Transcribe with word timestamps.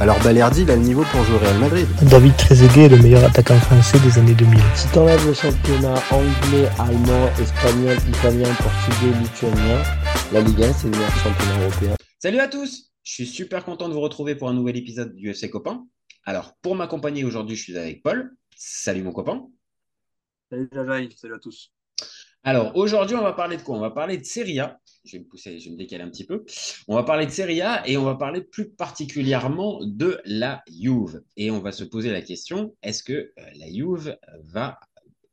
alors 0.00 0.22
Balerdi, 0.22 0.62
il 0.62 0.70
a 0.70 0.76
le 0.76 0.82
niveau 0.82 1.02
pour 1.10 1.24
jouer 1.24 1.34
au 1.34 1.38
Real 1.38 1.58
Madrid. 1.58 1.86
David 2.08 2.36
Trezeguet 2.36 2.84
est 2.84 2.88
le 2.88 2.98
meilleur 2.98 3.24
attaquant 3.24 3.58
français 3.58 3.98
des 3.98 4.16
années 4.16 4.34
2000. 4.34 4.60
Si 4.76 4.86
t'enlèves 4.92 5.26
le 5.26 5.34
championnat 5.34 5.94
anglais, 6.12 6.68
allemand, 6.78 7.28
espagnol, 7.40 7.96
italien, 8.08 8.48
portugais, 8.54 9.18
lituanien, 9.20 9.82
la 10.32 10.40
Ligue 10.40 10.62
1, 10.62 10.72
c'est 10.72 10.84
le 10.84 10.90
meilleur 10.90 11.10
championnat 11.16 11.60
européen. 11.62 11.94
Salut 12.20 12.38
à 12.38 12.46
tous 12.46 12.92
Je 13.02 13.12
suis 13.12 13.26
super 13.26 13.64
content 13.64 13.88
de 13.88 13.94
vous 13.94 14.00
retrouver 14.00 14.36
pour 14.36 14.48
un 14.48 14.54
nouvel 14.54 14.76
épisode 14.76 15.16
du 15.16 15.32
UFC 15.32 15.50
Copain. 15.50 15.84
Alors, 16.24 16.54
pour 16.62 16.76
m'accompagner 16.76 17.24
aujourd'hui, 17.24 17.56
je 17.56 17.62
suis 17.62 17.76
avec 17.76 18.00
Paul. 18.04 18.30
Salut 18.56 19.02
mon 19.02 19.12
copain. 19.12 19.46
Salut 20.48 20.68
Jajaï, 20.72 21.08
salut 21.16 21.34
à 21.34 21.38
tous. 21.40 21.72
Alors, 22.44 22.76
aujourd'hui, 22.76 23.16
on 23.16 23.22
va 23.22 23.32
parler 23.32 23.56
de 23.56 23.62
quoi? 23.62 23.76
On 23.76 23.80
va 23.80 23.90
parler 23.90 24.16
de 24.16 24.24
Serie 24.24 24.60
A. 24.60 24.78
Je 25.08 25.16
vais 25.16 25.20
me 25.20 25.28
pousser, 25.28 25.58
je 25.58 25.70
me 25.70 25.76
décaler 25.76 26.04
un 26.04 26.10
petit 26.10 26.26
peu. 26.26 26.44
On 26.86 26.94
va 26.94 27.02
parler 27.02 27.24
de 27.24 27.30
Serie 27.30 27.62
A 27.62 27.88
et 27.88 27.96
on 27.96 28.04
va 28.04 28.14
parler 28.14 28.42
plus 28.42 28.68
particulièrement 28.68 29.80
de 29.82 30.20
la 30.26 30.62
Juve. 30.68 31.22
Et 31.38 31.50
on 31.50 31.60
va 31.60 31.72
se 31.72 31.82
poser 31.82 32.10
la 32.10 32.20
question, 32.20 32.76
est-ce 32.82 33.02
que 33.02 33.12
euh, 33.12 33.30
la 33.56 33.72
Juve 33.72 34.18
va 34.44 34.78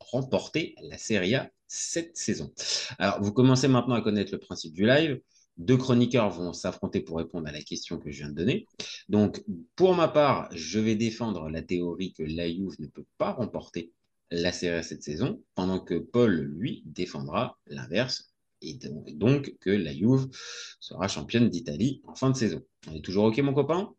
remporter 0.00 0.74
la 0.80 0.96
Serie 0.96 1.34
A 1.34 1.50
cette 1.66 2.16
saison? 2.16 2.54
Alors, 2.98 3.22
vous 3.22 3.32
commencez 3.32 3.68
maintenant 3.68 3.96
à 3.96 4.00
connaître 4.00 4.32
le 4.32 4.38
principe 4.38 4.72
du 4.72 4.86
live. 4.86 5.20
Deux 5.58 5.76
chroniqueurs 5.76 6.30
vont 6.30 6.54
s'affronter 6.54 7.00
pour 7.00 7.18
répondre 7.18 7.46
à 7.46 7.52
la 7.52 7.60
question 7.60 7.98
que 7.98 8.10
je 8.10 8.18
viens 8.20 8.30
de 8.30 8.34
donner. 8.34 8.66
Donc, 9.10 9.44
pour 9.74 9.94
ma 9.94 10.08
part, 10.08 10.48
je 10.52 10.78
vais 10.78 10.94
défendre 10.94 11.50
la 11.50 11.60
théorie 11.60 12.14
que 12.14 12.22
la 12.22 12.48
Juve 12.48 12.76
ne 12.78 12.86
peut 12.86 13.06
pas 13.18 13.32
remporter 13.32 13.92
la 14.30 14.52
série 14.52 14.82
cette 14.82 15.02
saison, 15.02 15.42
pendant 15.54 15.80
que 15.80 15.94
Paul, 15.94 16.32
lui, 16.34 16.82
défendra 16.86 17.58
l'inverse, 17.66 18.32
et 18.62 18.78
donc 19.14 19.54
que 19.60 19.70
la 19.70 19.92
Juve 19.94 20.28
sera 20.80 21.08
championne 21.08 21.50
d'Italie 21.50 22.02
en 22.06 22.14
fin 22.14 22.30
de 22.30 22.36
saison. 22.36 22.62
On 22.88 22.94
est 22.94 23.04
toujours 23.04 23.24
OK, 23.26 23.38
mon 23.38 23.54
copain? 23.54 23.94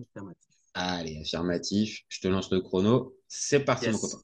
Affirmatif. 0.00 0.54
Allez, 0.74 1.18
affirmatif. 1.20 2.04
Je 2.08 2.20
te 2.20 2.28
lance 2.28 2.50
le 2.52 2.60
chrono. 2.60 3.16
C'est 3.28 3.64
parti, 3.64 3.90
mon 3.90 3.98
copain. 3.98 4.22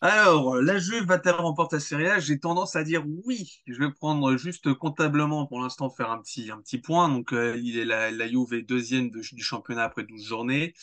Alors, 0.00 0.56
la 0.56 0.78
Juve 0.78 1.04
va-t-elle 1.06 1.34
remporter 1.36 1.76
la 1.76 1.80
Serie 1.80 2.06
A? 2.08 2.18
J'ai 2.20 2.38
tendance 2.38 2.76
à 2.76 2.84
dire 2.84 3.04
oui. 3.24 3.62
Je 3.66 3.78
vais 3.78 3.90
prendre 3.90 4.36
juste 4.36 4.72
comptablement 4.74 5.46
pour 5.46 5.60
l'instant 5.60 5.88
faire 5.90 6.10
un 6.10 6.20
petit, 6.20 6.50
un 6.50 6.60
petit 6.60 6.78
point. 6.78 7.08
Donc, 7.08 7.32
euh, 7.32 7.56
il 7.62 7.78
est 7.78 7.84
la, 7.86 8.10
la 8.10 8.28
Juve 8.28 8.52
est 8.54 8.62
deuxième 8.62 9.10
du 9.10 9.42
championnat 9.42 9.84
après 9.84 10.04
12 10.04 10.24
journées 10.26 10.74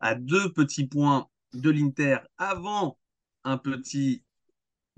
à 0.00 0.14
deux 0.14 0.52
petits 0.52 0.86
points 0.86 1.28
de 1.54 1.70
l'Inter 1.70 2.18
avant 2.36 2.98
un 3.44 3.58
petit 3.58 4.22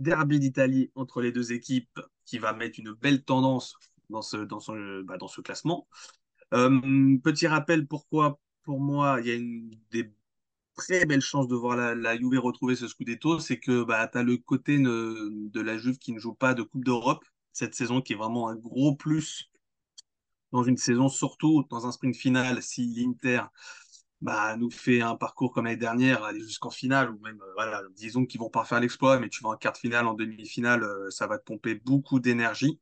derby 0.00 0.40
d'Italie 0.40 0.90
entre 0.94 1.20
les 1.20 1.32
deux 1.32 1.52
équipes 1.52 2.00
qui 2.24 2.38
va 2.38 2.52
mettre 2.52 2.80
une 2.80 2.92
belle 2.92 3.22
tendance 3.22 3.76
dans 4.08 4.22
ce, 4.22 5.02
bah, 5.02 5.16
classement. 5.44 5.86
Euh, 6.52 7.18
petit 7.22 7.46
rappel 7.46 7.86
pourquoi, 7.86 8.40
pour 8.62 8.80
moi, 8.80 9.18
il 9.20 9.26
y 9.28 9.30
a 9.30 9.34
une, 9.34 9.70
des 9.90 10.12
très 10.74 11.06
belles 11.06 11.20
chances 11.20 11.48
de 11.48 11.54
voir 11.54 11.76
la, 11.76 12.16
Juve 12.16 12.40
retrouver 12.40 12.74
ce 12.74 12.88
Scudetto, 12.88 13.38
c'est 13.38 13.60
que 13.60 13.84
bah, 13.84 14.08
tu 14.08 14.18
as 14.18 14.22
le 14.22 14.36
côté 14.38 14.78
de 14.78 15.60
la 15.60 15.78
Juve 15.78 15.98
qui 15.98 16.12
ne 16.12 16.18
joue 16.18 16.34
pas 16.34 16.54
de 16.54 16.62
Coupe 16.62 16.84
d'Europe 16.84 17.24
cette 17.52 17.74
saison, 17.74 18.00
qui 18.00 18.14
est 18.14 18.16
vraiment 18.16 18.48
un 18.48 18.56
gros 18.56 18.94
plus 18.94 19.50
dans 20.52 20.64
une 20.64 20.76
saison, 20.76 21.08
surtout 21.08 21.64
dans 21.70 21.86
un 21.86 21.92
sprint 21.92 22.16
final, 22.16 22.62
si 22.62 22.86
l'Inter 22.86 23.42
bah, 24.20 24.56
nous 24.56 24.70
fait 24.70 25.00
un 25.00 25.16
parcours 25.16 25.52
comme 25.52 25.64
l'année 25.64 25.76
dernière, 25.76 26.24
aller 26.24 26.40
jusqu'en 26.40 26.70
finale, 26.70 27.10
ou 27.10 27.18
même, 27.20 27.40
euh, 27.40 27.52
voilà, 27.54 27.82
disons 27.96 28.26
qu'ils 28.26 28.40
vont 28.40 28.50
pas 28.50 28.64
faire 28.64 28.80
l'exploit, 28.80 29.18
mais 29.18 29.28
tu 29.28 29.42
vas 29.42 29.50
en 29.50 29.56
quart 29.56 29.72
de 29.72 29.78
finale, 29.78 30.06
en 30.06 30.14
demi-finale, 30.14 30.82
euh, 30.84 31.10
ça 31.10 31.26
va 31.26 31.38
te 31.38 31.44
pomper 31.44 31.74
beaucoup 31.76 32.20
d'énergie. 32.20 32.78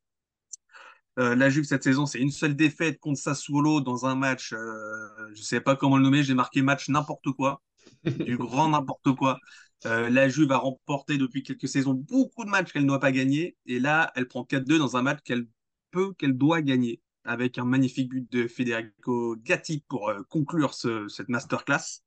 Euh, 1.18 1.34
la 1.34 1.50
Juve 1.50 1.64
cette 1.64 1.82
saison, 1.82 2.06
c'est 2.06 2.20
une 2.20 2.30
seule 2.30 2.54
défaite 2.54 2.98
contre 3.00 3.20
Sassuolo 3.20 3.80
dans 3.80 4.06
un 4.06 4.14
match, 4.14 4.50
je 4.52 5.42
sais 5.42 5.60
pas 5.60 5.74
comment 5.76 5.96
le 5.96 6.02
nommer, 6.04 6.22
j'ai 6.22 6.34
marqué 6.34 6.62
match 6.62 6.88
n'importe 6.88 7.32
quoi, 7.32 7.62
du 8.04 8.36
grand 8.36 8.68
n'importe 8.68 9.12
quoi. 9.16 9.38
La 9.84 10.28
Juve 10.28 10.52
a 10.52 10.58
remporté 10.58 11.18
depuis 11.18 11.42
quelques 11.42 11.68
saisons 11.68 11.94
beaucoup 11.94 12.44
de 12.44 12.50
matchs 12.50 12.72
qu'elle 12.72 12.82
ne 12.82 12.88
doit 12.88 13.00
pas 13.00 13.12
gagner, 13.12 13.56
et 13.66 13.80
là, 13.80 14.12
elle 14.14 14.28
prend 14.28 14.44
4-2 14.44 14.78
dans 14.78 14.96
un 14.96 15.02
match 15.02 15.20
qu'elle 15.24 15.46
peut, 15.90 16.12
qu'elle 16.14 16.36
doit 16.36 16.62
gagner 16.62 17.00
avec 17.28 17.58
un 17.58 17.64
magnifique 17.64 18.08
but 18.08 18.32
de 18.32 18.48
Federico 18.48 19.36
Gatti 19.36 19.84
pour 19.86 20.08
euh, 20.08 20.22
conclure 20.30 20.72
ce, 20.72 21.06
cette 21.08 21.28
masterclass. 21.28 22.02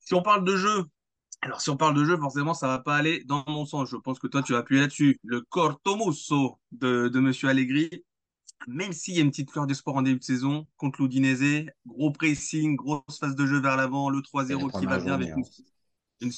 Si 0.00 0.14
on 0.14 0.22
parle 0.22 0.44
de 0.44 0.54
jeu, 0.54 0.84
alors 1.40 1.62
si 1.62 1.70
on 1.70 1.78
parle 1.78 1.96
de 1.96 2.04
jeu, 2.04 2.18
forcément, 2.18 2.52
ça 2.52 2.68
va 2.68 2.78
pas 2.78 2.94
aller 2.94 3.24
dans 3.24 3.42
mon 3.48 3.64
sens. 3.64 3.88
Je 3.90 3.96
pense 3.96 4.18
que 4.18 4.26
toi, 4.26 4.42
tu 4.42 4.52
vas 4.52 4.58
appuyer 4.58 4.82
là-dessus. 4.82 5.18
Le 5.24 5.40
cortomusso 5.40 6.60
de, 6.72 7.08
de 7.08 7.20
Monsieur 7.20 7.48
Allegri, 7.48 8.04
même 8.68 8.92
s'il 8.92 9.14
y 9.14 9.18
a 9.18 9.22
une 9.22 9.30
petite 9.30 9.50
fleur 9.50 9.66
d'espoir 9.66 9.96
en 9.96 10.02
début 10.02 10.18
de 10.18 10.24
saison 10.24 10.66
contre 10.76 11.00
l'Udinese, 11.00 11.66
gros 11.86 12.12
pressing, 12.12 12.76
grosse 12.76 13.18
phase 13.18 13.34
de 13.34 13.46
jeu 13.46 13.60
vers 13.60 13.76
l'avant, 13.76 14.10
le 14.10 14.20
3-0 14.20 14.78
qui 14.78 14.86
va 14.86 14.98
bien 14.98 15.14
avec 15.14 15.30
une, 16.20 16.30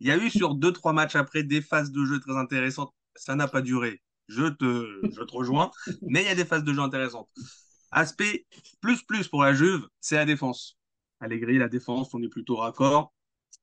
Il 0.00 0.06
y 0.06 0.10
a 0.10 0.16
eu 0.16 0.30
sur 0.30 0.54
deux 0.54 0.72
trois 0.72 0.94
matchs 0.94 1.14
après 1.14 1.42
des 1.42 1.60
phases 1.60 1.92
de 1.92 2.06
jeu 2.06 2.20
très 2.20 2.36
intéressantes. 2.36 2.92
Ça 3.14 3.34
n'a 3.36 3.48
pas 3.48 3.60
duré 3.60 4.02
je 4.28 4.46
te, 4.48 5.32
rejoins, 5.32 5.70
mais 6.02 6.22
il 6.22 6.26
y 6.26 6.30
a 6.30 6.34
des 6.34 6.44
phases 6.44 6.64
de 6.64 6.72
jeu 6.72 6.80
intéressantes. 6.80 7.28
Aspect 7.90 8.46
plus 8.80 9.02
plus 9.02 9.28
pour 9.28 9.42
la 9.42 9.54
Juve, 9.54 9.86
c'est 10.00 10.16
la 10.16 10.24
défense. 10.24 10.78
Allegri, 11.20 11.58
la 11.58 11.68
défense, 11.68 12.12
on 12.14 12.22
est 12.22 12.28
plutôt 12.28 12.56
raccord. 12.56 13.14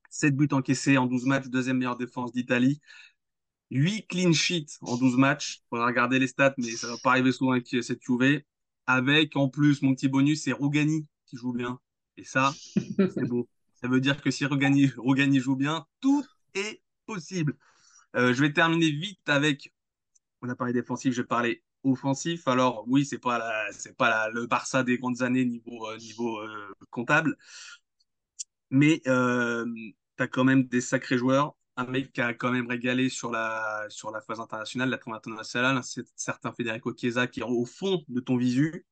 7 0.10 0.36
buts 0.36 0.48
encaissés 0.52 0.98
en 0.98 1.08
12 1.08 1.26
matchs, 1.26 1.48
deuxième 1.48 1.78
meilleure 1.78 1.98
défense 1.98 2.32
d'Italie. 2.32 2.80
8 3.72 4.08
clean 4.08 4.34
sheets 4.34 4.78
en 4.82 4.98
12 4.98 5.18
matchs. 5.18 5.58
Il 5.58 5.70
faudra 5.70 5.88
regarder 5.88 6.20
les 6.20 6.28
stats, 6.28 6.54
mais 6.58 6.72
ça 6.72 6.88
va 6.88 6.96
pas 7.04 7.12
arriver 7.12 7.32
souvent 7.32 7.52
avec 7.52 7.68
cette 7.68 8.02
Juve. 8.02 8.42
Avec, 8.86 9.36
en 9.36 9.50
plus, 9.50 9.82
mon 9.82 9.96
petit 9.96 10.08
bonus, 10.08 10.44
c'est 10.44 10.52
Rogani 10.52 11.08
qui 11.26 11.38
joue 11.38 11.54
bien. 11.54 11.80
Et 12.18 12.24
ça, 12.24 12.54
c'est 12.76 13.28
beau. 13.28 13.48
Ça 13.82 13.88
veut 13.88 14.00
dire 14.00 14.22
que 14.22 14.30
si 14.32 14.46
Rogani 14.46 15.40
joue 15.40 15.56
bien, 15.56 15.86
tout 16.00 16.24
est 16.54 16.82
possible. 17.06 17.58
Euh, 18.16 18.34
je 18.34 18.42
vais 18.42 18.54
terminer 18.54 18.92
vite 18.92 19.28
avec 19.28 19.73
on 20.44 20.50
a 20.50 20.56
parlé 20.56 20.74
défensif, 20.74 21.14
je 21.14 21.22
parler 21.22 21.64
offensif. 21.84 22.48
Alors 22.48 22.86
oui, 22.88 23.06
c'est 23.06 23.20
pas 23.20 23.42
c'est 23.72 23.96
pas 23.98 24.30
le 24.30 24.46
Barça 24.48 24.84
des 24.84 24.98
grandes 24.98 25.22
années 25.22 25.46
niveau 25.46 25.88
euh, 25.90 25.98
niveau 25.98 26.38
euh, 26.40 26.74
comptable, 26.92 27.38
mais 28.70 29.02
euh, 29.08 29.66
tu 30.18 30.24
as 30.24 30.28
quand 30.28 30.44
même 30.44 30.64
des 30.66 30.82
sacrés 30.82 31.18
joueurs. 31.18 31.56
Un 31.76 31.86
mec 31.86 32.12
qui 32.14 32.22
a 32.22 32.34
quand 32.36 32.52
même 32.52 32.68
régalé 32.68 33.10
sur 33.10 33.32
la 33.32 33.86
sur 33.90 34.12
la 34.12 34.22
phase 34.22 34.40
internationale, 34.40 34.90
la 34.90 34.98
trame 34.98 35.16
internationale, 35.16 35.82
c'est 35.84 36.06
certain 36.16 36.52
Federico 36.54 36.94
Chiesa 36.96 37.28
qui 37.28 37.40
est 37.40 37.44
au 37.44 37.66
fond 37.66 38.04
de 38.10 38.20
ton 38.20 38.38
visu. 38.38 38.86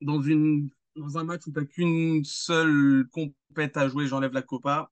Dans 0.00 0.20
une 0.22 0.70
dans 0.96 1.18
un 1.18 1.24
match 1.24 1.46
où 1.46 1.52
tu 1.52 1.58
n'as 1.58 1.64
qu'une 1.64 2.24
seule 2.24 3.06
compète 3.12 3.76
à 3.76 3.88
jouer, 3.88 4.06
j'enlève 4.06 4.32
la 4.32 4.42
Copa. 4.42 4.90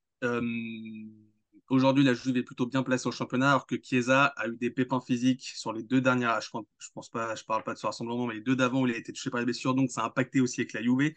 Aujourd'hui, 1.68 2.04
la 2.04 2.14
Juve 2.14 2.36
est 2.36 2.42
plutôt 2.44 2.66
bien 2.66 2.82
placée 2.84 3.08
au 3.08 3.12
championnat, 3.12 3.50
alors 3.50 3.66
que 3.66 3.74
Chiesa 3.82 4.26
a 4.26 4.46
eu 4.46 4.56
des 4.56 4.70
pépins 4.70 5.00
physiques 5.00 5.42
sur 5.42 5.72
les 5.72 5.82
deux 5.82 6.00
dernières. 6.00 6.40
Je 6.40 6.50
pense, 6.94 7.08
pas, 7.08 7.34
je 7.34 7.44
parle 7.44 7.64
pas 7.64 7.74
de 7.74 7.78
ce 7.78 7.86
rassemblement, 7.86 8.26
mais 8.26 8.34
les 8.34 8.40
deux 8.40 8.54
d'avant 8.54 8.82
où 8.82 8.86
il 8.86 8.94
a 8.94 8.96
été 8.96 9.12
touché 9.12 9.30
par 9.30 9.40
les 9.40 9.46
blessures, 9.46 9.74
donc 9.74 9.90
ça 9.90 10.02
a 10.02 10.06
impacté 10.06 10.40
aussi 10.40 10.60
avec 10.60 10.72
la 10.72 10.82
Juve. 10.82 11.12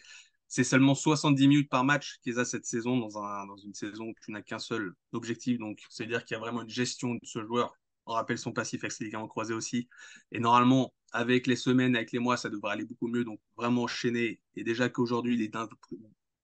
C'est 0.47 0.63
seulement 0.63 0.95
70 0.95 1.47
minutes 1.47 1.69
par 1.69 1.83
match 1.83 2.17
Chiesa 2.23 2.45
cette 2.45 2.65
saison 2.65 2.97
dans 2.97 3.57
une 3.57 3.75
saison 3.75 4.05
où 4.05 4.13
tu 4.25 4.31
n'as 4.31 4.41
qu'un 4.41 4.57
seul 4.57 4.93
objectif. 5.11 5.59
Donc, 5.59 5.79
c'est-à-dire 5.89 6.25
qu'il 6.25 6.33
y 6.33 6.37
a 6.37 6.39
vraiment 6.39 6.63
une 6.63 6.69
gestion 6.69 7.13
de 7.13 7.19
ce 7.23 7.45
joueur. 7.45 7.71
On 8.07 8.13
rappelle 8.13 8.39
son 8.39 8.51
passif 8.51 8.83
avec 8.83 8.91
ses 8.91 9.03
ligaments 9.03 9.27
croisés 9.27 9.53
aussi. 9.53 9.87
Et 10.31 10.39
normalement, 10.39 10.91
avec 11.11 11.45
les 11.45 11.55
semaines, 11.55 11.95
avec 11.95 12.11
les 12.11 12.17
mois, 12.17 12.37
ça 12.37 12.49
devrait 12.49 12.71
aller 12.71 12.85
beaucoup 12.85 13.07
mieux. 13.07 13.23
Donc, 13.23 13.39
vraiment 13.55 13.83
enchaîner. 13.83 14.41
Et 14.55 14.63
déjà 14.63 14.89
qu'aujourd'hui, 14.89 15.35
il 15.35 15.43
est 15.43 15.49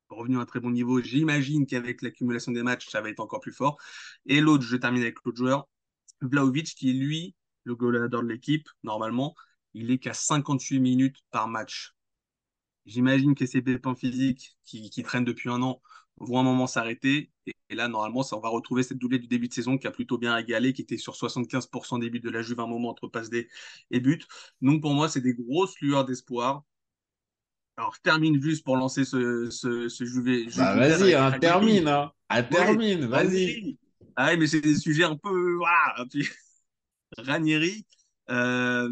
revenu 0.09 0.37
à 0.37 0.41
un 0.41 0.45
très 0.45 0.59
bon 0.59 0.71
niveau. 0.71 1.01
J'imagine 1.01 1.65
qu'avec 1.65 2.01
l'accumulation 2.01 2.51
des 2.51 2.63
matchs, 2.63 2.87
ça 2.89 3.01
va 3.01 3.09
être 3.09 3.19
encore 3.19 3.39
plus 3.39 3.53
fort. 3.53 3.77
Et 4.25 4.41
l'autre, 4.41 4.63
je 4.63 4.75
termine 4.75 5.01
avec 5.01 5.17
l'autre 5.23 5.37
joueur, 5.37 5.67
Vlaovic, 6.21 6.75
qui 6.75 6.93
lui, 6.93 7.35
le 7.63 7.75
goaler 7.75 8.07
de 8.09 8.19
l'équipe, 8.19 8.67
normalement, 8.83 9.35
il 9.73 9.91
est 9.91 9.97
qu'à 9.97 10.13
58 10.13 10.79
minutes 10.79 11.17
par 11.31 11.47
match. 11.47 11.93
J'imagine 12.85 13.35
que 13.35 13.45
ces 13.45 13.61
pépins 13.61 13.95
physiques 13.95 14.57
qui, 14.63 15.03
traînent 15.03 15.25
depuis 15.25 15.49
un 15.49 15.61
an 15.61 15.81
vont 16.17 16.39
un 16.39 16.43
moment 16.43 16.67
s'arrêter. 16.67 17.31
Et, 17.47 17.75
là, 17.75 17.87
normalement, 17.87 18.21
ça, 18.23 18.37
on 18.37 18.39
va 18.39 18.49
retrouver 18.49 18.83
cette 18.83 18.99
doublée 18.99 19.19
du 19.19 19.27
début 19.27 19.47
de 19.47 19.53
saison 19.53 19.77
qui 19.77 19.87
a 19.87 19.91
plutôt 19.91 20.17
bien 20.17 20.37
égalé, 20.37 20.71
qui 20.71 20.83
était 20.83 20.97
sur 20.97 21.15
75% 21.15 21.99
des 21.99 22.09
buts 22.09 22.19
de 22.19 22.29
la 22.29 22.41
Juve 22.43 22.59
à 22.59 22.63
un 22.63 22.67
moment 22.67 22.89
entre 22.89 23.07
passe 23.07 23.29
et 23.91 23.99
buts. 23.99 24.21
Donc 24.61 24.81
pour 24.81 24.93
moi, 24.93 25.09
c'est 25.09 25.21
des 25.21 25.33
grosses 25.33 25.79
lueurs 25.81 26.05
d'espoir 26.05 26.63
Alors, 27.77 27.93
je 27.95 28.01
termine 28.01 28.41
juste 28.41 28.63
pour 28.63 28.77
lancer 28.77 29.03
ce, 29.03 29.49
ce, 29.49 29.89
ce. 29.89 30.03
Bah, 30.57 30.75
vas-y, 30.75 31.13
hein, 31.13 31.37
termine, 31.39 31.87
hein. 31.87 32.11
Ah, 32.29 32.41
termine, 32.43 33.05
vas-y. 33.05 33.77
Ah 34.15 34.29
oui, 34.31 34.37
mais 34.37 34.47
c'est 34.47 34.61
des 34.61 34.75
sujets 34.75 35.03
un 35.03 35.17
peu. 35.17 35.55
Voilà. 35.55 36.05
peu- 36.11 36.19
Ranieri, 37.17 37.85
euh, 38.29 38.89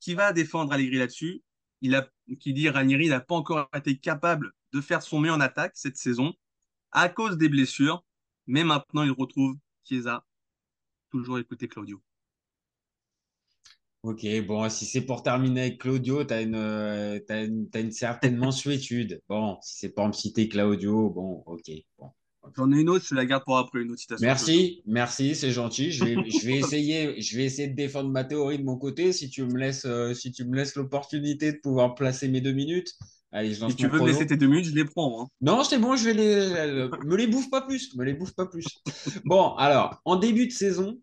qui 0.00 0.14
va 0.14 0.32
défendre 0.32 0.72
Allegri 0.72 0.98
là-dessus. 0.98 1.42
Il 1.82 1.94
a, 1.94 2.08
qui 2.40 2.52
dit 2.52 2.68
Ranieri 2.68 3.08
n'a 3.08 3.20
pas 3.20 3.34
encore 3.34 3.68
été 3.74 3.96
capable 3.98 4.52
de 4.72 4.80
faire 4.80 5.02
son 5.02 5.20
mieux 5.20 5.32
en 5.32 5.40
attaque 5.40 5.72
cette 5.74 5.96
saison 5.96 6.34
à 6.90 7.08
cause 7.08 7.36
des 7.36 7.48
blessures, 7.48 8.04
mais 8.46 8.64
maintenant 8.64 9.02
il 9.04 9.10
retrouve 9.10 9.56
Chiesa. 9.84 10.24
Toujours 11.10 11.38
écouter 11.38 11.68
Claudio. 11.68 12.02
Ok, 14.06 14.24
bon, 14.46 14.68
si 14.68 14.86
c'est 14.86 15.00
pour 15.00 15.24
terminer 15.24 15.62
avec 15.62 15.80
Claudio, 15.80 16.22
t'as 16.22 16.40
une, 16.40 16.54
euh, 16.54 17.18
une, 17.74 17.90
certaine 17.90 18.36
mensuétude. 18.36 19.20
Bon, 19.28 19.58
si 19.62 19.80
c'est 19.80 19.88
pour 19.88 20.06
me 20.06 20.12
citer 20.12 20.48
Claudio, 20.48 21.10
bon, 21.10 21.42
ok. 21.44 21.72
Bon. 21.98 22.10
J'en 22.56 22.70
ai 22.70 22.82
une 22.82 22.88
autre, 22.88 23.04
je 23.04 23.16
la 23.16 23.26
garde 23.26 23.42
pour 23.44 23.58
après, 23.58 23.80
une 23.80 23.90
autre 23.90 23.98
citation. 23.98 24.24
Merci, 24.24 24.80
merci, 24.86 25.34
c'est 25.34 25.50
gentil. 25.50 25.90
Je 25.90 26.04
vais, 26.04 26.14
je 26.30 26.46
vais 26.46 26.58
essayer, 26.58 27.20
je 27.20 27.36
vais 27.36 27.46
essayer 27.46 27.66
de 27.66 27.74
défendre 27.74 28.08
ma 28.08 28.22
théorie 28.22 28.60
de 28.60 28.62
mon 28.62 28.76
côté. 28.76 29.12
Si 29.12 29.28
tu 29.28 29.42
me 29.42 29.58
laisses, 29.58 29.84
euh, 29.86 30.14
si 30.14 30.30
tu 30.30 30.44
me 30.44 30.54
laisses 30.54 30.76
l'opportunité 30.76 31.50
de 31.50 31.58
pouvoir 31.58 31.96
placer 31.96 32.28
mes 32.28 32.40
deux 32.40 32.52
minutes. 32.52 32.92
Allez, 33.32 33.54
je 33.54 33.60
lance 33.60 33.72
Si 33.72 33.76
tu 33.76 33.88
veux 33.88 33.98
me 33.98 34.06
laisser 34.06 34.28
tes 34.28 34.36
deux 34.36 34.46
minutes, 34.46 34.66
je 34.66 34.74
les 34.76 34.84
prends. 34.84 35.24
hein. 35.24 35.26
Non, 35.40 35.64
c'est 35.64 35.80
bon, 35.80 35.96
je 35.96 36.04
vais 36.04 36.14
les. 36.14 36.32
euh, 36.32 36.90
me 37.04 37.16
les 37.16 37.26
bouffe 37.26 37.50
pas 37.50 37.62
plus. 37.62 37.92
Me 37.96 38.04
les 38.04 38.14
bouffe 38.14 38.36
pas 38.36 38.46
plus. 38.46 38.68
Bon, 39.24 39.56
alors, 39.56 40.00
en 40.04 40.14
début 40.14 40.46
de 40.46 40.52
saison, 40.52 40.96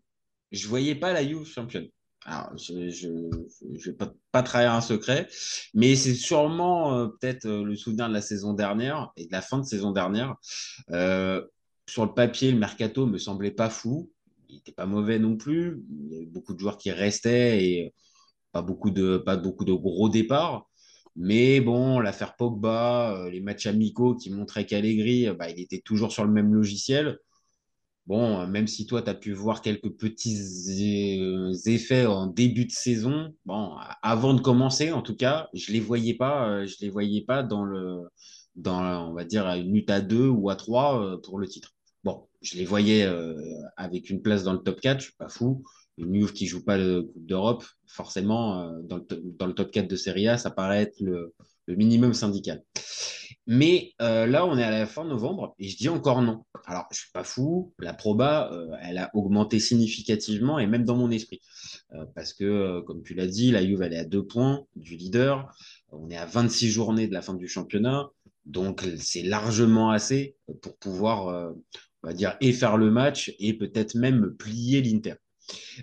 je 0.52 0.66
voyais 0.68 0.94
pas 0.94 1.12
la 1.12 1.22
Juve 1.22 1.44
championne. 1.44 1.88
Alors, 2.26 2.56
je 2.56 2.88
je 2.88 3.90
vais 3.90 3.96
pas, 4.32 4.42
trahir 4.42 4.72
un 4.72 4.80
secret, 4.80 5.28
mais 5.74 5.94
c'est 5.94 6.14
sûrement 6.14 6.98
euh, 6.98 7.08
peut-être 7.08 7.44
euh, 7.46 7.64
le 7.64 7.76
souvenir 7.76 8.08
de 8.08 8.14
la 8.14 8.22
saison 8.22 8.54
dernière 8.54 9.12
et 9.16 9.26
de 9.26 9.32
la 9.32 9.42
fin 9.42 9.58
de 9.58 9.64
saison 9.64 9.92
dernière. 9.92 10.34
Euh, 10.90 11.44
sur 11.86 12.06
le 12.06 12.14
papier, 12.14 12.50
le 12.50 12.58
mercato 12.58 13.06
me 13.06 13.18
semblait 13.18 13.50
pas 13.50 13.68
fou. 13.68 14.10
Il 14.48 14.56
était 14.58 14.72
pas 14.72 14.86
mauvais 14.86 15.18
non 15.18 15.36
plus. 15.36 15.82
Il 15.90 16.12
y 16.12 16.16
avait 16.16 16.26
beaucoup 16.26 16.54
de 16.54 16.60
joueurs 16.60 16.78
qui 16.78 16.90
restaient 16.90 17.62
et 17.62 17.94
pas 18.52 18.62
beaucoup 18.62 18.90
de, 18.90 19.18
pas 19.18 19.36
beaucoup 19.36 19.66
de 19.66 19.74
gros 19.74 20.08
départs. 20.08 20.70
Mais 21.16 21.60
bon, 21.60 22.00
l'affaire 22.00 22.36
Pogba, 22.36 23.28
les 23.30 23.40
matchs 23.40 23.66
amicaux 23.66 24.16
qui 24.16 24.30
montraient 24.30 24.66
qu'Allegri, 24.66 25.28
bah, 25.38 25.50
il 25.50 25.60
était 25.60 25.80
toujours 25.80 26.10
sur 26.10 26.24
le 26.24 26.30
même 26.30 26.54
logiciel. 26.54 27.18
Bon, 28.06 28.40
euh, 28.40 28.46
même 28.46 28.66
si 28.66 28.86
toi, 28.86 29.00
tu 29.02 29.08
as 29.10 29.14
pu 29.14 29.32
voir 29.32 29.62
quelques 29.62 29.90
petits 29.96 30.36
euh, 31.20 31.52
effets 31.66 32.04
en 32.06 32.26
début 32.26 32.66
de 32.66 32.70
saison, 32.70 33.34
bon, 33.46 33.76
avant 34.02 34.34
de 34.34 34.40
commencer, 34.42 34.92
en 34.92 35.00
tout 35.00 35.16
cas, 35.16 35.48
je 35.54 35.72
les 35.72 35.80
voyais 35.80 36.14
pas, 36.14 36.48
euh, 36.50 36.66
je 36.66 36.76
les 36.82 36.90
voyais 36.90 37.22
pas 37.24 37.42
dans 37.42 37.64
le, 37.64 38.02
dans, 38.56 39.08
on 39.10 39.14
va 39.14 39.24
dire, 39.24 39.46
une 39.46 39.72
lutte 39.72 39.88
à 39.90 40.02
deux 40.02 40.28
ou 40.28 40.50
à 40.50 40.56
trois 40.56 41.02
euh, 41.02 41.16
pour 41.22 41.38
le 41.38 41.46
titre. 41.48 41.70
Bon, 42.04 42.28
je 42.42 42.56
les 42.58 42.66
voyais 42.66 43.08
avec 43.78 44.10
une 44.10 44.20
place 44.20 44.44
dans 44.44 44.52
le 44.52 44.58
top 44.58 44.78
4, 44.80 45.00
je 45.00 45.04
suis 45.06 45.14
pas 45.16 45.30
fou. 45.30 45.62
Une 45.96 46.14
Juve 46.14 46.32
qui 46.34 46.46
joue 46.46 46.62
pas 46.62 46.76
le 46.76 47.04
Coupe 47.04 47.24
d'Europe, 47.24 47.64
forcément, 47.86 48.70
dans, 48.82 48.96
le, 48.98 49.04
to- 49.06 49.20
dans 49.38 49.46
le 49.46 49.54
top 49.54 49.70
4 49.70 49.88
de 49.88 49.96
Serie 49.96 50.28
A, 50.28 50.36
ça 50.36 50.50
paraît 50.50 50.82
être 50.82 51.00
le 51.00 51.32
minimum 51.68 52.12
syndical. 52.12 52.62
Mais 53.46 53.92
euh, 54.00 54.26
là, 54.26 54.46
on 54.46 54.56
est 54.56 54.62
à 54.62 54.70
la 54.70 54.86
fin 54.86 55.04
novembre 55.04 55.54
et 55.58 55.68
je 55.68 55.76
dis 55.76 55.88
encore 55.88 56.22
non. 56.22 56.44
Alors, 56.64 56.86
je 56.90 56.98
suis 57.00 57.10
pas 57.12 57.24
fou, 57.24 57.74
la 57.78 57.92
proba, 57.92 58.50
euh, 58.52 58.74
elle 58.80 58.96
a 58.96 59.10
augmenté 59.14 59.60
significativement 59.60 60.58
et 60.58 60.66
même 60.66 60.84
dans 60.84 60.96
mon 60.96 61.10
esprit. 61.10 61.40
Euh, 61.92 62.06
parce 62.14 62.32
que, 62.32 62.80
comme 62.80 63.02
tu 63.02 63.14
l'as 63.14 63.26
dit, 63.26 63.50
la 63.50 63.64
Juve, 63.64 63.82
elle 63.82 63.92
est 63.92 63.98
à 63.98 64.04
deux 64.04 64.24
points 64.24 64.64
du 64.76 64.96
leader. 64.96 65.54
On 65.90 66.08
est 66.08 66.16
à 66.16 66.24
26 66.24 66.70
journées 66.70 67.06
de 67.06 67.12
la 67.12 67.20
fin 67.20 67.34
du 67.34 67.46
championnat. 67.46 68.08
Donc, 68.46 68.86
c'est 68.98 69.22
largement 69.22 69.90
assez 69.90 70.36
pour 70.62 70.76
pouvoir, 70.78 71.54
on 72.02 72.06
va 72.06 72.12
dire, 72.14 72.36
et 72.40 72.52
faire 72.52 72.76
le 72.76 72.90
match 72.90 73.34
et 73.38 73.54
peut-être 73.54 73.94
même 73.94 74.34
plier 74.36 74.82
l'Inter. 74.82 75.14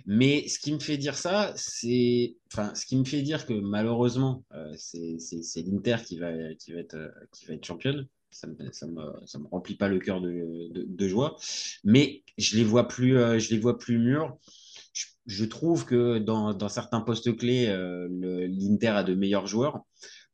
Mais 0.06 0.48
ce 0.48 0.58
qui 0.58 0.72
me 0.72 0.78
fait 0.78 0.96
dire 0.96 1.16
ça, 1.16 1.52
c'est, 1.56 2.36
enfin, 2.52 2.74
ce 2.74 2.86
qui 2.86 2.96
me 2.96 3.04
fait 3.04 3.22
dire 3.22 3.46
que 3.46 3.54
malheureusement, 3.54 4.44
euh, 4.52 4.72
c'est 4.76 5.62
l'Inter 5.62 5.96
qui 6.04 6.18
va, 6.18 6.32
qui 6.54 6.72
va 6.72 6.80
être, 6.80 6.94
euh, 6.94 7.10
qui 7.32 7.46
va 7.46 7.54
être 7.54 7.64
championne. 7.64 8.06
Ça 8.30 8.46
me, 8.46 8.72
ça 8.72 8.86
me, 8.86 9.02
ça 9.26 9.38
me 9.38 9.46
remplit 9.46 9.74
pas 9.74 9.88
le 9.88 9.98
cœur 9.98 10.22
de, 10.22 10.70
de, 10.72 11.08
joie. 11.08 11.36
Mais 11.84 12.22
je 12.38 12.56
les 12.56 12.64
vois 12.64 12.88
plus, 12.88 13.18
euh, 13.18 13.38
je 13.38 13.50
les 13.50 13.58
vois 13.58 13.78
plus 13.78 13.98
mûrs. 13.98 14.38
Je, 15.26 15.44
trouve 15.44 15.84
que 15.84 16.18
dans, 16.18 16.54
dans 16.54 16.68
certains 16.68 17.00
postes 17.00 17.36
clés, 17.36 17.66
l'Inter 18.10 18.88
a 18.88 19.04
de 19.04 19.14
meilleurs 19.14 19.46
joueurs, 19.46 19.82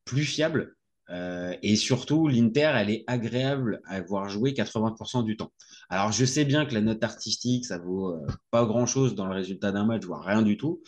plus 0.04 0.24
fiables. 0.24 0.77
Euh, 1.10 1.56
et 1.62 1.76
surtout, 1.76 2.28
l'Inter, 2.28 2.72
elle 2.76 2.90
est 2.90 3.04
agréable 3.06 3.80
à 3.86 4.00
voir 4.00 4.28
jouer 4.28 4.52
80% 4.52 5.22
du 5.22 5.36
temps. 5.36 5.52
Alors, 5.88 6.12
je 6.12 6.24
sais 6.24 6.44
bien 6.44 6.66
que 6.66 6.74
la 6.74 6.80
note 6.82 7.02
artistique, 7.02 7.64
ça 7.64 7.78
vaut 7.78 8.10
euh, 8.10 8.26
pas 8.50 8.66
grand-chose 8.66 9.14
dans 9.14 9.26
le 9.26 9.34
résultat 9.34 9.72
d'un 9.72 9.84
match, 9.86 10.04
voire 10.04 10.22
rien 10.24 10.42
du 10.42 10.56
tout. 10.56 10.82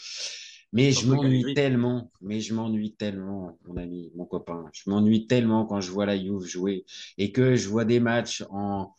Mais 0.72 0.92
je 0.92 1.06
m'ennuie 1.08 1.52
tellement, 1.54 2.12
mais 2.20 2.40
je 2.40 2.54
m'ennuie 2.54 2.94
tellement, 2.94 3.58
mon 3.66 3.76
ami, 3.76 4.12
mon 4.14 4.24
copain. 4.24 4.66
Je 4.72 4.88
m'ennuie 4.88 5.26
tellement 5.26 5.66
quand 5.66 5.80
je 5.80 5.90
vois 5.90 6.06
la 6.06 6.16
Juve 6.16 6.44
jouer 6.44 6.84
et 7.18 7.32
que 7.32 7.56
je 7.56 7.68
vois 7.68 7.84
des 7.84 7.98
matchs 7.98 8.44
en, 8.50 8.94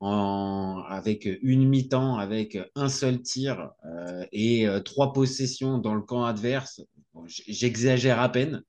en, 0.00 0.82
avec 0.88 1.28
une 1.42 1.68
mi-temps, 1.68 2.16
avec 2.16 2.58
un 2.74 2.88
seul 2.88 3.22
tir 3.22 3.70
euh, 3.84 4.24
et 4.32 4.66
euh, 4.66 4.80
trois 4.80 5.12
possessions 5.12 5.78
dans 5.78 5.94
le 5.94 6.02
camp 6.02 6.24
adverse. 6.24 6.80
Bon, 7.14 7.24
J'exagère 7.26 8.20
à 8.20 8.28
peine 8.30 8.64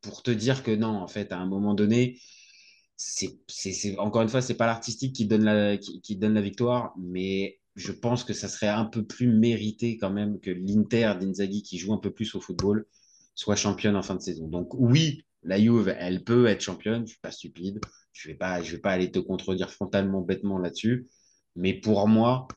pour 0.00 0.22
te 0.22 0.30
dire 0.30 0.62
que 0.62 0.70
non, 0.70 0.88
en 0.88 1.08
fait, 1.08 1.32
à 1.32 1.38
un 1.38 1.46
moment 1.46 1.74
donné, 1.74 2.18
c'est, 2.96 3.98
encore 3.98 4.22
une 4.22 4.28
fois, 4.28 4.42
c'est 4.42 4.56
pas 4.56 4.66
l'artistique 4.66 5.14
qui 5.14 5.26
donne 5.26 5.44
la, 5.44 6.40
victoire, 6.40 6.94
mais 6.98 7.58
je 7.76 7.92
pense 7.92 8.24
que 8.24 8.32
ça 8.32 8.48
serait 8.48 8.68
un 8.68 8.84
peu 8.84 9.04
plus 9.04 9.26
mérité 9.26 9.96
quand 9.96 10.10
même 10.10 10.38
que 10.40 10.50
l'Inter 10.50 11.14
d'Inzaghi, 11.20 11.62
qui 11.62 11.78
joue 11.78 11.92
un 11.92 11.98
peu 11.98 12.12
plus 12.12 12.34
au 12.34 12.40
football, 12.40 12.86
soit 13.34 13.56
championne 13.56 13.96
en 13.96 14.02
fin 14.02 14.14
de 14.14 14.20
saison. 14.20 14.46
Donc 14.48 14.74
oui, 14.74 15.24
la 15.42 15.58
Juve, 15.60 15.94
elle 15.98 16.24
peut 16.24 16.46
être 16.46 16.60
championne, 16.60 17.06
je 17.06 17.12
suis 17.12 17.20
pas 17.20 17.30
stupide, 17.32 17.80
je 18.12 18.28
vais 18.28 18.34
pas, 18.34 18.62
je 18.62 18.72
vais 18.72 18.80
pas 18.80 18.92
aller 18.92 19.10
te 19.10 19.18
contredire 19.18 19.70
frontalement, 19.70 20.20
bêtement 20.22 20.58
là-dessus, 20.58 21.08
mais 21.56 21.74
pour 21.74 22.06
moi, 22.08 22.48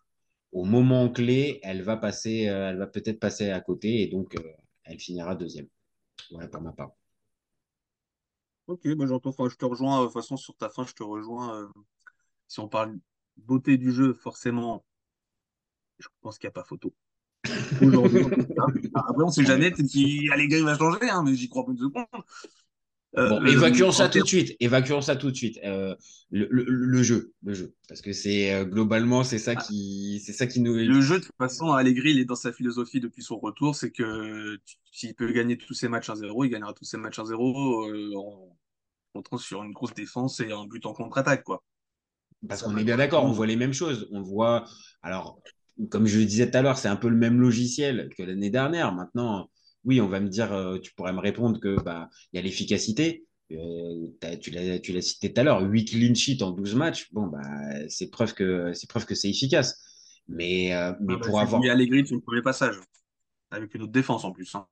au 0.51 0.63
moment 0.65 1.09
clé, 1.09 1.59
elle 1.63 1.81
va 1.81 1.97
passer, 1.97 2.47
euh, 2.47 2.69
elle 2.69 2.77
va 2.77 2.87
peut-être 2.87 3.19
passer 3.19 3.49
à 3.49 3.59
côté 3.59 4.01
et 4.01 4.07
donc 4.07 4.35
euh, 4.35 4.43
elle 4.83 4.99
finira 4.99 5.35
deuxième. 5.35 5.67
Voilà 6.31 6.47
pour 6.47 6.61
ma 6.61 6.71
part. 6.71 6.91
Ok, 8.67 8.87
bah 8.95 9.05
j'entends. 9.07 9.29
Enfin, 9.31 9.49
je 9.49 9.55
te 9.55 9.65
rejoins. 9.65 9.97
euh, 9.99 10.01
De 10.01 10.05
toute 10.07 10.13
façon, 10.13 10.37
sur 10.37 10.55
ta 10.55 10.69
fin, 10.69 10.85
je 10.85 10.93
te 10.93 11.03
rejoins. 11.03 11.55
euh, 11.55 11.67
si 12.47 12.59
on 12.61 12.67
parle 12.69 12.99
beauté 13.37 13.77
du 13.77 13.91
jeu, 13.91 14.13
forcément, 14.13 14.85
je 15.99 16.07
pense 16.21 16.37
qu'il 16.37 16.47
n'y 16.47 16.49
a 16.49 16.53
pas 16.53 16.63
photo. 16.63 16.93
Aujourd'hui, 17.81 18.21
en 18.23 18.29
tout 18.29 18.47
cas. 18.55 18.65
Après, 18.95 19.23
on 19.23 19.29
sait 19.31 19.45
jamais. 19.45 19.71
Peut-être 19.71 19.91
qu'Allegri 19.91 20.61
va 20.61 20.77
changer, 20.77 21.09
hein, 21.09 21.23
mais 21.23 21.35
j'y 21.35 21.49
crois 21.49 21.65
pas 21.65 21.71
une 21.71 21.77
seconde. 21.77 22.05
Euh, 23.17 23.29
Bon, 23.29 23.45
évacuons 23.45 23.87
en 23.87 23.91
ça 23.91 24.09
tout 24.09 24.19
de 24.21 24.27
suite. 24.27 24.55
Évacuons 24.59 25.01
ça 25.01 25.15
tout 25.15 25.31
de 25.31 25.35
suite. 25.35 25.59
Euh, 25.63 25.95
le, 26.29 26.47
le- 26.51 26.65
le 26.65 27.03
jeu, 27.03 27.33
le 27.43 27.53
jeu, 27.53 27.73
parce 27.87 28.01
que 28.01 28.11
c'est 28.13 28.53
euh, 28.53 28.65
globalement 28.65 29.23
c'est 29.23 29.39
ça 29.39 29.55
qui, 29.55 30.21
c'est 30.25 30.33
ça 30.33 30.45
qui 30.45 30.59
nous. 30.61 30.73
Le 30.73 31.01
jeu, 31.01 31.19
de 31.19 31.23
toute 31.25 31.35
façon, 31.37 31.71
Allegri, 31.71 32.11
il 32.11 32.19
est 32.19 32.25
dans 32.25 32.35
sa 32.35 32.51
philosophie 32.51 32.99
depuis 32.99 33.23
son 33.23 33.39
retour, 33.39 33.75
c'est 33.75 33.91
que 33.91 34.59
s'il 34.91 35.15
peut 35.15 35.31
gagner 35.31 35.57
tous 35.57 35.73
ses 35.73 35.87
matchs 35.87 36.09
1-0, 36.09 36.45
il 36.45 36.49
gagnera 36.49 36.73
tous 36.73 36.85
ses 36.85 36.97
matchs 36.97 37.19
1-0 37.19 37.89
euh, 37.89 38.15
en 38.17 38.55
comptant 39.13 39.37
sur 39.37 39.63
une 39.63 39.71
grosse 39.71 39.93
défense 39.93 40.39
et 40.41 40.51
un 40.51 40.65
but 40.67 40.85
en 40.85 40.93
contre-attaque, 40.93 41.43
quoi. 41.43 41.63
Parce 42.47 42.61
qu'on 42.61 42.77
est 42.77 42.83
bien 42.83 42.97
d'accord, 42.97 43.23
on 43.25 43.31
voit 43.31 43.47
les 43.47 43.55
mêmes 43.55 43.73
choses. 43.73 44.07
On 44.11 44.21
voit, 44.21 44.65
alors, 45.01 45.39
comme 45.89 46.05
je 46.05 46.19
le 46.19 46.25
disais 46.25 46.51
tout 46.51 46.57
à 46.57 46.61
l'heure, 46.61 46.77
c'est 46.77 46.87
un 46.87 46.95
peu 46.95 47.09
le 47.09 47.15
même 47.15 47.39
logiciel 47.41 48.09
que 48.15 48.21
l'année 48.21 48.51
dernière. 48.51 48.93
Maintenant, 48.93 49.49
oui, 49.85 50.01
on 50.01 50.07
va 50.07 50.19
me 50.19 50.29
dire, 50.29 50.51
euh, 50.53 50.77
tu 50.79 50.93
pourrais 50.93 51.13
me 51.13 51.19
répondre 51.19 51.59
que 51.59 51.81
bah 51.81 52.09
il 52.33 52.37
y 52.37 52.39
a 52.39 52.41
l'efficacité. 52.41 53.25
Euh, 53.51 54.07
tu 54.41 54.51
l'as, 54.51 55.01
cité 55.01 55.31
tout 55.31 55.39
à 55.39 55.43
l'heure, 55.43 55.61
8 55.61 55.85
clean 55.85 56.13
sheets 56.13 56.43
en 56.43 56.51
12 56.51 56.75
matchs. 56.75 57.07
Bon, 57.13 57.27
bah, 57.27 57.39
c'est 57.87 58.09
preuve 58.09 58.33
que 58.33 58.73
c'est 58.73 58.89
preuve 58.89 59.05
que 59.05 59.15
c'est 59.15 59.29
efficace. 59.29 59.81
Mais, 60.27 60.73
euh, 60.73 60.91
mais 61.01 61.13
Ah 61.13 61.17
bah, 61.17 61.25
pour 61.25 61.39
avoir. 61.39 61.61
mis 61.61 61.69
Allegri 61.69 62.05
sur 62.05 62.15
le 62.17 62.21
premier 62.21 62.41
passage, 62.41 62.75
avec 63.51 63.73
une 63.75 63.83
autre 63.83 63.91
défense 63.93 64.25
en 64.25 64.31
plus. 64.31 64.53
hein. 64.55 64.67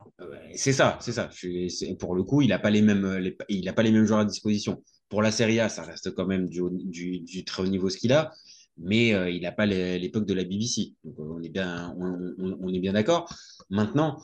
C'est 0.55 0.73
ça, 0.73 0.97
c'est 1.01 1.11
ça. 1.13 1.29
Je 1.33 1.93
pour 1.95 2.15
le 2.15 2.23
coup, 2.23 2.41
il 2.41 2.49
n'a 2.49 2.59
pas 2.59 2.69
les 2.69 2.81
mêmes, 2.81 3.17
les- 3.17 3.37
il 3.49 3.67
a 3.69 3.73
pas 3.73 3.83
les 3.83 3.91
mêmes 3.91 4.05
joueurs 4.05 4.19
à 4.19 4.25
disposition. 4.25 4.83
Pour 5.09 5.21
la 5.21 5.31
Serie 5.31 5.59
A, 5.59 5.69
ça 5.69 5.83
reste 5.83 6.13
quand 6.13 6.25
même 6.25 6.49
du, 6.49 6.61
haut- 6.61 6.69
du, 6.71 7.19
du 7.21 7.45
très 7.45 7.63
haut 7.63 7.67
niveau 7.67 7.89
ce 7.89 7.97
qu'il 7.97 8.11
a, 8.11 8.31
mais 8.77 9.13
euh, 9.13 9.29
il 9.29 9.41
n'a 9.43 9.51
pas 9.51 9.65
l'époque 9.65 10.25
de 10.25 10.33
la 10.33 10.43
BBC. 10.43 10.95
Donc, 11.03 11.15
on 11.19 11.41
est 11.41 11.49
bien, 11.49 11.95
on, 11.99 12.71
bien 12.79 12.93
d'accord. 12.93 13.29
Maintenant, 13.69 14.21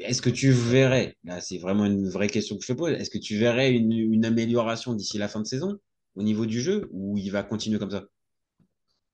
est-ce 0.00 0.22
que 0.22 0.30
tu 0.30 0.50
verrais, 0.52 1.16
là, 1.24 1.40
c'est 1.40 1.58
vraiment 1.58 1.84
une 1.86 2.08
vraie 2.08 2.28
question 2.28 2.56
que 2.56 2.62
je 2.62 2.72
te 2.72 2.76
pose, 2.78 2.92
est-ce 2.92 3.10
que 3.10 3.18
tu 3.18 3.36
verrais 3.38 3.72
une, 3.72 3.92
une 3.92 4.24
amélioration 4.24 4.94
d'ici 4.94 5.18
la 5.18 5.28
fin 5.28 5.40
de 5.40 5.46
saison 5.46 5.78
au 6.14 6.22
niveau 6.22 6.46
du 6.46 6.60
jeu 6.60 6.88
ou 6.92 7.16
il 7.18 7.30
va 7.30 7.42
continuer 7.42 7.78
comme 7.78 7.90
ça? 7.90 8.04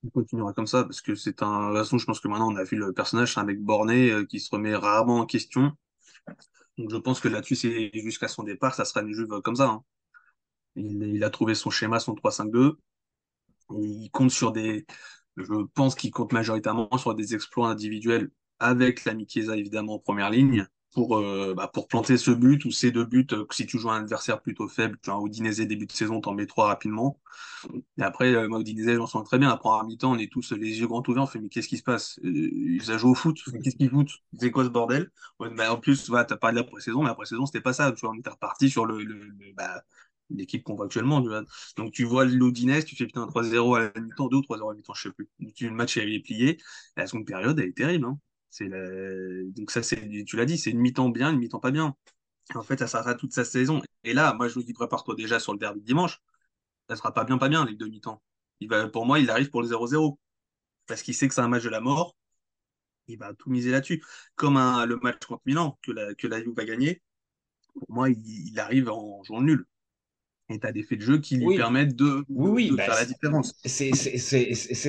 Il 0.05 0.11
continuera 0.11 0.55
comme 0.55 0.67
ça 0.67 0.85
parce 0.85 1.03
que 1.03 1.15
c'est 1.15 1.43
un. 1.43 1.69
De 1.69 1.75
toute 1.75 1.85
façon, 1.85 1.99
je 1.99 2.07
pense 2.07 2.21
que 2.21 2.29
maintenant 2.29 2.51
on 2.51 2.57
a 2.57 2.65
vu 2.65 2.77
le 2.79 2.95
personnage, 2.95 3.35
c'est 3.35 3.41
un 3.41 3.45
mec 3.45 3.61
borné 3.63 4.11
euh, 4.11 4.25
qui 4.25 4.41
se 4.41 4.49
remet 4.51 4.75
rarement 4.75 5.19
en 5.19 5.27
question. 5.27 5.73
Donc 6.79 6.91
je 6.91 6.97
pense 6.97 7.21
que 7.21 7.29
là-dessus, 7.29 7.57
c'est 7.57 7.91
jusqu'à 7.95 8.29
son 8.29 8.43
départ, 8.43 8.75
ça 8.75 8.85
sera 8.85 9.03
une 9.03 9.13
Juve 9.13 9.41
comme 9.43 9.57
ça. 9.57 9.69
hein. 9.69 9.85
Il, 10.77 11.03
il 11.03 11.25
a 11.25 11.31
trouvé 11.31 11.55
son 11.55 11.71
schéma, 11.71 12.01
son 12.01 12.15
3-5-2. 12.15 12.79
Et 13.77 13.85
Il 13.87 14.11
compte 14.11 14.31
sur 14.31 14.53
des. 14.53 14.87
Je 15.37 15.45
pense 15.75 15.95
qu'il 15.95 16.11
compte 16.13 16.33
majoritairement 16.33 16.89
sur 16.99 17.15
des 17.15 17.35
exploits 17.35 17.69
individuels 17.71 18.31
avec 18.61 19.05
l'ami 19.05 19.27
Chiesa, 19.29 19.57
évidemment, 19.57 19.95
en 19.97 19.99
première 19.99 20.31
ligne 20.31 20.67
pour, 20.95 21.19
euh, 21.19 21.55
bah, 21.55 21.69
pour 21.73 21.89
planter 21.89 22.17
ce 22.17 22.31
but 22.31 22.65
ou 22.65 22.71
ces 22.71 22.91
deux 22.91 23.05
buts. 23.05 23.27
euh, 23.33 23.45
si 23.51 23.67
tu 23.67 23.79
joues 23.79 23.91
un 23.91 24.01
adversaire 24.01 24.41
plutôt 24.43 24.69
faible, 24.69 24.99
tu 25.03 25.11
as 25.11 25.15
un 25.15 25.21
Udinese 25.27 25.59
début 25.61 25.87
de 25.87 25.93
saison, 25.93 26.21
t'en 26.23 26.33
mets 26.35 26.47
trois 26.47 26.69
rapidement. 26.69 27.21
Et 27.99 28.03
après, 28.03 28.35
euh, 28.35 28.49
moi, 28.49 28.61
Udinese, 28.61 28.97
j'en 28.97 29.07
sens 29.07 29.25
très 29.27 29.39
bien. 29.39 29.51
Après, 29.51 29.69
en 29.69 29.85
mi-temps, 29.85 30.13
on 30.13 30.19
est 30.19 30.31
tous 30.31 30.53
les 30.53 30.81
yeux 30.81 30.87
grands 30.87 31.03
ouverts. 31.09 31.25
On 31.25 31.27
fait, 31.27 31.41
mais 31.41 31.49
qu'est-ce 31.49 31.69
qui 31.69 31.79
se 31.79 31.83
passe? 31.83 32.19
Euh, 32.25 32.31
Ils 32.31 32.93
ont 32.93 32.99
joué 32.99 33.11
au 33.11 33.15
foot. 33.15 33.39
Qu'est-ce 33.63 33.77
qu'ils 33.77 33.91
foutent? 33.91 34.13
C'est 34.39 34.51
quoi 34.51 34.65
ce 34.65 34.69
bordel? 34.71 35.11
Ouais, 35.41 35.51
bah, 35.51 35.73
En 35.73 35.79
plus, 35.79 36.09
voilà, 36.09 36.25
t'as 36.25 36.37
parlé 36.37 36.57
de 36.61 36.65
la 36.65 36.71
pré-saison, 36.71 37.03
mais 37.03 37.09
la 37.09 37.15
pré-saison, 37.15 37.47
c'était 37.47 37.61
pas 37.61 37.73
ça. 37.73 37.93
Tu 37.93 38.01
vois, 38.01 38.11
on 38.11 38.19
était 38.19 38.31
reparti 38.31 38.71
sur 38.71 38.87
le, 38.87 39.03
le- 39.03 39.15
le- 39.29 39.53
bah, 39.55 39.83
l'équipe 40.31 40.63
qu'on 40.63 40.75
voit 40.75 40.87
actuellement. 40.87 41.23
Tu 41.23 41.29
vois. 41.29 41.43
Donc, 41.77 41.93
tu 41.93 42.05
vois 42.05 42.25
l'Udinese, 42.25 42.85
tu 42.85 42.97
fais 42.97 43.07
putain 43.07 43.27
3-0 43.27 43.75
à 43.75 43.93
la 43.95 44.01
mi-temps, 44.01 44.29
2 44.29 44.39
ou 44.39 44.43
3-0 44.43 44.69
à 44.71 44.73
la 44.73 44.77
mi-temps, 44.77 44.95
je 44.95 45.03
sais 45.09 45.13
plus. 45.13 45.29
Le 45.39 45.71
match 45.71 45.97
est 45.97 46.21
plié. 46.21 46.59
La 46.97 47.07
seconde 47.07 47.27
période, 47.27 47.59
elle 47.59 47.69
est 47.69 47.77
terrible. 47.77 48.07
Hein. 48.07 48.19
La- 48.61 49.45
Donc, 49.55 49.71
ça, 49.71 49.83
c'est, 49.83 50.25
tu 50.25 50.37
l'as 50.37 50.47
dit, 50.47 50.59
c'est 50.59 50.71
une 50.71 50.81
mi-temps 50.81 51.09
bien, 51.11 51.33
une 51.33 51.39
mi-temps 51.39 51.61
pas 51.61 51.71
bien. 51.71 51.95
En 52.55 52.63
fait, 52.63 52.79
ça 52.79 52.87
sera 52.89 53.15
toute 53.15 53.33
sa 53.33 53.45
saison. 53.45 53.83
Et 54.05 54.15
là, 54.15 54.35
moi, 54.35 54.49
je 54.49 54.55
vous 54.55 54.63
dis, 54.63 54.73
prépare-toi 54.73 55.15
déjà 55.17 55.41
sur 55.41 55.53
le 55.53 55.59
derby 55.59 55.81
de 55.81 55.87
dimanche. 55.87 56.21
Ça 56.89 56.97
sera 56.97 57.13
pas 57.15 57.25
bien, 57.25 57.39
pas 57.39 57.49
bien, 57.49 57.65
les 57.65 57.75
deux 57.75 57.89
mi-temps. 57.89 58.23
Il 58.61 58.69
va, 58.69 58.89
pour 58.89 59.07
moi, 59.07 59.19
il 59.21 59.31
arrive 59.31 59.51
pour 59.51 59.63
le 59.63 59.69
0-0. 59.69 60.19
Parce 60.87 61.03
qu'il 61.03 61.15
sait 61.15 61.29
que 61.29 61.35
c'est 61.35 61.41
un 61.41 61.49
match 61.49 61.65
de 61.65 61.71
la 61.71 61.81
mort. 61.81 62.17
Il 63.09 63.19
va 63.19 63.35
tout 63.35 63.51
miser 63.51 63.71
là-dessus. 63.71 64.03
Comme 64.37 64.55
le 64.57 64.97
match 65.03 65.25
contre 65.27 65.43
Milan, 65.47 65.79
que 65.83 65.93
la, 65.93 66.15
que 66.15 66.27
la 66.27 66.43
Juve 66.43 66.55
va 66.57 66.65
gagner. 66.65 67.03
Pour 67.75 67.91
moi, 67.91 68.11
il, 68.11 68.59
arrive 68.61 68.91
en 68.91 69.23
jouant 69.25 69.43
nul. 69.43 69.67
Et 70.49 70.61
tu 70.61 70.67
as 70.67 70.73
des 70.73 70.83
faits 70.85 70.99
de 70.99 71.05
jeu 71.05 71.19
qui 71.19 71.37
lui 71.37 71.47
Oui. 71.47 71.57
permettent 71.57 71.97
de, 71.97 72.25
Oui, 72.29 72.51
oui, 72.51 72.71
de 72.71 72.77
bah, 72.77 72.85
faire 72.85 72.95
la 72.95 73.05
différence. 73.05 73.55
C'est 73.65 73.93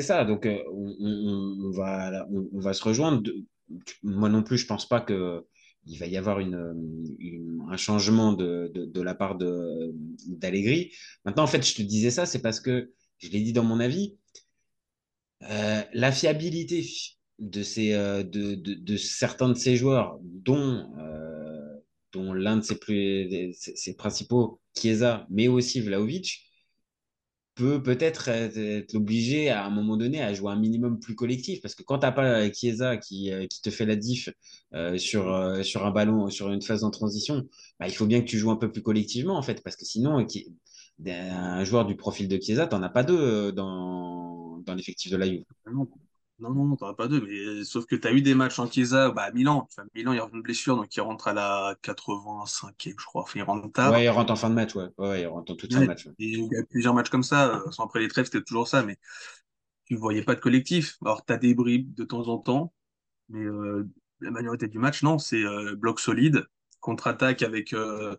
ça. 0.02 0.24
Donc, 0.26 0.46
euh, 0.46 0.60
on, 0.72 1.72
va, 1.72 2.28
on, 2.32 2.60
va 2.60 2.74
se 2.74 2.84
rejoindre. 2.84 3.24
Moi 4.04 4.30
non 4.30 4.44
plus, 4.44 4.58
je 4.58 4.68
pense 4.68 4.88
pas 4.88 5.02
que 5.02 5.46
il 5.90 5.98
va 6.00 6.06
y 6.06 6.18
avoir 6.18 6.40
une, 6.42 7.16
une- 7.20 7.66
un 7.70 7.78
changement 7.78 8.34
de, 8.34 8.72
de, 8.74 8.86
de 8.86 9.02
la 9.02 9.16
part 9.16 9.38
d'Allegri. 9.38 10.92
Maintenant, 11.26 11.44
en 11.44 11.48
fait, 11.48 11.66
je 11.66 11.76
te 11.76 11.82
disais 11.82 12.12
ça, 12.12 12.26
c'est 12.26 12.42
parce 12.42 12.60
que 12.60 12.92
je 13.20 13.30
l'ai 13.30 13.42
dit 13.42 13.54
dans 13.54 13.64
mon 13.64 13.80
avis. 13.80 14.18
euh, 15.44 15.82
la 15.94 16.12
fiabilité 16.12 16.86
de, 17.40 17.64
ces, 17.64 17.94
euh, 17.94 18.24
de, 18.24 18.56
de, 18.56 18.74
de 18.74 18.98
certains 18.98 19.50
de 19.50 19.54
ces 19.54 19.76
joueurs, 19.76 20.18
dont, 20.24 20.92
euh, 21.00 21.78
dont 22.12 22.34
l'un 22.34 22.58
de 22.58 22.62
ses, 22.62 22.76
plus, 22.80 23.54
ses, 23.54 23.76
ses 23.76 23.96
principaux, 23.96 24.60
Chiesa, 24.80 25.26
mais 25.30 25.48
aussi 25.48 25.82
Vlahovic, 25.82 26.48
peut 27.56 27.82
peut-être 27.82 28.28
être, 28.30 28.94
obligé 28.96 29.50
à 29.50 29.66
un 29.66 29.70
moment 29.72 29.98
donné 29.98 30.22
à 30.22 30.34
jouer 30.34 30.52
un 30.52 30.60
minimum 30.60 31.00
plus 31.00 31.16
collectif 31.16 31.60
parce 31.62 31.74
que 31.74 31.82
quand 31.84 32.00
t'as 32.00 32.12
pas 32.12 32.52
Chiesa 32.52 32.98
qui, 32.98 33.32
euh, 33.32 33.48
qui 33.48 33.62
te 33.62 33.72
fait 33.72 33.86
la 33.86 33.96
diff 33.96 34.30
euh, 34.74 34.98
sur, 35.00 35.34
euh, 35.34 35.64
un 35.76 35.92
ballon, 35.92 36.30
sur 36.30 36.52
une 36.52 36.62
phase 36.62 36.84
en 36.84 36.92
transition, 36.92 37.48
bah, 37.80 37.88
il 37.88 37.94
faut 37.96 38.06
bien 38.06 38.22
que 38.22 38.28
tu 38.28 38.38
joues 38.38 38.52
un 38.52 38.58
peu 38.58 38.72
plus 38.72 38.84
collectivement 38.84 39.38
en 39.38 39.42
fait 39.42 39.64
parce 39.64 39.76
que 39.76 39.86
sinon 39.86 40.24
un 41.06 41.64
joueur 41.64 41.86
du 41.86 41.96
profil 41.96 42.28
de 42.28 42.40
Chiesa, 42.40 42.68
t'en 42.68 42.84
as 42.84 42.90
pas 42.90 43.04
deux 43.04 43.20
euh, 43.20 43.52
dans, 43.52 44.60
dans 44.60 44.76
l'effectif 44.76 45.12
de 45.12 45.18
la 45.18 45.28
Juve. 45.28 45.44
Non, 46.40 46.52
non, 46.52 46.76
t'en 46.76 46.88
as 46.88 46.94
pas 46.94 47.08
deux. 47.08 47.22
Mais 47.22 47.64
sauf 47.64 47.86
que 47.86 47.96
tu 47.96 48.08
as 48.08 48.12
eu 48.12 48.22
des 48.22 48.36
matchs 48.36 48.60
en 48.60 48.70
Chiesa 48.70 49.12
bah, 49.12 49.24
à 49.24 49.32
Milan. 49.32 49.68
Milan, 49.96 50.14
il 50.14 50.20
revient 50.20 50.38
de 50.38 50.42
blessure, 50.42 50.76
donc 50.76 50.96
il 50.96 51.02
rentre 51.02 51.28
à 51.28 51.34
la 51.34 51.76
85e, 51.82 52.96
je 53.00 53.06
crois. 53.06 53.24
Enfin, 53.24 53.40
il 53.40 53.44
rentre 53.44 53.72
tard. 53.72 53.92
Ouais, 53.92 54.06
il 54.06 54.10
rentre 54.10 54.32
en 54.32 54.36
fin 54.36 54.50
de 54.50 54.56
match, 54.56 54.76
ouais. 54.76 54.88
Ouais, 54.98 55.22
il 55.22 55.28
rentre 55.28 55.52
en 55.52 55.56
toute 55.56 55.74
fin 55.74 55.82
de 55.82 55.86
match. 55.88 56.06
ouais. 56.06 56.14
Et 56.20 56.26
il 56.26 56.48
y 56.52 56.58
a 56.58 56.64
plusieurs 56.64 56.94
matchs 56.94 57.10
comme 57.10 57.24
ça. 57.24 57.56
euh, 57.56 57.72
sans 57.72 57.86
Après 57.86 58.00
les 58.00 58.08
trêves, 58.08 58.26
c'était 58.26 58.44
toujours 58.44 58.68
ça. 58.68 58.84
Mais 58.84 58.98
tu 59.86 59.96
voyais 59.96 60.24
pas 60.24 60.36
de 60.36 60.40
collectif. 60.40 60.98
Alors, 61.04 61.26
tu 61.26 61.34
as 61.34 61.38
des 61.38 61.56
bribes 61.56 61.94
de 61.96 62.04
temps 62.04 62.28
en 62.28 62.38
temps. 62.38 62.74
Mais 63.30 63.44
euh, 63.44 63.88
la 64.22 64.32
majorité 64.32 64.68
du 64.68 64.80
match, 64.80 65.04
non, 65.04 65.20
c'est 65.20 65.44
euh, 65.44 65.76
bloc 65.76 66.00
solide, 66.00 66.46
contre-attaque 66.80 67.42
avec 67.42 67.74
euh, 67.74 68.16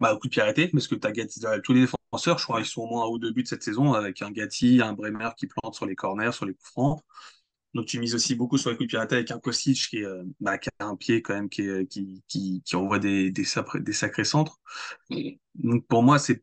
bah, 0.00 0.16
coup 0.20 0.28
de 0.28 0.32
pied 0.32 0.42
arrêté, 0.42 0.68
parce 0.68 0.86
que 0.88 0.94
tu 0.94 1.06
as 1.06 1.12
Gatti, 1.12 1.40
t'as 1.40 1.58
tous 1.60 1.72
les 1.72 1.80
défenseurs, 1.80 2.38
je 2.38 2.44
crois 2.44 2.60
ils 2.60 2.66
sont 2.66 2.82
au 2.82 2.86
moins 2.86 3.04
un 3.04 3.08
ou 3.08 3.18
deux 3.18 3.32
buts 3.32 3.44
cette 3.46 3.62
saison, 3.62 3.94
avec 3.94 4.22
un 4.22 4.30
Gatti, 4.30 4.80
un 4.82 4.92
Bremer 4.92 5.30
qui 5.36 5.46
plante 5.46 5.74
sur 5.74 5.86
les 5.86 5.96
corners, 5.96 6.32
sur 6.32 6.46
les 6.46 6.54
coups 6.54 6.68
francs. 6.68 7.02
Donc 7.74 7.86
tu 7.86 7.98
mises 7.98 8.14
aussi 8.14 8.34
beaucoup 8.34 8.58
sur 8.58 8.70
les 8.70 8.76
coups 8.76 8.86
de 8.86 8.90
pied 8.90 8.98
arrêtés 8.98 9.14
avec 9.16 9.30
un 9.30 9.38
Kostic 9.38 9.88
qui, 9.88 9.98
est, 9.98 10.04
euh, 10.04 10.22
bah, 10.40 10.58
qui 10.58 10.68
a 10.78 10.84
un 10.86 10.96
pied 10.96 11.22
quand 11.22 11.34
même 11.34 11.48
qui, 11.48 11.62
est- 11.62 11.86
qui, 11.86 12.22
qui, 12.28 12.62
qui 12.64 12.76
envoie 12.76 12.98
des, 12.98 13.30
des, 13.30 13.44
sacrés, 13.44 13.80
des 13.80 13.92
sacrés 13.94 14.24
centres. 14.24 14.60
Donc 15.54 15.86
pour 15.86 16.02
moi, 16.02 16.18
c'est 16.18 16.42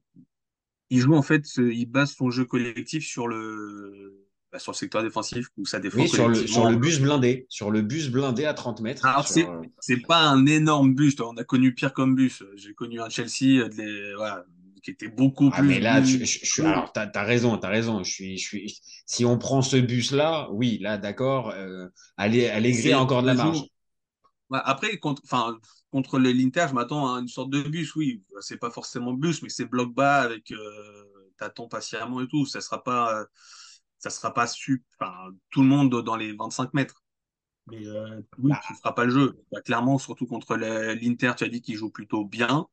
il 0.89 0.99
joue 0.99 1.13
en 1.13 1.21
fait, 1.21 1.45
il 1.57 1.85
base 1.85 2.13
son 2.15 2.31
jeu 2.31 2.45
collectif 2.45 3.05
sur 3.05 3.27
le 3.27 4.25
bah, 4.51 4.57
sur 4.57 4.71
le 4.71 4.77
secteur 4.77 5.03
défensif 5.03 5.45
où 5.57 5.65
ça 5.67 5.79
défend 5.79 6.01
Oui, 6.01 6.07
sur 6.07 6.27
le, 6.27 6.47
sur 6.47 6.67
le 6.67 6.75
bus 6.77 6.99
blindé. 6.99 7.45
Sur 7.49 7.69
le 7.69 7.83
bus 7.83 8.09
blindé 8.09 8.45
à 8.45 8.55
30 8.55 8.81
mètres. 8.81 9.05
Alors, 9.05 9.27
sur, 9.27 9.35
c'est, 9.35 9.45
euh, 9.47 9.61
c'est 9.79 10.01
pas 10.01 10.21
un 10.21 10.47
énorme 10.47 10.95
bus. 10.95 11.15
On 11.19 11.37
a 11.37 11.43
connu 11.43 11.75
pire 11.75 11.93
comme 11.93 12.15
bus. 12.15 12.43
J'ai 12.55 12.73
connu 12.73 12.99
un 12.99 13.09
Chelsea 13.09 13.61
euh, 13.61 13.69
de 13.69 13.75
les- 13.75 14.15
voilà, 14.15 14.43
qui 14.81 14.91
était 14.91 15.09
beaucoup 15.09 15.51
Ah, 15.51 15.61
plus. 15.61 15.63
mais 15.63 15.79
là, 15.79 16.01
tu- 16.03 16.19
je, 16.25 16.25
je 16.25 16.45
suis, 16.45 16.61
alors, 16.63 16.91
t'as, 16.93 17.07
t'as 17.07 17.23
raison, 17.23 17.57
t'as 17.57 17.69
raison. 17.69 18.03
Je 18.03 18.11
suis, 18.11 18.37
je 18.37 18.47
suis, 18.47 18.79
si 19.05 19.25
on 19.25 19.37
prend 19.37 19.61
ce 19.61 19.77
bus-là, 19.77 20.47
oui, 20.51 20.77
là, 20.79 20.97
d'accord, 20.97 21.49
euh, 21.51 21.87
Allé- 22.17 22.47
Allegri 22.47 22.91
C'est 22.91 22.93
a 22.93 22.99
encore 23.01 23.21
de 23.21 23.27
la 23.27 23.33
marge. 23.33 23.63
Ouais, 24.49 24.59
après, 24.63 24.97
contre, 24.97 25.21
enfin, 25.25 25.57
contre 25.91 26.17
l'Inter, 26.19 26.65
je 26.69 26.73
m'attends 26.73 27.13
à 27.15 27.19
une 27.19 27.27
sorte 27.27 27.51
de 27.51 27.61
bus, 27.61 27.95
oui. 27.95 28.23
C'est 28.41 28.57
pas 28.57 28.71
forcément 28.71 29.13
bus, 29.13 29.41
mais 29.43 29.49
c'est 29.49 29.65
bloc 29.65 29.93
bas 29.93 30.21
avec 30.21 30.51
euh, 30.51 31.05
t'attends 31.37 31.67
patiemment 31.67 32.21
et 32.21 32.27
tout. 32.27 32.45
Ça 32.45 32.61
sera 32.61 32.83
pas, 32.83 33.25
ça 33.99 34.09
sera 34.09 34.33
pas 34.33 34.47
su, 34.47 34.83
enfin, 34.99 35.13
tout 35.51 35.61
le 35.61 35.67
monde 35.67 36.03
dans 36.03 36.15
les 36.15 36.33
25 36.33 36.73
mètres. 36.73 37.03
Mais 37.67 37.85
euh, 37.87 38.21
oui, 38.39 38.51
Bah. 38.51 38.59
tu 38.59 38.75
feras 38.75 38.93
pas 38.93 39.05
le 39.05 39.11
jeu. 39.11 39.39
Bah, 39.51 39.61
clairement, 39.61 39.99
surtout 39.99 40.27
contre 40.27 40.55
l'Inter, 40.57 41.33
tu 41.37 41.43
as 41.45 41.49
dit 41.49 41.61
qu'il 41.61 41.75
joue 41.77 41.91
plutôt 41.91 42.25
bien. 42.25 42.67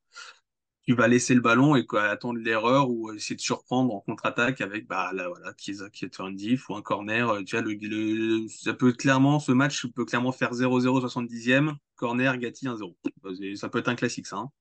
Tu 0.87 0.95
vas 0.95 1.07
laisser 1.09 1.35
le 1.35 1.41
ballon 1.41 1.75
et 1.75 1.85
attendre 1.97 2.39
l'erreur 2.39 2.89
ou 2.89 3.11
essayer 3.13 3.35
de 3.35 3.41
surprendre 3.41 3.93
en 3.93 3.99
contre-attaque 3.99 4.61
avec 4.61 4.87
bah 4.87 5.11
là 5.13 5.27
voilà 5.27 5.53
qui 5.53 5.71
est 5.71 6.15
faire 6.15 6.27
une 6.27 6.35
diff 6.37 6.69
ou 6.69 6.75
un 6.75 6.81
corner. 6.81 7.29
Euh, 7.29 7.43
Tu 7.43 7.57
vois, 7.57 7.61
le, 7.65 8.47
ça 8.47 8.73
peut 8.73 8.93
clairement 8.93 9.39
ce 9.39 9.51
match 9.51 9.85
peut 9.87 10.05
clairement 10.05 10.31
faire 10.31 10.53
0-0 10.53 11.01
70e 11.01 11.75
corner 11.95 12.37
Gatti 12.37 12.67
1-0. 12.67 12.95
Bah, 13.21 13.31
Ça 13.55 13.67
peut 13.69 13.79
être 13.79 13.89
un 13.89 13.95
classique 13.95 14.27
ça. 14.27 14.37
hein. 14.37 14.51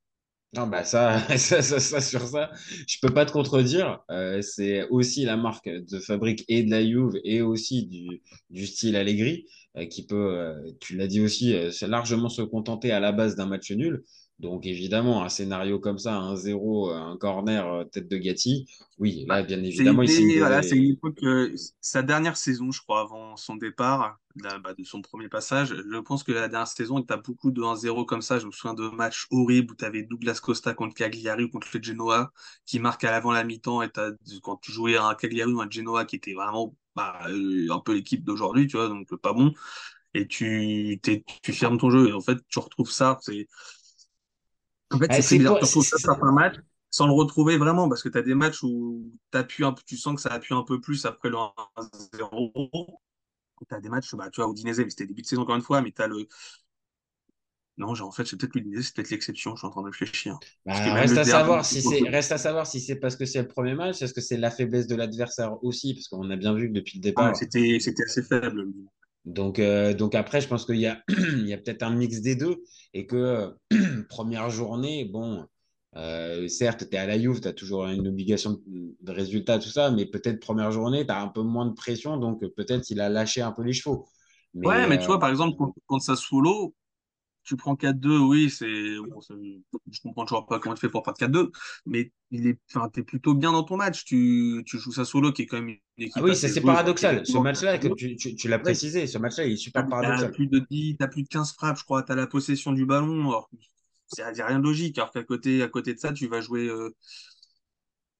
Non, 0.55 0.67
bah 0.69 0.85
ça, 1.39 1.61
ça, 1.63 2.01
sur 2.01 2.23
ça, 2.27 2.51
je 2.87 2.97
peux 3.03 3.13
pas 3.13 3.27
te 3.27 3.33
contredire. 3.33 4.01
Euh, 4.11 4.41
c'est 4.41 4.89
aussi 4.89 5.25
la 5.25 5.37
marque 5.37 5.69
de 5.69 5.99
fabrique 5.99 6.45
et 6.49 6.63
de 6.63 6.71
la 6.71 6.83
Juve 6.85 7.21
et 7.25 7.43
aussi 7.43 7.87
du, 7.87 8.23
du 8.51 8.67
style 8.67 8.97
Allegri 8.97 9.47
euh, 9.77 9.87
qui 9.87 10.07
peut, 10.07 10.55
tu 10.81 10.97
l'as 10.97 11.09
dit 11.09 11.21
aussi, 11.21 11.55
largement 11.87 12.29
se 12.29 12.43
contenter 12.43 12.91
à 12.93 13.01
la 13.01 13.13
base 13.13 13.37
d'un 13.37 13.47
match 13.47 13.71
nul. 13.73 14.05
Donc 14.39 14.67
évidemment, 14.67 15.25
un 15.25 15.29
scénario 15.31 15.79
comme 15.81 15.99
ça, 15.99 16.15
un 16.17 16.37
0 16.37 16.91
un 16.91 17.17
corner 17.17 17.67
euh, 17.67 17.85
tête 17.85 18.09
de 18.09 18.17
Gatti, 18.19 18.69
oui, 18.99 19.25
là 19.29 19.43
bien 19.43 19.63
C'est 19.69 19.85
évidemment, 19.85 20.03
il 20.03 20.09
signe 20.09 20.33
voilà, 20.39 20.63
c'est 20.63 20.77
une 20.77 20.93
époque, 20.93 21.23
euh, 21.23 21.55
sa 21.83 22.03
dernière 22.03 22.37
saison, 22.39 22.71
je 22.71 22.81
crois, 22.81 23.01
avant 23.03 23.37
son 23.37 23.57
départ, 23.57 24.19
là, 24.37 24.59
bah, 24.59 24.73
de 24.73 24.83
son 24.85 25.03
premier 25.03 25.29
passage. 25.29 25.75
Je 25.77 25.99
pense 25.99 26.23
que 26.23 26.33
la 26.33 26.49
dernière 26.49 26.67
saison, 26.69 27.03
tu 27.03 27.13
as 27.13 27.19
beaucoup 27.19 27.51
de 27.51 27.63
1-0 27.63 28.07
comme 28.07 28.23
ça. 28.23 28.39
Je 28.39 28.47
me 28.47 28.53
souviens 28.53 28.73
de 28.75 28.89
matchs 28.89 29.27
horribles 29.31 29.73
où 29.73 29.77
tu 29.77 29.85
avais 29.85 30.03
Douglas 30.03 30.41
Costa 30.43 30.73
contre 30.73 30.95
Cagliari 30.95 31.45
ou 31.45 31.51
contre 31.51 31.69
le 31.75 31.83
Genoa 31.83 32.33
qui 32.65 32.79
marque 32.79 33.05
à 33.05 33.11
l'avant 33.11 33.33
la 33.33 33.45
mi-temps 33.45 33.83
et 33.83 33.91
t'as- 33.91 34.13
quand 34.43 34.57
tu 34.57 34.73
jouais 34.73 34.97
à 34.97 35.05
un 35.09 35.15
Cagliari 35.15 35.53
ou 35.53 35.61
un 35.61 35.69
Genoa 35.71 36.07
qui 36.07 36.17
était 36.17 36.33
vraiment 36.35 36.75
bah, 36.95 37.19
euh, 37.29 37.69
un 37.71 37.81
peu 37.81 37.93
l'équipe 37.95 38.25
d'aujourd'hui, 38.25 38.67
tu 38.69 38.77
vois, 38.79 38.89
donc 38.89 39.15
pas 39.17 39.35
bon. 39.35 39.53
Et 40.15 40.27
tu, 40.29 40.99
t'es- 41.03 41.25
tu 41.43 41.53
fermes 41.53 41.79
ton 41.79 41.91
jeu 41.91 42.09
et 42.09 42.13
en 42.13 42.21
fait, 42.21 42.39
tu 42.49 42.59
retrouves 42.59 42.91
ça. 42.91 43.19
C'est, 43.23 43.49
en 44.93 44.99
fait, 44.99 45.13
Ah, 45.13 45.21
c'est 45.23 45.39
retrouves 45.51 45.85
c'est- 45.85 45.87
sur 45.87 45.99
certains 45.99 46.33
matchs 46.33 46.57
sans 46.91 47.07
le 47.07 47.13
retrouver 47.13 47.59
vraiment, 47.59 47.89
parce 47.89 48.03
que 48.03 48.09
tu 48.09 48.19
as 48.19 48.23
des 48.23 48.35
matchs 48.35 48.63
où 48.63 49.13
un 49.65 49.73
peu, 49.73 49.83
tu 49.87 49.97
sens 49.97 50.15
que 50.15 50.21
ça 50.23 50.31
appuie 50.33 50.55
un 50.55 50.63
peu 50.63 50.81
plus 50.81 51.05
après 51.05 51.29
le 51.31 51.37
1-0. 51.37 53.01
Tu 53.69 53.75
as 53.75 53.81
des 53.81 53.89
matchs, 53.89 54.15
bah, 54.15 54.31
tu 54.31 54.41
vois, 54.41 54.51
Udinese, 54.51 54.79
mais 54.81 54.91
c'était 54.91 55.07
début 55.07 55.23
de 55.23 55.27
saison 55.27 55.43
encore 55.43 55.57
une 55.57 55.63
fois, 55.63 55.83
mais 55.83 55.93
tu 55.93 56.03
as 56.03 56.07
le. 56.09 56.29
Non, 57.79 57.89
en 58.01 58.11
fait, 58.11 58.25
c'est 58.27 58.37
peut-être 58.39 58.55
l'Udinese, 58.55 58.87
c'est 58.87 58.95
peut-être 58.97 59.11
l'exception, 59.11 59.55
je 59.55 59.59
suis 59.61 59.67
en 59.67 59.71
train 59.71 59.83
de 59.83 59.87
réfléchir. 59.87 60.39
Que 60.83 60.91
Bah, 60.91 60.93
reste, 60.95 61.17
à 61.17 61.25
savoir 61.25 61.65
si 61.65 61.81
c'est, 61.83 62.09
reste 62.09 62.33
à 62.33 62.39
savoir 62.39 62.67
si 62.67 62.81
c'est 62.81 62.97
parce 62.97 63.17
que 63.17 63.25
c'est 63.25 63.41
le 63.43 63.49
premier 63.49 63.75
match, 63.75 64.03
est-ce 64.03 64.13
que 64.15 64.21
c'est 64.21 64.37
la 64.37 64.51
faiblesse 64.51 64.87
de 64.87 64.97
l'adversaire 64.97 65.63
aussi, 65.65 65.95
parce 65.95 66.09
qu'on 66.09 66.31
a 66.31 66.37
bien 66.37 66.55
vu 66.55 66.69
que 66.69 66.75
depuis 66.75 66.99
le 66.99 67.03
Ah, 67.15 67.33
départ. 67.33 67.35
c'était 67.35 67.79
c'était 67.81 68.05
assez 68.05 68.23
faible. 68.23 68.67
Donc, 69.27 69.59
euh, 69.59 69.93
donc 69.93 70.15
après, 70.15 70.41
je 70.41 70.49
pense 70.49 70.65
qu'il 70.65 70.77
y 70.77 70.87
a, 70.87 71.03
il 71.09 71.49
y 71.49 71.53
a 71.53 71.59
peut-être 71.59 71.83
un 71.83 71.91
mix 71.91 72.21
des 72.21 72.37
deux 72.37 72.63
et 72.95 73.07
que 73.07 73.55
première 74.09 74.51
journée, 74.51 75.05
bon, 75.05 75.45
euh, 75.97 76.47
certes, 76.47 76.89
tu 76.89 76.95
es 76.95 76.99
à 76.99 77.07
la 77.07 77.19
Juve, 77.19 77.41
tu 77.41 77.49
as 77.49 77.53
toujours 77.53 77.87
une 77.87 78.07
obligation 78.07 78.61
de, 78.67 79.13
résultat, 79.13 79.59
tout 79.59 79.69
ça, 79.69 79.91
mais 79.91 80.07
peut-être 80.07 80.41
première 80.41 80.71
journée, 80.71 81.05
tu 81.05 81.13
as 81.13 81.21
un 81.21 81.29
peu 81.29 81.43
moins 81.43 81.67
de 81.67 81.75
pression, 81.75 82.17
donc 82.19 82.41
peut-être 82.55 82.89
il 82.91 83.01
a 83.01 83.09
lâché 83.09 83.43
un 83.43 83.53
peu 83.53 83.63
les 83.63 83.73
chevaux. 83.73 84.07
Mais, 84.55 84.69
Ouais, 84.69 84.87
mais 84.87 84.99
tu 84.99 85.05
euh, 85.05 85.07
vois, 85.09 85.19
par 85.19 85.31
exemple, 85.31 85.57
contre, 85.57 85.75
contre 85.87 86.05
Sassuolo, 86.05 86.75
tu 87.47 87.57
prends 87.57 87.77
4-2, 87.77 88.19
oui, 88.19 88.51
c'est, 88.51 88.67
bon, 88.99 89.21
je 89.91 90.01
comprends 90.03 90.25
toujours 90.27 90.47
pas 90.47 90.59
comment 90.59 90.75
tu 90.75 90.81
fais 90.81 90.89
pour 90.91 91.03
perdre 91.03 91.19
4-2, 91.19 91.51
mais 91.87 92.13
il 92.31 92.47
est, 92.49 92.59
enfin, 92.75 92.89
t'es 92.89 93.03
plutôt 93.03 93.35
bien 93.35 93.53
dans 93.53 93.63
ton 93.63 93.77
match. 93.77 94.05
Tu, 94.05 94.63
tu 94.67 94.79
joues 94.79 94.93
Sassuolo, 94.93 95.33
qui 95.33 95.43
est 95.43 95.47
quand 95.47 95.57
même 95.59 95.69
une 95.97 96.05
équipe. 96.05 96.17
Ah 96.17 96.23
oui, 96.23 96.37
c'est 96.37 96.61
paradoxal. 96.61 97.27
Ce 97.27 97.39
match-là, 97.39 97.79
tu, 97.79 98.17
tu- 98.17 98.35
tu 98.37 98.49
l'as 98.49 98.59
précisé, 98.59 99.07
ce 99.07 99.19
match-là, 99.19 99.45
il 99.47 99.53
est 99.53 99.57
super 99.57 99.83
T'as 99.83 99.89
paradoxal. 99.89 100.33
plus 100.33 100.49
de 100.49 100.59
10, 100.71 100.97
t'as 100.99 101.09
plus 101.09 101.23
de 101.23 101.29
15 101.29 101.53
frappes, 101.55 101.79
je 101.79 101.85
crois. 101.85 102.03
T'as 102.03 102.15
la 102.15 102.27
possession 102.27 102.73
du 102.73 102.85
ballon. 102.87 103.29
Alors, 103.31 103.49
c'est 104.09 104.23
rien 104.25 104.59
de 104.59 104.65
logique. 104.65 104.99
Alors 104.99 105.11
qu'à 105.13 105.23
côté, 105.25 105.63
à 105.63 105.69
côté 105.69 105.95
de 105.95 105.99
ça, 105.99 106.13
tu 106.13 106.27
vas 106.29 106.41
jouer 106.41 106.69
euh, 106.69 106.95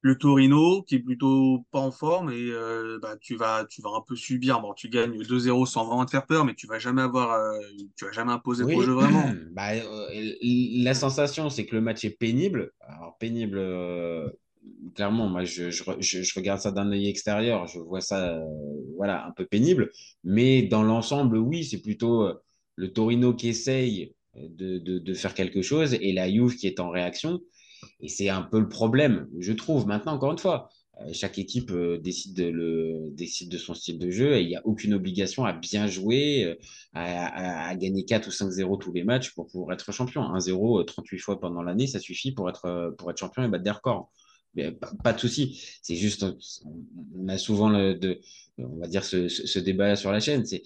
le 0.07 0.17
Torino, 0.17 0.83
qui 0.83 0.95
est 0.95 0.99
plutôt 0.99 1.65
pas 1.71 1.79
en 1.79 1.91
forme, 1.91 2.31
et 2.31 2.49
euh, 2.51 2.99
bah, 3.01 3.17
tu 3.21 3.35
vas, 3.35 3.65
tu 3.65 3.81
vas 3.81 3.89
un 3.95 4.01
peu 4.07 4.15
subir. 4.15 4.61
Bon, 4.61 4.73
tu 4.73 4.89
gagnes 4.89 5.23
2-0 5.23 5.65
sans 5.65 5.85
vraiment 5.85 6.05
te 6.05 6.11
faire 6.11 6.25
peur, 6.25 6.45
mais 6.45 6.55
tu 6.55 6.67
vas 6.67 6.79
jamais 6.79 7.01
avoir, 7.03 7.33
euh, 7.33 7.59
tu 7.95 8.05
vas 8.05 8.11
jamais 8.11 8.31
imposer 8.33 8.65
Oui. 8.65 8.75
ton 8.75 8.81
jeu 8.81 8.93
vraiment. 8.93 9.37
Bah, 9.51 9.73
euh, 9.73 10.33
la 10.41 10.93
sensation, 10.93 11.49
c'est 11.49 11.65
que 11.65 11.75
le 11.75 11.81
match 11.81 12.03
est 12.05 12.09
pénible. 12.17 12.71
Alors, 12.81 13.17
pénible, 13.19 13.59
clairement, 14.95 15.27
moi, 15.27 15.43
je, 15.43 15.69
je, 15.71 15.83
je- 15.99 16.23
je 16.23 16.33
regarde 16.35 16.59
ça 16.59 16.71
d'un 16.71 16.91
œil 16.91 17.07
extérieur. 17.09 17.67
Je 17.67 17.79
vois 17.79 18.01
ça, 18.01 18.39
voilà, 18.95 19.25
un 19.25 19.31
peu 19.31 19.45
pénible. 19.45 19.91
Mais 20.23 20.63
dans 20.63 20.83
l'ensemble, 20.83 21.37
oui, 21.37 21.63
c'est 21.63 21.81
plutôt 21.81 22.29
le 22.75 22.93
Torino 22.93 23.33
qui 23.33 23.49
essaye 23.49 24.13
de, 24.35 24.77
de, 24.79 24.99
de 24.99 25.13
faire 25.13 25.33
quelque 25.33 25.61
chose 25.61 25.93
et 25.95 26.13
la 26.13 26.29
Juve 26.29 26.55
qui 26.55 26.67
est 26.67 26.79
en 26.79 26.89
réaction. 26.89 27.39
Et 27.99 28.07
c'est 28.09 28.29
un 28.29 28.41
peu 28.41 28.59
le 28.59 28.69
problème, 28.69 29.27
je 29.39 29.53
trouve. 29.53 29.87
Maintenant, 29.87 30.13
encore 30.13 30.31
une 30.31 30.37
fois, 30.37 30.69
euh, 31.01 31.09
chaque 31.13 31.37
équipe 31.37 31.71
euh, 31.71 31.97
décide, 31.99 32.35
de 32.35 32.45
le, 32.45 33.09
décide 33.11 33.49
de 33.51 33.57
son 33.57 33.73
style 33.73 33.99
de 33.99 34.09
jeu 34.09 34.35
et 34.37 34.41
il 34.41 34.47
n'y 34.47 34.55
a 34.55 34.65
aucune 34.65 34.93
obligation 34.93 35.45
à 35.45 35.53
bien 35.53 35.87
jouer, 35.87 36.45
euh, 36.45 36.55
à, 36.93 37.65
à- 37.67 37.69
à 37.69 37.75
gagner 37.75 38.05
4 38.05 38.27
ou 38.27 38.31
5-0 38.31 38.77
tous 38.77 38.91
les 38.93 39.03
matchs 39.03 39.33
pour 39.33 39.47
pouvoir 39.47 39.73
être 39.73 39.91
champion. 39.91 40.23
1-0 40.23 40.79
euh, 40.79 40.83
38 40.83 41.19
fois 41.19 41.39
pendant 41.39 41.61
l'année, 41.61 41.87
ça 41.87 41.99
suffit 41.99 42.31
pour 42.31 42.49
être, 42.49 42.95
pour 42.97 43.11
être 43.11 43.17
champion 43.19 43.43
et 43.43 43.47
battre 43.47 43.63
des 43.63 43.71
records. 43.71 44.11
Mais 44.55 44.71
pas, 44.71 44.91
pas 45.03 45.13
de 45.13 45.19
souci. 45.19 45.61
C'est 45.83 45.95
juste, 45.95 46.25
on 47.15 47.27
a 47.27 47.37
souvent 47.37 47.69
le, 47.69 47.93
de, 47.95 48.19
on 48.57 48.77
va 48.79 48.87
dire 48.87 49.03
ce, 49.03 49.27
ce, 49.27 49.45
ce 49.47 49.59
débat 49.59 49.95
sur 49.95 50.11
la 50.11 50.19
chaîne. 50.19 50.45
C'est 50.45 50.63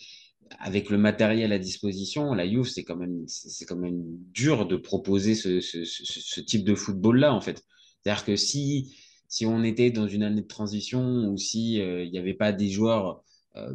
avec 0.59 0.89
le 0.89 0.97
matériel 0.97 1.51
à 1.53 1.59
disposition, 1.59 2.33
la 2.33 2.47
Juve, 2.47 2.67
c'est 2.67 2.83
quand 2.83 2.95
même, 2.95 3.25
quand 3.67 3.75
même 3.75 4.01
dur 4.33 4.67
de 4.67 4.75
proposer 4.75 5.35
ce, 5.35 5.59
ce, 5.61 6.41
type 6.41 6.63
de 6.63 6.75
football-là, 6.75 7.33
en 7.33 7.41
fait. 7.41 7.63
C'est-à-dire 8.03 8.25
que 8.25 8.35
si, 8.35 8.95
si 9.27 9.45
on 9.45 9.63
était 9.63 9.91
dans 9.91 10.07
une 10.07 10.23
année 10.23 10.41
de 10.41 10.47
transition 10.47 11.29
ou 11.29 11.37
si 11.37 11.81
euh, 11.81 12.03
il 12.03 12.11
n'y 12.11 12.19
avait 12.19 12.33
pas 12.33 12.51
des 12.51 12.69
joueurs 12.69 13.23
euh, 13.55 13.73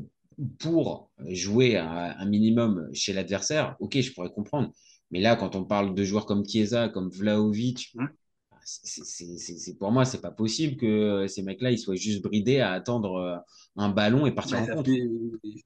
pour 0.58 1.10
jouer 1.28 1.78
un 1.78 2.26
minimum 2.26 2.90
chez 2.92 3.14
l'adversaire, 3.14 3.74
ok, 3.80 3.98
je 3.98 4.12
pourrais 4.12 4.30
comprendre. 4.30 4.70
Mais 5.10 5.20
là, 5.20 5.36
quand 5.36 5.56
on 5.56 5.64
parle 5.64 5.94
de 5.94 6.04
joueurs 6.04 6.26
comme 6.26 6.46
Chiesa, 6.46 6.88
comme 6.88 7.08
Vlaovic, 7.08 7.94
c'est- 8.66 9.78
pour 9.78 9.92
moi, 9.92 10.04
c'est 10.04 10.20
pas 10.20 10.30
possible 10.32 10.76
que 10.76 11.26
ces 11.28 11.42
mecs-là, 11.42 11.70
ils 11.70 11.78
soient 11.78 11.94
juste 11.96 12.22
bridés 12.22 12.60
à 12.60 12.72
attendre 12.72 13.14
euh, 13.16 13.36
un 13.76 13.88
ballon 13.90 14.26
et 14.26 14.32
partir 14.32 14.58
Bah, 14.58 14.62
en 14.62 14.64
fait, 14.64 14.78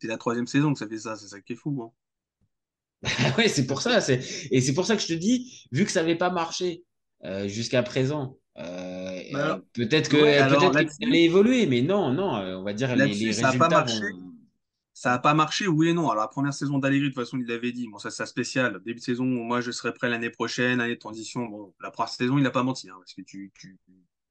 c'est 0.01 0.09
la 0.09 0.19
troisième 0.19 0.47
saison 0.49 0.73
que 0.73 0.79
ça 0.81 0.89
fait 0.89 0.99
ça, 0.99 1.17
c'est 1.17 1.29
ça 1.29 1.41
qui 1.41 1.53
est 1.53 1.57
fou. 1.57 1.81
hein. 1.85 1.93
ouais, 3.39 3.49
c'est 3.49 3.67
pour 3.67 3.83
ça. 3.83 3.99
Et 4.51 4.61
c'est 4.61 4.75
pour 4.75 4.87
ça 4.87 4.97
que 4.97 5.03
je 5.03 5.09
te 5.09 5.13
dis, 5.15 5.67
vu 5.73 5.85
que 5.85 5.91
ça 5.91 6.01
n'avait 6.03 6.17
pas 6.17 6.31
marché 6.31 6.85
euh, 7.25 7.49
jusqu'à 7.49 7.83
présent, 7.83 8.37
euh, 8.59 9.21
Bah 9.31 9.57
euh, 9.57 9.61
peut-être 9.75 10.09
que 10.11 10.17
Ouais, 10.17 10.45
peut-être 10.45 10.77
évoluer, 11.01 11.67
mais 11.67 11.83
non, 11.83 12.13
non, 12.13 12.37
euh, 12.37 12.57
on 12.57 12.63
va 12.63 12.73
dire 12.75 12.95
les, 12.97 13.15
les 13.15 13.33
ça 13.33 13.49
a 13.51 13.53
pas 13.55 13.69
résultats 13.69 13.71
marché. 13.71 14.07
vont- 14.13 14.30
Ça 15.01 15.09
n'a 15.09 15.19
pas 15.19 15.33
marché, 15.33 15.67
oui 15.67 15.89
et 15.89 15.93
non. 15.95 16.11
Alors, 16.11 16.25
la 16.25 16.29
première 16.29 16.53
saison 16.53 16.77
d'Allegri, 16.77 17.09
de 17.09 17.15
toute 17.15 17.25
façon, 17.25 17.39
il 17.39 17.47
l'avait 17.47 17.73
dit. 17.73 17.89
Bon, 17.89 17.97
ça, 17.97 18.11
c'est 18.11 18.27
spécial. 18.27 18.83
Début 18.85 18.99
de 18.99 19.03
saison, 19.03 19.25
moi, 19.25 19.63
je 19.63 19.71
serai 19.71 19.95
prêt 19.95 20.11
l'année 20.11 20.29
prochaine, 20.29 20.79
année 20.79 20.97
de 20.97 20.99
transition. 20.99 21.47
Bon, 21.47 21.73
la 21.81 21.91
première 21.91 22.11
saison, 22.11 22.37
il 22.37 22.43
n'a 22.43 22.51
pas 22.51 22.63
menti, 22.63 22.91
hein, 22.91 22.97
parce 22.99 23.15
que 23.15 23.23
tu, 23.23 23.51
tu 23.59 23.79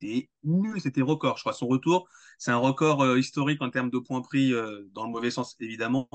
es 0.04 0.30
nul. 0.44 0.80
C'était 0.80 1.02
record, 1.02 1.38
je 1.38 1.42
crois. 1.42 1.54
Son 1.54 1.66
retour, 1.66 2.08
c'est 2.38 2.52
un 2.52 2.58
record 2.58 3.02
euh, 3.02 3.18
historique 3.18 3.64
en 3.64 3.72
termes 3.72 3.90
de 3.90 3.98
points 3.98 4.22
pris, 4.22 4.54
euh, 4.54 4.88
dans 4.94 5.06
le 5.06 5.10
mauvais 5.10 5.32
sens, 5.32 5.56
évidemment, 5.60 6.08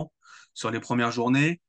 sur 0.53 0.71
les 0.71 0.79
premières 0.79 1.11
journées. 1.11 1.61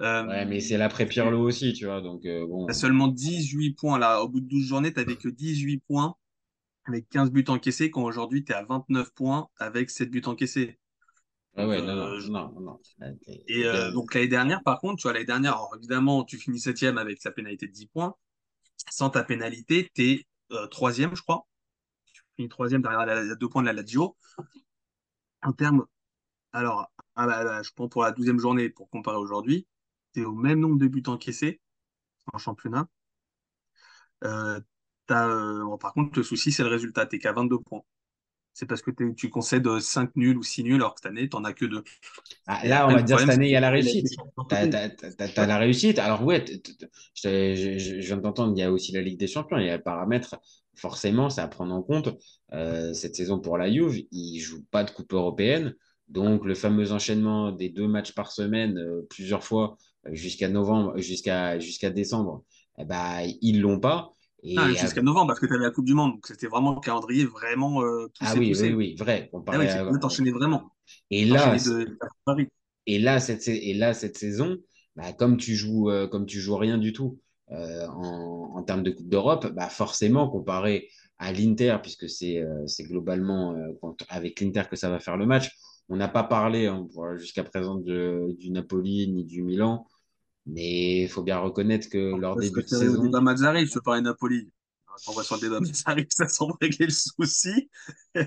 Euh, 0.00 0.26
Ouais, 0.26 0.46
mais 0.46 0.60
c'est 0.60 0.78
l'après 0.78 1.04
Pirlo 1.04 1.46
aussi, 1.46 1.74
tu 1.74 1.84
vois. 1.84 2.00
Donc, 2.00 2.22
bon. 2.22 2.64
T'as 2.64 2.72
seulement 2.72 3.08
18 3.08 3.72
points 3.72 3.98
là. 3.98 4.22
Au 4.22 4.30
bout 4.30 4.40
de 4.40 4.46
12 4.46 4.66
journées, 4.66 4.94
t'avais 4.94 5.16
que 5.16 5.28
18 5.28 5.82
points 5.86 6.14
avec 6.86 7.06
15 7.10 7.32
buts 7.32 7.44
encaissés, 7.48 7.90
quand 7.90 8.02
aujourd'hui, 8.02 8.44
tu 8.44 8.52
es 8.52 8.54
à 8.54 8.64
29 8.64 9.12
points 9.12 9.48
avec 9.58 9.90
7 9.90 10.10
buts 10.10 10.22
encaissés. 10.24 10.79
Ouais, 11.56 11.66
ouais, 11.66 11.82
non, 11.82 11.92
euh, 11.96 12.20
non, 12.28 12.52
non, 12.52 12.60
non. 12.60 12.80
Et 13.48 13.64
euh, 13.66 13.92
donc 13.92 14.14
l'année 14.14 14.28
dernière, 14.28 14.62
par 14.62 14.78
contre, 14.80 14.96
tu 14.98 15.02
vois, 15.04 15.12
l'année 15.14 15.24
dernière, 15.26 15.54
alors, 15.54 15.74
évidemment, 15.78 16.24
tu 16.24 16.38
finis 16.38 16.60
septième 16.60 16.98
avec 16.98 17.20
sa 17.22 17.30
pénalité 17.32 17.66
de 17.68 17.72
10 17.72 17.86
points. 17.86 18.14
Sans 18.90 19.10
ta 19.10 19.24
pénalité, 19.24 19.90
tu 19.94 20.02
es 20.12 20.26
troisième, 20.70 21.16
je 21.16 21.22
crois. 21.22 21.46
Tu 22.14 22.22
finis 22.36 22.48
troisième 22.50 22.82
derrière 22.82 23.06
la, 23.06 23.22
la- 23.24 23.36
deux 23.36 23.48
points 23.48 23.62
de 23.62 23.68
la 23.68 23.74
Lazio. 23.74 24.16
En 25.42 25.52
termes, 25.52 25.84
alors, 26.52 26.90
ah 27.16 27.62
je 27.62 27.70
prends 27.74 27.88
pour 27.88 28.02
la 28.04 28.12
douzième 28.12 28.38
journée 28.40 28.70
pour 28.70 28.90
comparer 28.90 29.18
aujourd'hui, 29.18 29.66
tu 30.14 30.22
es 30.22 30.24
au 30.26 30.34
même 30.34 30.60
nombre 30.60 30.78
de 30.78 30.88
buts 30.88 31.02
encaissés 31.08 31.60
en 32.32 32.38
championnat. 32.38 32.88
Euh, 34.24 34.60
euh, 35.10 35.64
bon, 35.64 35.78
par 35.78 35.92
contre, 35.92 36.18
le 36.18 36.22
souci, 36.22 36.52
c'est 36.52 36.62
le 36.62 36.68
résultat. 36.68 37.06
Tu 37.06 37.18
qu'à 37.18 37.32
22 37.32 37.58
points. 37.60 37.82
C'est 38.60 38.66
parce 38.66 38.82
que 38.82 38.90
tu 39.16 39.30
concèdes 39.30 39.66
5 39.80 40.14
nuls 40.16 40.36
ou 40.36 40.42
6 40.42 40.62
nuls, 40.64 40.74
alors 40.74 40.94
que 40.94 41.00
cette 41.02 41.10
année, 41.10 41.30
tu 41.30 41.34
n'en 41.34 41.44
as 41.44 41.54
que 41.54 41.64
2. 41.64 41.82
Ah, 42.46 42.60
là, 42.66 42.86
on 42.86 42.92
va 42.92 43.02
dire 43.02 43.18
cette 43.18 43.30
année, 43.30 43.46
il 43.46 43.52
y 43.52 43.56
a 43.56 43.60
la 43.60 43.70
réussite. 43.70 44.06
T'as- 44.48 44.66
t'as 45.28 45.46
la 45.46 45.56
réussite. 45.56 45.98
Alors, 45.98 46.22
ouais, 46.24 46.44
t- 46.44 46.60
t- 46.60 46.76
t- 46.76 46.86
je, 47.14 47.22
t'ai- 47.22 47.56
je- 47.56 47.78
je- 47.78 48.00
je 48.02 48.06
viens 48.06 48.18
de 48.18 48.22
t'entendre, 48.22 48.52
il 48.54 48.60
y 48.60 48.62
a 48.62 48.70
aussi 48.70 48.92
la 48.92 49.00
Ligue 49.00 49.18
des 49.18 49.26
Champions, 49.28 49.56
il 49.56 49.64
y 49.66 49.70
a 49.70 49.78
le 49.78 49.82
paramètre. 49.82 50.36
Forcément, 50.74 51.30
c'est 51.30 51.40
à 51.40 51.48
prendre 51.48 51.74
en 51.74 51.82
compte. 51.82 52.10
Euh, 52.52 52.92
cette 52.92 53.16
saison 53.16 53.40
pour 53.40 53.56
la 53.56 53.72
Juve, 53.72 54.02
ils 54.12 54.34
ne 54.36 54.40
jouent 54.42 54.64
pas 54.70 54.84
de 54.84 54.90
Coupe 54.90 55.14
européenne. 55.14 55.74
Donc, 56.08 56.44
le 56.44 56.54
fameux 56.54 56.92
enchaînement 56.92 57.52
des 57.52 57.70
deux 57.70 57.88
matchs 57.88 58.12
par 58.12 58.30
semaine, 58.30 58.76
euh, 58.76 59.06
plusieurs 59.08 59.42
fois, 59.42 59.78
euh, 60.06 60.10
jusqu'à 60.14 60.48
novembre, 60.50 60.98
jusqu'à 60.98 61.56
décembre, 61.90 62.44
eh 62.78 62.84
ben, 62.84 63.22
ils 63.40 63.60
l'ont 63.62 63.80
pas. 63.80 64.12
Ah, 64.56 64.68
Jusqu'à 64.74 65.02
novembre, 65.02 65.28
parce 65.28 65.40
que 65.40 65.46
tu 65.46 65.54
avais 65.54 65.64
la 65.64 65.70
Coupe 65.70 65.84
du 65.86 65.94
Monde. 65.94 66.12
Donc, 66.14 66.26
c'était 66.26 66.46
vraiment 66.46 66.76
un 66.78 66.80
calendrier 66.80 67.24
vraiment 67.24 67.82
euh, 67.82 68.08
poussé, 68.18 68.32
Ah 68.32 68.36
oui, 68.36 68.54
poussé. 68.54 68.72
oui, 68.72 68.72
oui, 68.74 68.94
vrai. 68.98 69.28
Ah 69.50 69.58
comparé 69.58 69.58
oui, 69.58 69.68
c'est- 69.70 69.80
là, 69.88 69.98
t'enchaînais 70.00 70.32
vraiment. 70.32 70.72
Et 71.10 71.24
là, 71.24 71.58
de-. 71.58 71.98
Et 72.86 72.98
là, 72.98 73.20
cette, 73.20 73.46
et 73.48 73.74
là, 73.74 73.94
cette 73.94 74.16
saison, 74.18 74.56
bah, 74.96 75.12
comme 75.12 75.36
tu 75.36 75.54
joues, 75.54 75.90
euh, 75.90 76.06
comme 76.08 76.26
tu 76.26 76.40
joues 76.40 76.56
rien 76.56 76.78
du 76.78 76.92
tout 76.92 77.18
euh, 77.52 77.86
en, 77.88 78.52
en 78.56 78.62
termes 78.62 78.82
de 78.82 78.90
Coupe 78.90 79.08
d'Europe, 79.08 79.46
bah, 79.54 79.68
forcément, 79.68 80.28
comparé 80.28 80.88
à 81.18 81.32
l'Inter, 81.32 81.76
puisque 81.82 82.08
c'est 82.08 82.38
euh, 82.38 82.64
globalement 82.80 83.54
euh, 83.54 83.72
avec 84.08 84.40
l'Inter 84.40 84.62
que 84.70 84.76
ça 84.76 84.88
va 84.90 84.98
faire 85.00 85.16
le 85.16 85.26
match, 85.26 85.50
on 85.88 85.96
n'a 85.96 86.08
pas 86.08 86.22
parlé 86.24 86.66
hein, 86.66 86.86
jusqu'à 87.16 87.44
présent 87.44 87.74
de- 87.76 88.34
du 88.38 88.50
Napoli 88.50 89.08
ni 89.08 89.24
du 89.24 89.42
Milan, 89.42 89.86
mais 90.46 91.02
il 91.02 91.08
faut 91.08 91.22
bien 91.22 91.38
reconnaître 91.38 91.88
que 91.88 92.18
leur 92.18 92.36
Je 92.40 92.48
début 92.48 92.62
de 92.62 92.66
saison. 92.68 93.04
débat 93.04 93.20
Mazzari, 93.20 93.66
je 93.66 93.78
parlais 93.78 94.00
Napoli. 94.02 94.50
On 95.08 95.12
va 95.12 95.22
sur 95.22 95.36
le 95.36 95.40
débat 95.42 95.60
Mazzari, 95.60 96.06
ça 96.10 96.28
semble 96.28 96.54
régler 96.60 96.86
le 96.86 96.92
souci. 96.92 97.70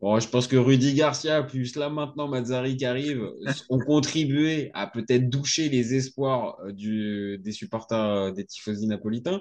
Bon, 0.00 0.20
je 0.20 0.28
pense 0.28 0.48
que 0.48 0.56
Rudy 0.56 0.92
Garcia, 0.92 1.42
plus 1.42 1.76
là 1.76 1.88
maintenant 1.88 2.28
Mazzari 2.28 2.76
qui 2.76 2.84
arrive, 2.84 3.26
ont 3.70 3.78
contribué 3.78 4.70
à 4.74 4.86
peut-être 4.86 5.30
doucher 5.30 5.70
les 5.70 5.94
espoirs 5.94 6.58
euh, 6.60 6.72
du, 6.72 7.38
des 7.38 7.52
supporters 7.52 7.98
euh, 7.98 8.30
des 8.30 8.44
tifosi 8.44 8.86
napolitains. 8.86 9.40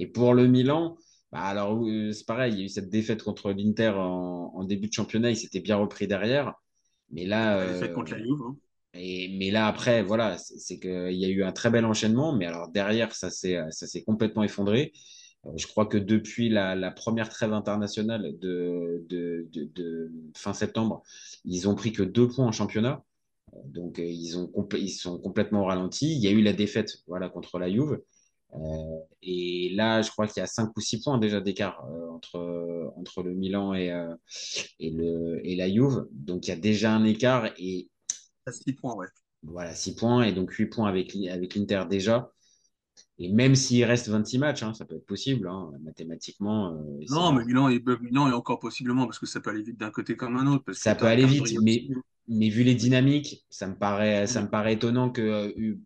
Et 0.00 0.08
pour 0.08 0.34
le 0.34 0.48
Milan, 0.48 0.96
bah 1.30 1.42
alors 1.42 1.80
euh, 1.86 2.10
c'est 2.10 2.26
pareil, 2.26 2.54
il 2.54 2.58
y 2.58 2.62
a 2.62 2.64
eu 2.64 2.68
cette 2.68 2.90
défaite 2.90 3.22
contre 3.22 3.52
l'Inter 3.52 3.90
en, 3.90 4.50
en 4.56 4.64
début 4.64 4.88
de 4.88 4.92
championnat, 4.92 5.30
il 5.30 5.36
s'était 5.36 5.60
bien 5.60 5.76
repris 5.76 6.08
derrière. 6.08 6.54
Mais 7.12 7.24
là, 7.24 7.58
La 7.58 7.72
défaite 7.72 7.90
euh, 7.92 7.94
contre 7.94 8.12
la 8.12 8.18
Juve. 8.18 8.42
hein. 8.44 8.56
Mais 8.94 9.50
là 9.50 9.66
après, 9.66 10.02
voilà, 10.02 10.36
c'est 10.38 10.78
qu'il 10.78 11.12
y 11.14 11.24
a 11.24 11.28
eu 11.28 11.42
un 11.44 11.52
très 11.52 11.70
bel 11.70 11.84
enchaînement, 11.84 12.34
mais 12.34 12.46
alors 12.46 12.68
derrière, 12.68 13.14
ça 13.14 13.30
s'est 13.30 14.04
complètement 14.04 14.42
effondré. 14.42 14.92
Euh, 15.46 15.50
Je 15.56 15.66
crois 15.66 15.86
que 15.86 15.98
depuis 15.98 16.48
la, 16.48 16.90
première 16.90 17.28
trêve 17.28 17.52
internationale 17.52 18.38
de, 18.38 20.10
fin 20.36 20.52
septembre, 20.52 21.02
ils 21.44 21.68
ont 21.68 21.74
pris 21.74 21.92
que 21.92 22.02
deux 22.02 22.28
points 22.28 22.46
en 22.46 22.52
championnat. 22.52 23.04
Euh, 23.54 23.58
Donc 23.66 23.98
euh, 23.98 24.04
ils, 24.04 24.90
sont 24.90 25.18
complètement 25.18 25.62
au 25.62 25.64
ralenti. 25.66 26.12
Il 26.14 26.20
y 26.20 26.28
a 26.28 26.30
eu 26.30 26.42
la 26.42 26.52
défaite 26.52 26.98
voilà, 27.06 27.28
contre 27.28 27.58
la 27.58 27.70
Juve. 27.70 28.00
Et 29.22 29.70
là, 29.74 30.02
je 30.02 30.10
crois 30.10 30.26
qu'il 30.26 30.40
y 30.40 30.44
a 30.44 30.46
cinq 30.46 30.76
ou 30.76 30.80
six 30.80 31.00
points 31.02 31.16
déjà 31.18 31.40
d'écart 31.40 31.82
entre, 32.12 33.22
le 33.22 33.34
Milan 33.34 33.74
et, 33.74 33.90
et, 34.78 35.56
la 35.56 35.70
Juve. 35.70 36.06
Donc 36.12 36.46
il 36.46 36.50
y 36.50 36.52
a 36.52 36.56
déjà 36.56 36.94
un 36.94 37.04
écart 37.04 37.50
et 37.56 37.88
6 38.50 38.72
points, 38.72 38.94
ouais. 38.96 39.06
voilà, 39.42 39.74
6 39.74 39.94
points 39.94 40.22
et 40.24 40.32
donc 40.32 40.50
8 40.52 40.66
points 40.66 40.88
avec, 40.88 41.14
avec 41.30 41.54
l'Inter 41.54 41.84
déjà. 41.88 42.32
Et 43.18 43.30
même 43.32 43.54
s'il 43.56 43.84
reste 43.84 44.08
26 44.08 44.38
matchs, 44.38 44.62
hein, 44.64 44.74
ça 44.74 44.84
peut 44.86 44.96
être 44.96 45.06
possible, 45.06 45.48
hein, 45.48 45.72
mathématiquement. 45.82 46.74
euh, 46.74 47.00
Non, 47.08 47.32
mais 47.32 47.44
Milan, 47.44 47.68
est- 47.68 47.86
Milan 48.00 48.28
est 48.28 48.32
encore 48.32 48.58
possiblement, 48.58 49.06
parce 49.06 49.18
que 49.20 49.26
ça 49.26 49.40
peut 49.40 49.50
aller 49.50 49.62
vite 49.62 49.78
d'un 49.78 49.90
côté 49.92 50.16
comme 50.16 50.36
un 50.36 50.46
autre. 50.48 50.64
Parce 50.64 50.80
ça 50.80 50.94
que 50.94 50.94
peut 50.94 51.06
aller 51.06 51.26
vite, 51.26 51.48
calendrier 51.48 51.60
mais, 51.62 51.88
vu 52.50 52.62
les 52.64 52.74
dynamiques, 52.74 53.44
ça 53.50 53.66
me 53.66 53.74
paraît, 53.76 54.26
ça 54.26 54.42
me 54.42 54.48
paraît 54.48 54.74
étonnant 54.74 55.10
que 55.10 55.20
euh, 55.22 55.76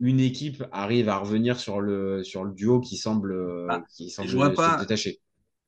une 0.00 0.20
équipe 0.20 0.64
arrive 0.72 1.08
à 1.08 1.18
revenir 1.18 1.58
sur 1.60 1.80
le, 1.80 2.22
sur 2.24 2.44
le 2.44 2.52
duo 2.54 2.80
qui 2.80 2.96
semble, 2.96 3.34
Ah, 3.68 3.82
qui 3.96 4.10
et 4.20 4.26
semble 4.26 4.28
je 4.28 4.36
vois 4.36 4.54
se 4.56 4.70
pas, 4.70 4.80
détacher. 4.80 5.20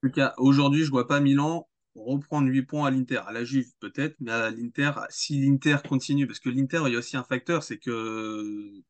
en 0.04 0.08
tout 0.08 0.14
cas, 0.14 0.34
aujourd'hui, 0.38 0.84
je 0.84 0.90
vois 0.90 1.06
pas 1.08 1.20
Milan 1.20 1.68
reprendre 1.96 2.48
8 2.48 2.62
points 2.62 2.88
à 2.88 2.90
l'Inter. 2.90 3.22
À 3.26 3.32
la 3.32 3.44
Juve, 3.44 3.68
peut-être, 3.80 4.16
mais 4.20 4.32
à 4.32 4.50
l'Inter, 4.50 4.92
si 5.10 5.40
l'Inter 5.40 5.78
continue, 5.88 6.26
parce 6.26 6.40
que 6.40 6.50
l'Inter, 6.50 6.82
il 6.86 6.92
y 6.92 6.96
a 6.96 6.98
aussi 6.98 7.16
un 7.16 7.24
facteur, 7.24 7.62
c'est 7.62 7.78
que 7.78 8.82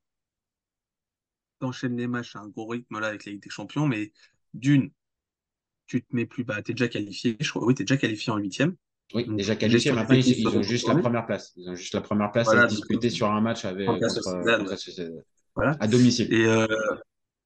t'enchaînes 1.59 1.97
les 1.97 2.07
matchs 2.07 2.37
à 2.37 2.41
un 2.41 2.49
gros 2.49 2.67
rythme 2.67 2.99
là 2.99 3.09
avec 3.09 3.25
la 3.25 3.33
Ligue 3.33 3.43
des 3.43 3.51
Champions, 3.51 3.87
mais 3.87 4.13
d'une, 4.55 4.91
tu 5.87 6.03
te 6.03 6.15
mets 6.15 6.27
plus, 6.27 6.45
bah, 6.45 6.61
t'es 6.63 6.73
déjà 6.73 6.89
qualifié, 6.89 7.37
je 7.41 7.51
crois, 7.51 7.65
oui, 7.65 7.75
t'es 7.75 7.85
déjà 7.85 7.97
qualifié 7.97 8.33
en 8.33 8.37
huitième. 8.37 8.77
Oui, 9.15 9.25
Donc, 9.25 9.37
déjà 9.37 9.55
qualifiés. 9.55 9.93
gestion 9.93 9.95
Maintenant, 9.95 10.17
ils, 10.17 10.41
ils 10.41 10.49
ont 10.49 10.63
juste 10.63 10.89
la 10.89 10.97
première 10.97 11.27
place. 11.27 11.53
Ils 11.57 11.71
ont 11.71 11.75
juste 11.77 11.95
la 11.95 12.01
première 12.01 12.33
place 12.33 12.47
Voilà, 12.47 12.65
à 12.65 12.69
se 12.69 12.75
disputer 12.75 13.09
sur 13.11 13.31
un 13.31 13.41
match 13.41 13.65
avec, 13.65 13.87
contre 13.87 14.21
contre. 14.23 15.23
Voilà. 15.55 15.77
à 15.81 15.87
domicile. 15.87 16.33
Et 16.35 16.45
euh, 16.45 16.67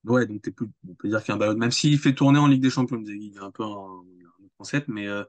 ouais, 0.04 0.26
donc 0.26 0.42
t'es 0.42 0.50
plus, 0.50 0.66
on 0.88 0.94
peut 0.94 1.08
dire 1.08 1.22
qu'il 1.22 1.28
y 1.28 1.32
a 1.32 1.34
un 1.34 1.38
ballon. 1.38 1.56
Même 1.56 1.70
s'il 1.70 1.98
fait 1.98 2.14
tourner 2.14 2.38
en 2.38 2.46
Ligue 2.46 2.62
des 2.62 2.70
Champions, 2.70 3.00
il 3.06 3.34
y 3.34 3.38
a 3.38 3.44
un 3.44 3.50
peu 3.50 3.62
un 3.62 4.02
concept, 4.60 4.88
mais 4.88 5.08
euh, 5.08 5.24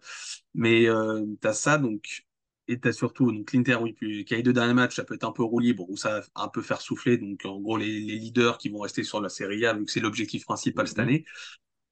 mais 0.54 0.88
euh, 0.90 1.26
t'as 1.42 1.54
ça 1.54 1.78
donc 1.78 2.26
et 2.68 2.80
t'as 2.80 2.92
surtout 2.94 3.32
donc 3.32 3.52
l'Inter, 3.54 3.76
oui, 3.82 3.96
qui 4.26 4.34
a 4.34 4.38
les 4.38 4.44
deux 4.44 4.54
derniers 4.54 4.74
matchs, 4.74 4.96
ça 4.96 5.04
peut 5.04 5.16
être 5.16 5.24
un 5.26 5.32
peu 5.32 5.44
roue 5.44 5.60
libre 5.60 5.90
ou 5.90 5.98
ça 5.98 6.22
va 6.22 6.26
un 6.36 6.48
peu 6.50 6.62
faire 6.62 6.82
souffler. 6.82 7.18
Donc 7.18 7.42
en 7.46 7.60
gros 7.60 7.78
les, 7.78 7.88
les 8.02 8.16
leaders 8.18 8.58
qui 8.58 8.70
vont 8.70 8.80
rester 8.80 9.04
sur 9.04 9.22
la 9.22 9.30
Serie 9.30 9.66
A, 9.66 9.74
vu 9.74 9.86
que 9.86 9.92
c'est 9.92 10.00
l'objectif 10.02 10.46
principal 10.46 10.88
cette 10.88 11.00
Mhm. 11.00 11.04
année. 11.04 11.26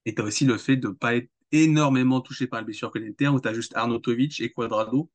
Et 0.05 0.15
t'as 0.15 0.23
aussi 0.23 0.45
le 0.45 0.57
fait 0.57 0.77
de 0.77 0.89
pas 0.89 1.15
être 1.15 1.29
énormément 1.53 2.21
touché 2.21 2.47
par 2.47 2.59
le 2.61 2.65
blessure 2.67 2.91
que 2.91 2.99
l'Inter, 2.99 3.29
où 3.29 3.39
t'as 3.39 3.53
juste 3.53 3.75
Arnautovic 3.77 4.41
et 4.41 4.51
Quadrado 4.51 5.09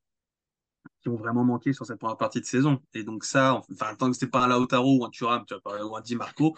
qui 1.03 1.09
ont 1.09 1.17
vraiment 1.17 1.45
manqué 1.45 1.73
sur 1.73 1.87
cette 1.87 1.99
première 1.99 2.17
partie 2.17 2.41
de 2.41 2.47
saison. 2.47 2.81
Et 2.95 3.05
donc 3.05 3.25
ça, 3.25 3.55
enfin, 3.71 3.95
tant 3.97 4.11
que 4.11 4.17
c'est 4.17 4.29
pas 4.29 4.45
un 4.45 4.49
Lautaro 4.49 4.99
ou 5.01 5.05
un 5.05 5.11
Thuram, 5.11 5.45
tu 5.47 5.55
vois, 5.65 5.85
ou 5.85 5.97
un 5.97 6.01
Di 6.01 6.17
Marco, 6.17 6.57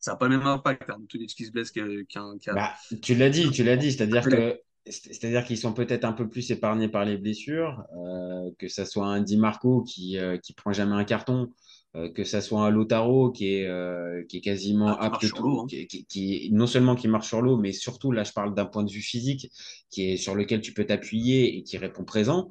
ça 0.00 0.12
n'a 0.12 0.16
pas 0.16 0.28
le 0.28 0.38
même 0.38 0.46
impact. 0.46 0.88
Hein, 0.90 0.98
tout 1.08 1.18
qui 1.18 1.44
se 1.44 1.50
blesse 1.50 1.70
qu'un. 1.70 2.04
Bah, 2.50 2.74
tu 3.02 3.14
l'as 3.14 3.30
dit, 3.30 3.50
tu 3.50 3.64
l'as 3.64 3.76
dit, 3.76 3.92
c'est-à-dire 3.92 4.28
que 4.28 4.60
c'est-à-dire 4.86 5.44
qu'ils 5.44 5.58
sont 5.58 5.72
peut-être 5.72 6.04
un 6.04 6.12
peu 6.12 6.28
plus 6.28 6.50
épargnés 6.50 6.88
par 6.88 7.04
les 7.04 7.16
blessures, 7.16 7.84
euh, 7.96 8.50
que 8.58 8.68
ça 8.68 8.84
soit 8.84 9.06
un 9.06 9.20
Di 9.22 9.36
Marco 9.36 9.82
qui 9.82 10.18
euh, 10.18 10.36
qui 10.38 10.52
prend 10.52 10.72
jamais 10.72 10.94
un 10.94 11.04
carton, 11.04 11.48
euh, 11.96 12.10
que 12.12 12.24
ça 12.24 12.40
soit 12.42 12.60
un 12.66 12.70
Lautaro 12.70 13.30
qui 13.32 13.54
est 13.54 13.66
euh, 13.66 14.24
qui 14.28 14.38
est 14.38 14.40
quasiment 14.42 14.88
Ah, 14.88 15.06
apte 15.06 15.20
tout- 15.34 15.60
hein. 15.60 15.66
qui, 15.68 15.86
qui- 15.86 16.04
qui- 16.06 16.50
non 16.52 16.66
seulement 16.66 16.96
qui 16.96 17.08
marche 17.08 17.28
sur 17.28 17.40
l'eau, 17.42 17.56
mais 17.56 17.72
surtout 17.72 18.12
là 18.12 18.24
je 18.24 18.32
parle 18.32 18.54
d'un 18.54 18.66
point 18.66 18.84
de 18.84 18.90
vue 18.90 19.00
physique, 19.00 19.50
qui 19.90 20.10
est 20.12 20.16
sur 20.18 20.34
lequel 20.34 20.60
tu 20.60 20.74
peux 20.74 20.84
t'appuyer 20.84 21.56
et 21.56 21.62
qui 21.62 21.78
répond 21.78 22.04
présent. 22.04 22.50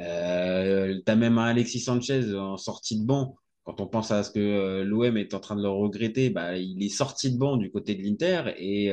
Euh, 0.00 1.00
t'as 1.04 1.16
même 1.16 1.38
un 1.38 1.46
Alexis 1.46 1.80
Sanchez 1.80 2.34
en 2.34 2.56
sortie 2.56 3.00
de 3.00 3.06
banc. 3.06 3.36
Quand 3.64 3.80
on 3.80 3.86
pense 3.86 4.10
à 4.12 4.22
ce 4.22 4.30
que 4.30 4.82
l'OM 4.82 5.16
est 5.16 5.34
en 5.34 5.40
train 5.40 5.56
de 5.56 5.62
le 5.62 5.68
regretter, 5.68 6.30
bah, 6.30 6.56
il 6.56 6.82
est 6.82 6.88
sorti 6.88 7.30
de 7.32 7.38
banc 7.38 7.56
du 7.56 7.70
côté 7.70 7.94
de 7.94 8.02
l'Inter 8.02 8.52
et 8.58 8.92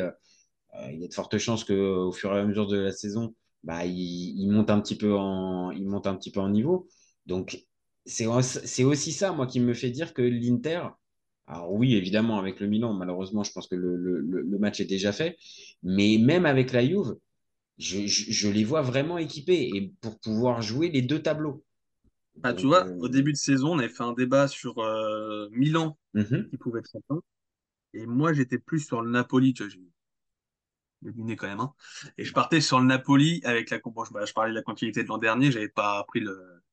il 0.92 1.02
y 1.02 1.06
a 1.06 1.08
de 1.08 1.14
fortes 1.14 1.38
chances 1.38 1.64
qu'au 1.64 2.12
fur 2.12 2.36
et 2.36 2.40
à 2.40 2.46
mesure 2.46 2.68
de 2.68 2.78
la 2.78 2.92
saison, 2.92 3.36
bah, 3.64 3.86
il, 3.86 4.40
il 4.40 4.50
monte 4.50 4.70
un 4.70 4.80
petit 4.82 4.98
peu 4.98 5.16
en, 5.16 5.72
il 5.72 5.88
monte 5.88 6.08
un 6.08 6.16
petit 6.16 6.32
peu 6.32 6.40
en 6.40 6.50
niveau. 6.50 6.88
Donc, 7.26 7.66
c'est 8.06 8.26
aussi 8.84 9.12
ça, 9.12 9.32
moi, 9.32 9.48
qui 9.48 9.60
me 9.60 9.74
fait 9.74 9.90
dire 9.90 10.14
que 10.14 10.22
l'Inter, 10.22 10.82
alors 11.48 11.72
oui, 11.74 11.96
évidemment, 11.96 12.38
avec 12.40 12.60
le 12.60 12.68
Milan, 12.68 12.94
malheureusement, 12.94 13.44
je 13.44 13.52
pense 13.52 13.68
que 13.68 13.76
le, 13.76 13.96
le, 13.96 14.20
le 14.20 14.60
match 14.60 14.80
est 14.80 14.86
déjà 14.86 15.12
fait, 15.12 15.38
mais 15.84 16.18
même 16.20 16.46
avec 16.46 16.72
la 16.72 16.86
Juve, 16.86 17.16
je, 17.78 18.06
je, 18.08 18.32
je 18.32 18.48
les 18.48 18.64
vois 18.64 18.82
vraiment 18.82 19.18
équipés 19.18 19.70
et 19.74 19.94
pour 20.02 20.20
pouvoir 20.20 20.62
jouer 20.62 20.90
les 20.90 21.02
deux 21.02 21.22
tableaux. 21.22 21.64
Bah, 22.38 22.54
tu 22.54 22.66
vois, 22.66 22.86
euh, 22.88 22.98
au 23.00 23.08
début 23.08 23.32
de 23.32 23.38
saison, 23.38 23.74
on 23.76 23.80
avait 23.80 23.90
fait 23.90 24.04
un 24.04 24.14
débat 24.14 24.48
sur 24.48 24.80
euh, 24.80 25.48
Milan 25.52 25.98
mhm. 26.14 26.50
qui 26.50 26.58
pouvait 26.58 26.80
être 26.80 26.92
champion. 26.92 27.22
Et 27.94 28.06
moi, 28.06 28.34
j'étais 28.34 28.60
plus 28.60 28.82
sur 28.82 29.02
le 29.02 29.10
Napoli. 29.10 29.54
Tu 29.54 29.64
vois, 29.64 29.72
quand 31.38 31.48
même. 31.48 31.60
Hein. 31.60 31.74
Et 32.18 32.26
je 32.26 32.34
partais 32.34 32.62
sur 32.62 32.80
le 32.80 32.86
Napoli 32.86 33.42
avec 33.44 33.70
la. 33.70 33.80
Bon, 33.80 34.04
je, 34.04 34.12
bah, 34.12 34.26
je 34.26 34.34
parlais 34.34 34.52
de 34.52 34.56
la 34.56 34.64
continuité 34.64 35.04
de 35.04 35.08
l'an 35.08 35.18
dernier. 35.18 35.52
J'avais 35.52 35.70
pas 35.70 36.04
pris 36.08 36.20
le, 36.20 36.64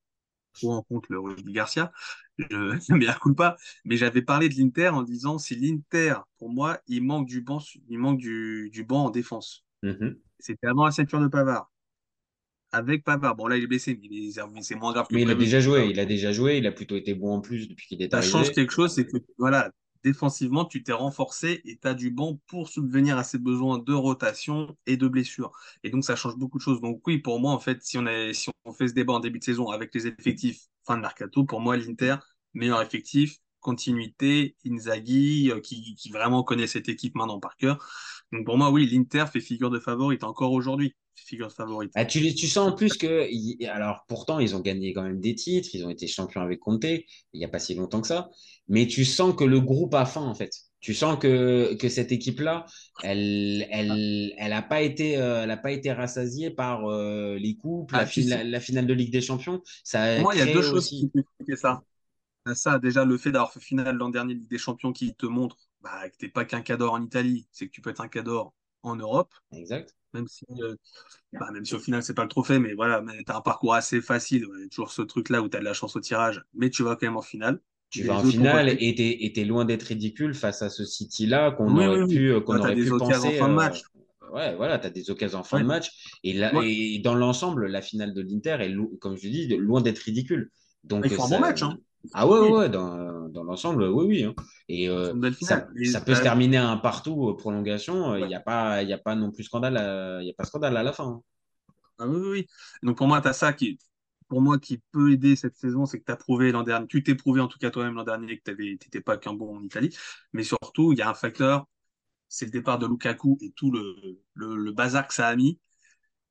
trop 0.53 0.73
en 0.73 0.83
compte 0.83 1.09
le 1.09 1.19
Rudy 1.19 1.53
Garcia. 1.53 1.93
Je 2.39 2.49
coup 3.21 3.35
pas. 3.35 3.57
Mais 3.85 3.97
j'avais 3.97 4.23
parlé 4.23 4.49
de 4.49 4.55
l'Inter 4.55 4.89
en 4.89 5.03
disant 5.03 5.39
si 5.39 5.57
l'Inter, 5.57 6.15
pour 6.39 6.51
moi, 6.51 6.81
il 6.87 7.03
manque 7.03 7.27
du 7.27 7.41
banc, 7.41 7.61
il 7.89 7.99
manque 7.99 8.19
du, 8.19 8.71
du 8.73 8.85
banc 8.85 9.07
en 9.07 9.11
défense. 9.11 9.65
Mhm. 9.83 10.17
C'était 10.39 10.67
avant 10.67 10.85
la 10.85 10.91
ceinture 10.91 11.21
de 11.21 11.29
Pavard. 11.29 11.71
Avec 12.73 13.05
Pavard. 13.05 13.37
Bon, 13.37 13.47
là, 13.47 13.57
il 13.57 13.65
est 13.65 13.67
blessé, 13.67 13.99
mais, 14.01 14.63
c'est 14.63 14.75
moins 14.77 14.93
grave 14.93 15.07
que 15.07 15.15
Mais 15.15 15.23
il 15.23 15.31
a 15.31 15.35
déjà 15.35 15.61
joué, 15.61 15.89
il 15.91 16.01
a 16.01 16.07
déjà 16.07 16.33
joué, 16.33 16.57
il 16.57 16.67
a 16.67 16.73
plutôt 16.73 16.97
été 16.97 17.15
bon 17.15 17.35
en 17.35 17.41
plus 17.41 17.69
depuis 17.69 17.87
qu'il 17.87 18.03
est 18.03 18.11
Ça 18.11 18.23
change 18.23 18.47
arrivé. 18.47 18.55
quelque 18.55 18.73
chose, 18.73 18.95
c'est 18.95 19.07
que 19.07 19.19
voilà, 19.37 19.71
défensivement, 20.05 20.65
tu 20.65 20.83
t'es 20.83 20.93
renforcé 20.93 21.61
et 21.65 21.79
tu 21.79 21.89
as 21.89 21.95
du 21.95 22.11
banc 22.11 22.41
pour 22.47 22.69
subvenir 22.69 23.19
à 23.19 23.25
ses 23.25 23.39
besoins 23.39 23.79
de 23.79 23.93
rotation 23.93 24.77
et 24.87 24.97
de 24.97 25.09
blessure. 25.09 25.53
Et 25.85 25.91
donc, 25.91 26.05
ça 26.05 26.17
change 26.17 26.37
beaucoup 26.37 26.59
de 26.59 26.63
choses. 26.63 26.81
Donc, 26.81 27.07
oui, 27.07 27.19
pour 27.19 27.41
moi, 27.41 27.53
en 27.53 27.59
fait, 27.61 27.83
si 27.83 27.99
on, 27.99 28.05
si 28.33 28.51
on 28.65 28.73
fait 28.73 28.89
ce 28.89 28.95
débat 28.95 29.15
en 29.15 29.21
début 29.21 29.39
de 29.39 29.45
saison 29.45 29.69
avec 29.71 29.95
les 29.95 30.07
effectifs 30.07 30.67
fin 30.87 30.97
de 30.97 31.03
mercato, 31.03 31.45
pour 31.45 31.61
moi, 31.61 31.77
l'Inter, 31.77 32.17
meilleur 32.55 32.83
effectif, 32.83 33.39
continuité, 33.61 34.57
Inzaghi, 34.67 35.51
euh, 35.51 35.61
qui, 35.61 35.95
qui 35.95 36.11
vraiment 36.11 36.43
connaît 36.43 36.67
cette 36.67 36.89
équipe 36.89 37.15
maintenant 37.15 37.41
par 37.41 37.57
cœur. 37.57 37.79
Donc, 38.33 38.47
pour 38.47 38.57
moi, 38.57 38.71
oui, 38.71 38.89
l'Inter 38.91 39.25
fait 39.33 39.41
figure 39.41 39.71
de 39.71 39.79
favorite 39.79 40.25
encore 40.25 40.53
aujourd'hui. 40.53 40.95
Figure 41.15 41.49
de 41.49 41.53
favorite. 41.53 41.93
Ah, 41.95 42.05
tu, 42.05 42.35
tu 42.35 42.47
sens 42.49 42.73
en 42.73 42.75
plus 42.75 42.95
que, 42.97 43.29
alors 43.69 44.05
pourtant, 44.09 44.39
ils 44.39 44.57
ont 44.57 44.61
gagné 44.61 44.93
quand 44.93 45.03
même 45.03 45.21
des 45.21 45.35
titres, 45.35 45.69
ils 45.75 45.85
ont 45.85 45.91
été 45.91 46.07
champions 46.07 46.41
avec 46.41 46.59
Conte, 46.59 46.85
il 46.85 47.05
n'y 47.35 47.45
a 47.45 47.49
pas 47.49 47.59
si 47.59 47.75
longtemps 47.75 48.01
que 48.01 48.07
ça, 48.07 48.31
mais 48.69 48.87
tu 48.87 49.05
sens 49.05 49.35
que 49.37 49.45
le 49.45 49.61
groupe 49.61 49.95
a 49.95 50.07
faim 50.07 50.23
en 50.23 50.35
fait. 50.35 50.51
Tu 50.81 50.95
sens 50.95 51.19
que, 51.19 51.75
que 51.75 51.89
cette 51.89 52.11
équipe-là, 52.11 52.67
elle, 53.03 53.67
elle, 53.71 54.33
elle 54.37 54.51
n'a 54.51 54.63
pas 54.63 54.83
été, 54.83 55.17
euh, 55.17 55.45
elle 55.45 55.51
a 55.51 55.57
pas 55.57 55.71
été 55.71 55.93
rassasiée 55.93 56.51
par 56.51 56.87
euh, 56.91 57.37
les 57.39 57.55
coupes, 57.57 57.93
la, 57.93 58.05
Ah, 58.05 58.11
la, 58.17 58.43
la 58.45 58.61
finale 58.61 58.87
de 58.87 58.95
Ligue 58.95 59.13
des 59.13 59.21
Champions. 59.21 59.63
Ça 59.85 60.03
a 60.03 60.15
Pour 60.15 60.25
moi, 60.25 60.35
il 60.35 60.39
y 60.39 60.43
a 60.43 60.47
deux 60.47 60.63
choses 60.63 60.89
qui 60.89 61.09
peuvent 61.09 61.23
expliquer 61.23 61.57
ça. 61.57 61.83
Ça, 62.55 62.79
déjà, 62.79 63.05
le 63.05 63.19
fait 63.19 63.31
d'avoir 63.33 63.53
fait 63.53 63.61
finale 63.61 63.97
l'an 63.97 64.09
dernier 64.11 64.35
de 64.35 64.41
Ligue 64.41 64.51
des 64.51 64.59
Champions 64.59 64.93
qui 64.93 65.15
te 65.15 65.27
montre 65.27 65.57
bah, 65.83 66.09
que 66.11 66.17
t'es 66.17 66.29
pas 66.29 66.45
qu'un 66.45 66.63
cador 66.63 66.93
en 66.95 67.03
Italie, 67.03 67.49
c'est 67.53 67.67
que 67.67 67.73
tu 67.73 67.81
peux 67.81 67.91
être 67.91 68.01
un 68.01 68.09
cador 68.09 68.55
en 68.83 68.97
Europe, 68.97 69.35
Exact. 69.53 69.95
même 70.15 70.29
si, 70.29 70.45
euh, 70.63 70.77
bah, 71.39 71.51
même 71.53 71.65
si 71.65 71.75
au 71.75 71.81
final, 71.81 72.03
c'est 72.03 72.15
pas 72.15 72.23
le 72.25 72.29
trophée, 72.29 72.59
mais 72.59 72.75
voilà, 72.75 73.03
mais 73.03 73.25
t'as 73.25 73.37
un 73.39 73.41
parcours 73.43 73.75
assez 73.75 74.01
facile. 74.03 74.47
ouais, 74.47 74.69
toujours 74.69 74.93
ce 74.93 75.03
truc-là 75.03 75.43
où 75.43 75.49
t'as 75.49 75.61
de 75.61 75.65
la 75.65 75.75
chance 75.75 75.97
au 75.97 76.01
tirage, 76.01 76.45
mais 76.55 76.71
tu 76.71 76.83
vas 76.85 76.97
quand 76.97 77.07
même 77.07 77.17
en 77.19 77.23
finale. 77.23 77.61
Tu 77.91 78.05
vas 78.05 78.15
en 78.17 78.25
finale 78.25 78.71
et 78.71 78.95
t'es, 78.95 79.25
et 79.25 79.33
t'es 79.35 79.45
loin 79.45 79.65
d'être 79.67 79.83
ridicule 79.83 80.35
face 80.35 80.63
à 80.63 80.71
ce 80.71 80.85
City-là 80.85 81.51
qu'on 81.53 81.77
Oui, 81.77 81.87
aurait 81.87 81.99
oui, 81.99 82.03
oui. 82.03 82.25
pu, 82.25 82.41
qu'on 82.47 82.55
Là, 82.55 82.61
t'as 82.61 82.73
aurait 82.73 82.77
pu 82.77 82.91
occasions 82.91 83.29
en 83.29 83.33
penser. 83.33 83.33
fin 83.33 83.49
de 83.49 83.55
euh, 83.55 83.55
match. 83.55 83.83
Ouais, 84.33 84.57
voilà, 84.57 84.79
tu 84.79 84.87
as 84.87 84.91
des 84.91 85.11
occasions 85.11 85.41
en 85.41 85.45
fin 85.45 85.59
Ouais. 85.59 85.63
de 85.63 85.67
match. 85.67 86.19
Et, 86.25 86.33
là, 86.33 86.55
Ouais. 86.55 86.65
et 86.65 87.01
dans 87.01 87.15
l'ensemble, 87.15 87.67
la 87.67 87.83
finale 87.83 88.15
de 88.15 88.23
l'Inter 88.23 88.57
est, 88.61 88.75
comme 88.99 89.17
je 89.17 89.29
dis, 89.29 89.47
loin 89.49 89.83
d'être 89.83 89.99
ridicule. 89.99 90.51
Donc, 90.85 91.13
un 91.13 91.29
bon 91.29 91.39
match, 91.41 91.63
hein. 91.63 91.79
Ah 92.15 92.27
ouais, 92.27 92.39
ouais, 92.41 92.69
dans, 92.69 93.29
dans 93.29 93.45
l'ensemble, 93.45 93.85
oui, 93.85 94.05
oui. 94.07 94.25
hein. 94.25 94.35
Et 94.69 94.89
euh, 94.89 95.15
ça, 95.41 96.01
peut 96.01 96.15
se 96.15 96.23
terminer 96.23 96.57
à 96.59 96.69
un 96.69 96.77
partout 96.77 97.29
euh, 97.31 97.37
prolongation. 97.37 98.17
Il 98.17 98.23
Ouais. 98.23 98.29
n'y 98.29 98.35
a, 98.35 98.41
pas- 98.41 98.83
il 98.83 98.89
y 98.89 98.93
a 98.93 98.99
pas 98.99 99.15
non 99.15 99.31
plus 99.31 99.45
scandale 99.45 99.75
il 100.23 100.31
a 100.31 100.35
pas 100.35 100.45
scandale 100.45 100.77
à 100.77 100.83
la 100.83 100.93
fin. 100.93 101.07
hein. 101.07 101.23
Ah 101.99 102.07
oui, 102.07 102.17
oui, 102.21 102.29
oui. 102.31 102.47
Donc 102.83 102.97
pour 102.97 103.07
moi, 103.07 103.21
tu 103.21 103.29
as 103.29 103.33
ça 103.33 103.53
qui, 103.53 103.79
pour 104.29 104.41
moi, 104.41 104.59
qui 104.59 104.79
peut 104.93 105.13
aider 105.13 105.37
cette 105.37 105.57
saison, 105.57 105.87
c'est 105.87 106.01
que 106.01 106.05
tu 106.05 106.13
as 106.13 106.17
prouvé 106.17 106.53
l'an 106.53 106.63
dernier, 106.63 106.87
tu 106.89 107.03
t'es 107.03 107.15
prouvé 107.15 107.41
en 107.41 107.49
tout 107.49 107.59
cas 107.59 107.71
toi-même 107.71 107.95
l'an 107.95 108.05
dernier 108.05 108.39
que 108.39 108.51
tu 108.53 108.57
n'étais 108.63 109.01
pas 109.01 109.17
qu'un 109.19 109.35
bon 109.35 109.57
en 109.59 109.63
Italie. 109.63 109.97
Mais 110.33 110.43
surtout, 110.45 110.93
il 110.93 110.99
y 110.99 111.03
a 111.03 111.11
un 111.11 111.15
facteur, 111.15 111.67
c'est 112.29 112.47
le 112.47 112.53
départ 112.53 112.79
de 112.79 112.87
Lukaku 112.89 113.39
et 113.43 113.53
tout 113.53 113.71
le, 113.73 113.97
le, 114.35 114.57
le 114.57 114.73
bazar 114.73 115.09
que 115.09 115.15
ça 115.15 115.29
a 115.29 115.37
mis. 115.37 115.61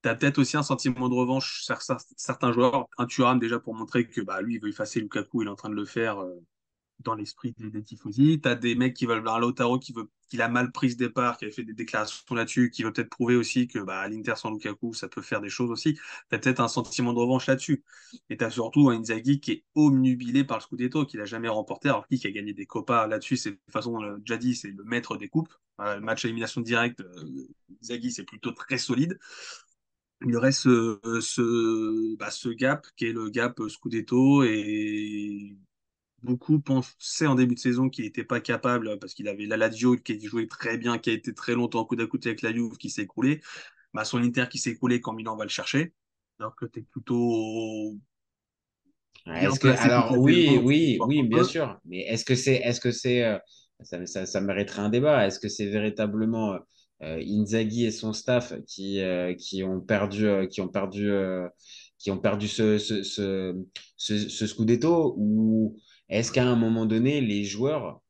Tu 0.03 0.09
as 0.09 0.15
peut-être 0.15 0.39
aussi 0.39 0.57
un 0.57 0.63
sentiment 0.63 1.09
de 1.09 1.13
revanche 1.15 1.63
sur 1.63 1.77
cer- 1.77 2.03
certains 2.17 2.51
joueurs. 2.51 2.87
Un 2.97 3.05
Thuram 3.05 3.39
déjà 3.39 3.59
pour 3.59 3.75
montrer 3.75 4.07
que 4.07 4.21
bah, 4.21 4.41
lui, 4.41 4.55
il 4.55 4.61
veut 4.61 4.69
effacer 4.69 4.99
Lukaku, 4.99 5.43
il 5.43 5.47
est 5.47 5.51
en 5.51 5.55
train 5.55 5.69
de 5.69 5.75
le 5.75 5.85
faire 5.85 6.19
euh, 6.19 6.33
dans 7.01 7.15
l'esprit 7.15 7.53
des, 7.57 7.83
tifosi. 7.83 8.39
Tu 8.41 8.49
as 8.49 8.55
des 8.55 8.75
mecs 8.75 8.95
qui 8.95 9.05
veulent, 9.05 9.27
un 9.27 9.39
Lautaro 9.39 9.79
qui 9.79 9.93
veut, 9.93 10.09
qu'il 10.29 10.41
a 10.41 10.49
mal 10.49 10.71
pris 10.71 10.91
ce 10.91 10.97
départ, 10.97 11.37
qui 11.37 11.45
a 11.45 11.51
fait 11.51 11.63
des 11.63 11.73
déclarations 11.73 12.35
là-dessus, 12.35 12.71
qui 12.71 12.83
veut 12.83 12.93
peut-être 12.93 13.09
prouver 13.09 13.35
aussi 13.35 13.67
que 13.67 13.79
bah, 13.79 13.99
à 14.01 14.07
l'Inter 14.09 14.33
sans 14.37 14.51
Lukaku, 14.51 14.93
ça 14.93 15.07
peut 15.07 15.21
faire 15.21 15.41
des 15.41 15.49
choses 15.49 15.71
aussi. 15.71 15.95
Tu 15.95 16.35
as 16.35 16.39
peut-être 16.39 16.59
un 16.61 16.67
sentiment 16.67 17.13
de 17.13 17.19
revanche 17.19 17.47
là-dessus. 17.47 17.83
Et 18.29 18.37
tu 18.37 18.43
as 18.43 18.49
surtout 18.51 18.89
un 18.89 18.99
Inzaghi 18.99 19.39
qui 19.39 19.51
est 19.51 19.63
omnubilé 19.75 20.43
par 20.43 20.57
le 20.57 20.61
Scudetto, 20.63 21.05
qu'il 21.05 21.21
a 21.21 21.25
jamais 21.25 21.49
remporté, 21.49 21.89
alors 21.89 22.07
qui 22.07 22.25
a 22.27 22.31
gagné 22.31 22.53
des 22.53 22.65
copas 22.65 23.07
là-dessus. 23.07 23.37
C'est 23.37 23.51
de 23.51 23.55
toute 23.55 23.73
façon, 23.73 23.95
on 23.95 24.01
l'a 24.01 24.17
déjà 24.17 24.39
c'est 24.55 24.71
le 24.71 24.83
maître 24.83 25.17
des 25.17 25.29
coupes. 25.29 25.53
Euh, 25.79 25.95
le 25.95 26.01
match 26.01 26.25
à 26.25 26.27
élimination 26.27 26.61
directe, 26.61 27.01
euh, 27.01 27.47
Inzaghi, 27.81 28.11
c'est 28.11 28.23
plutôt 28.23 28.51
très 28.51 28.77
solide. 28.77 29.17
Il 30.25 30.37
reste 30.37 30.61
ce, 30.61 30.99
ce, 31.21 32.15
bah, 32.17 32.29
ce 32.29 32.49
gap 32.49 32.85
qui 32.95 33.05
est 33.05 33.13
le 33.13 33.29
gap 33.29 33.59
Scudetto 33.67 34.43
et 34.43 35.57
beaucoup 36.21 36.59
pensaient 36.59 37.25
en 37.25 37.35
début 37.35 37.55
de 37.55 37.59
saison 37.59 37.89
qu'il 37.89 38.05
n'était 38.05 38.23
pas 38.23 38.39
capable 38.39 38.99
parce 38.99 39.13
qu'il 39.13 39.27
avait 39.27 39.45
la 39.45 39.57
Lazio 39.57 39.95
qui 39.97 40.23
jouait 40.23 40.47
très 40.47 40.77
bien, 40.77 40.99
qui 40.99 41.09
a 41.09 41.13
été 41.13 41.33
très 41.33 41.55
longtemps 41.55 41.85
coup 41.85 41.95
à 41.99 42.05
côté 42.05 42.29
avec 42.29 42.43
la 42.43 42.53
Juve 42.53 42.77
qui 42.77 42.89
s'est 42.89 43.03
écroulé. 43.03 43.41
Bah, 43.93 44.05
son 44.05 44.19
Inter 44.19 44.45
qui 44.49 44.59
s'est 44.59 44.71
écroulé 44.71 45.01
quand 45.01 45.13
Milan 45.13 45.35
va 45.35 45.43
le 45.43 45.49
chercher. 45.49 45.93
Alors 46.39 46.55
que 46.55 46.65
tu 46.65 46.79
es 46.79 46.83
plutôt 46.83 47.97
que, 49.25 49.67
alors 49.67 50.17
oui, 50.17 50.59
oui, 50.63 50.97
oui, 51.05 51.23
bien 51.23 51.43
sûr. 51.43 51.79
Mais 51.85 51.99
est-ce 52.01 52.25
que 52.25 52.35
c'est, 52.35 52.55
est-ce 52.55 52.79
que 52.79 52.91
c'est, 52.91 53.23
euh, 53.23 53.37
ça, 53.81 54.05
ça, 54.05 54.25
ça, 54.25 54.41
mériterait 54.41 54.81
un 54.81 54.89
débat. 54.89 55.27
Est-ce 55.27 55.39
que 55.39 55.47
c'est 55.47 55.67
véritablement 55.67 56.53
euh, 56.53 56.59
Inzaghi 57.01 57.85
et 57.85 57.91
son 57.91 58.13
staff 58.13 58.53
qui, 58.67 59.01
euh, 59.01 59.33
qui 59.33 59.63
ont 59.63 59.81
perdu, 59.81 60.27
euh, 60.27 60.47
qui 60.47 60.61
ont 60.61 60.67
perdu, 60.67 61.09
euh, 61.09 61.47
qui 61.97 62.11
ont 62.11 62.17
perdu 62.17 62.47
ce, 62.47 62.77
ce, 62.77 63.03
ce, 63.03 63.55
ce, 63.97 64.29
ce 64.29 64.47
Scudetto 64.47 65.15
ou 65.17 65.77
est-ce 66.09 66.31
qu'à 66.31 66.45
un 66.45 66.55
moment 66.55 66.85
donné, 66.85 67.21
les 67.21 67.43
joueurs 67.43 68.01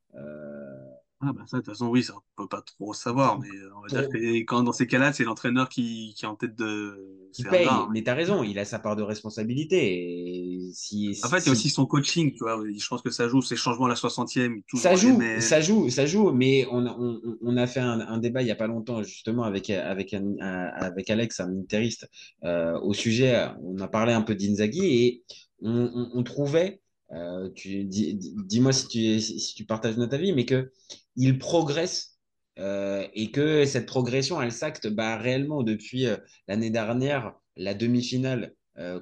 ah 1.24 1.34
bah 1.34 1.44
ça, 1.46 1.58
de 1.58 1.62
toute 1.62 1.74
façon, 1.74 1.88
oui, 1.88 2.02
ça, 2.02 2.16
on 2.16 2.44
peut 2.44 2.48
pas 2.48 2.64
trop 2.64 2.94
savoir, 2.94 3.40
mais 3.40 3.48
euh, 3.48 3.70
on 3.78 3.82
va 3.82 3.88
dire 3.88 4.10
que 4.10 4.40
quand 4.40 4.64
dans 4.64 4.72
ces 4.72 4.88
cas-là, 4.88 5.14
c'est 5.14 5.24
l'entraîneur 5.24 5.70
qui, 5.70 6.16
qui 6.18 6.26
est 6.26 6.28
en 6.28 6.36
tête 6.36 6.56
de. 6.56 7.30
Qui 7.32 7.44
paye, 7.44 7.68
hein. 7.70 7.88
mais 7.94 8.02
t'as 8.02 8.16
raison, 8.16 8.42
il 8.42 8.58
a 8.58 8.66
sa 8.66 8.80
part 8.80 8.96
de 8.96 9.04
responsabilité. 9.04 9.78
Et 9.78 10.41
si, 10.74 11.20
en 11.24 11.30
fait, 11.30 11.40
il 11.40 11.46
y 11.48 11.50
a 11.50 11.52
aussi 11.52 11.70
son 11.70 11.86
coaching, 11.86 12.32
tu 12.32 12.40
vois. 12.40 12.62
Je 12.76 12.88
pense 12.88 13.02
que 13.02 13.12
ça 13.12 13.28
joue, 13.28 13.42
ces 13.42 13.56
changements 13.56 13.86
à 13.86 13.90
la 13.90 13.96
60e. 13.96 14.62
Ça 14.76 14.96
joue, 14.96 15.18
mais... 15.18 15.42
ça 15.42 15.62
joue, 15.62 15.90
ça 15.90 16.06
joue, 16.06 16.32
mais 16.32 16.66
on, 16.72 16.86
on, 16.86 17.38
on 17.42 17.58
a 17.58 17.68
fait 17.68 17.80
un, 17.80 18.00
un, 18.00 18.18
débat 18.18 18.42
il 18.42 18.48
y 18.48 18.52
a 18.52 18.56
pas 18.56 18.68
longtemps, 18.68 19.04
justement, 19.04 19.44
avec, 19.44 19.70
avec, 19.70 20.14
un, 20.14 20.38
avec 20.40 21.10
Alex, 21.10 21.40
un 21.40 21.58
interiste, 21.60 22.10
euh, 22.44 22.80
au 22.80 22.94
sujet, 22.94 23.48
on 23.64 23.80
a 23.80 23.88
parlé 23.88 24.14
un 24.14 24.22
peu 24.22 24.36
d'Inzaghi 24.36 24.86
et 24.86 25.24
on, 25.62 26.10
on 26.14 26.24
trouvait 26.24 26.82
euh, 27.14 27.50
tu 27.54 27.84
dis, 27.84 28.16
dis-moi 28.16 28.72
si 28.72 28.88
tu, 28.88 29.20
si 29.20 29.56
tu 29.56 29.66
partages 29.66 29.98
notre 29.98 30.16
avis, 30.16 30.34
mais 30.34 30.46
que 30.46 30.72
il 31.18 31.40
progresse 31.40 32.18
euh, 32.58 33.06
et 33.14 33.32
que 33.32 33.66
cette 33.66 33.86
progression, 33.86 34.42
elle 34.42 34.52
s'acte 34.52 34.88
bah, 34.88 35.18
réellement 35.18 35.64
depuis 35.64 36.06
euh, 36.06 36.18
l'année 36.48 36.70
dernière, 36.70 37.34
la 37.58 37.74
demi-finale 37.74 38.54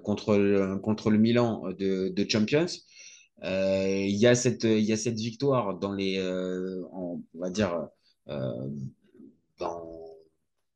contre, 0.03 0.35
le, 0.37 0.77
contre 0.77 1.09
le 1.09 1.17
Milan 1.17 1.63
de, 1.77 2.09
de 2.09 2.29
Champions. 2.29 2.65
Euh, 3.43 3.87
il 3.87 4.15
y 4.17 4.27
a 4.27 4.35
cette 4.35 4.65
il 4.65 4.83
y 4.83 4.91
a 4.91 4.97
cette 4.97 5.17
victoire 5.17 5.79
dans 5.79 5.93
les 5.93 6.21
en, 6.91 7.21
on 7.33 7.39
va 7.39 7.49
dire 7.49 7.87
dans 8.27 9.99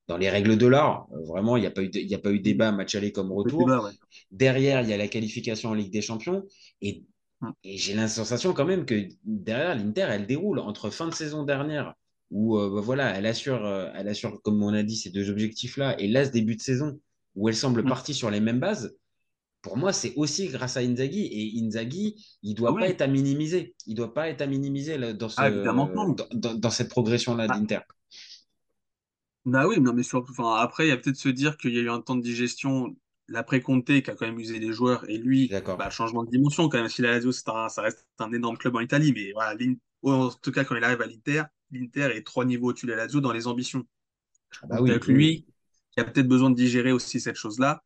dans 0.07 0.17
les 0.17 0.29
règles 0.29 0.57
de 0.57 0.67
l'art. 0.67 1.07
Vraiment, 1.25 1.57
il 1.57 1.61
n'y 1.61 1.67
a, 1.67 1.71
pas 1.71 1.81
eu 1.81 1.89
y 1.93 2.15
a 2.15 2.19
pas 2.19 2.31
eu 2.31 2.39
débat 2.39 2.71
match 2.71 2.95
aller 2.95 3.11
comme 3.11 3.31
retour. 3.31 3.59
Débat, 3.59 3.83
ouais. 3.83 3.91
Derrière, 4.31 4.81
il 4.81 4.89
y 4.89 4.93
a 4.93 4.97
la 4.97 5.07
qualification 5.07 5.69
en 5.69 5.73
Ligue 5.73 5.91
des 5.91 6.01
Champions. 6.01 6.43
Et 6.81 7.03
Hum. 7.43 7.53
Et 7.63 7.77
j'ai 7.77 7.93
la 7.93 8.07
sensation 8.07 8.53
quand 8.53 8.65
même 8.65 8.85
que 8.85 9.07
derrière, 9.25 9.75
l'Inter, 9.75 10.07
elle 10.09 10.25
déroule 10.25 10.59
entre 10.59 10.89
fin 10.89 11.07
de 11.07 11.13
saison 11.13 11.43
dernière, 11.43 11.93
où 12.31 12.57
euh, 12.57 12.79
voilà, 12.81 13.17
elle 13.17 13.25
assure, 13.25 13.65
euh, 13.65 13.89
elle 13.95 14.07
assure, 14.07 14.41
comme 14.43 14.63
on 14.63 14.73
a 14.73 14.83
dit, 14.83 14.95
ces 14.95 15.11
deux 15.11 15.29
objectifs-là, 15.29 15.99
et 15.99 16.07
là, 16.07 16.25
ce 16.25 16.31
début 16.31 16.55
de 16.55 16.61
saison, 16.61 16.99
où 17.35 17.49
elle 17.49 17.55
semble 17.55 17.81
hum. 17.81 17.89
partie 17.89 18.13
sur 18.13 18.29
les 18.29 18.39
mêmes 18.39 18.59
bases. 18.59 18.95
Pour 19.61 19.77
moi, 19.77 19.93
c'est 19.93 20.13
aussi 20.15 20.49
grâce 20.49 20.75
à 20.75 20.81
Inzaghi. 20.81 21.29
Et 21.31 21.63
Inzaghi, 21.63 22.37
il 22.41 22.51
ne 22.51 22.55
doit 22.55 22.71
ah 22.71 22.73
pas 22.73 22.85
oui. 22.85 22.91
être 22.91 23.01
à 23.01 23.07
minimiser. 23.07 23.75
Il 23.87 23.91
ne 23.91 23.97
doit 23.97 24.13
pas 24.13 24.27
être 24.29 24.41
à 24.41 24.45
minimiser 24.45 24.97
là, 24.97 25.13
dans, 25.13 25.29
ce, 25.29 25.35
ah, 25.39 25.49
dans, 25.49 25.87
dans, 26.33 26.53
dans, 26.55 26.69
cette 26.69 26.89
progression-là 26.89 27.47
ah. 27.49 27.57
d'Inter. 27.57 27.79
Bah 29.45 29.67
oui, 29.67 29.79
non, 29.79 29.93
mais 29.93 30.03
sur, 30.03 30.25
enfin, 30.29 30.55
après, 30.55 30.87
il 30.87 30.89
y 30.89 30.91
a 30.91 30.97
peut-être 30.97 31.17
se 31.17 31.29
dire 31.29 31.57
qu'il 31.57 31.73
y 31.73 31.79
a 31.79 31.81
eu 31.81 31.89
un 31.89 32.01
temps 32.01 32.15
de 32.15 32.21
digestion 32.21 32.95
l'après 33.27 33.61
Conte 33.61 33.85
qui 33.85 34.09
a 34.09 34.15
quand 34.15 34.25
même 34.25 34.39
usé 34.39 34.59
les 34.59 34.71
joueurs 34.73 35.09
et 35.09 35.17
lui, 35.17 35.49
bah, 35.49 35.89
changement 35.89 36.23
de 36.23 36.29
dimension 36.29 36.69
quand 36.69 36.77
même. 36.77 36.89
Si 36.89 37.01
la 37.01 37.11
Lazio, 37.11 37.31
ça 37.31 37.69
reste 37.77 38.05
un 38.19 38.31
énorme 38.31 38.57
club 38.57 38.75
en 38.75 38.79
Italie, 38.79 39.13
mais 39.13 39.31
voilà, 39.31 39.57
en 40.03 40.29
tout 40.29 40.51
cas, 40.51 40.63
quand 40.63 40.75
il 40.75 40.83
arrive 40.83 41.01
à 41.01 41.07
l'Inter, 41.07 41.43
l'Inter 41.71 42.09
est 42.15 42.25
trois 42.25 42.45
niveaux 42.45 42.69
au-dessus 42.69 42.85
de 42.85 42.91
la 42.91 42.97
Lazio 42.97 43.21
dans 43.21 43.31
les 43.31 43.47
ambitions. 43.47 43.85
Ah 44.61 44.67
bah 44.67 44.77
oui, 44.81 44.91
avec 44.91 45.07
lui, 45.07 45.45
il 45.97 46.01
a 46.01 46.03
peut-être 46.05 46.27
besoin 46.27 46.49
de 46.49 46.55
digérer 46.55 46.91
aussi 46.91 47.19
cette 47.19 47.35
chose-là. 47.35 47.83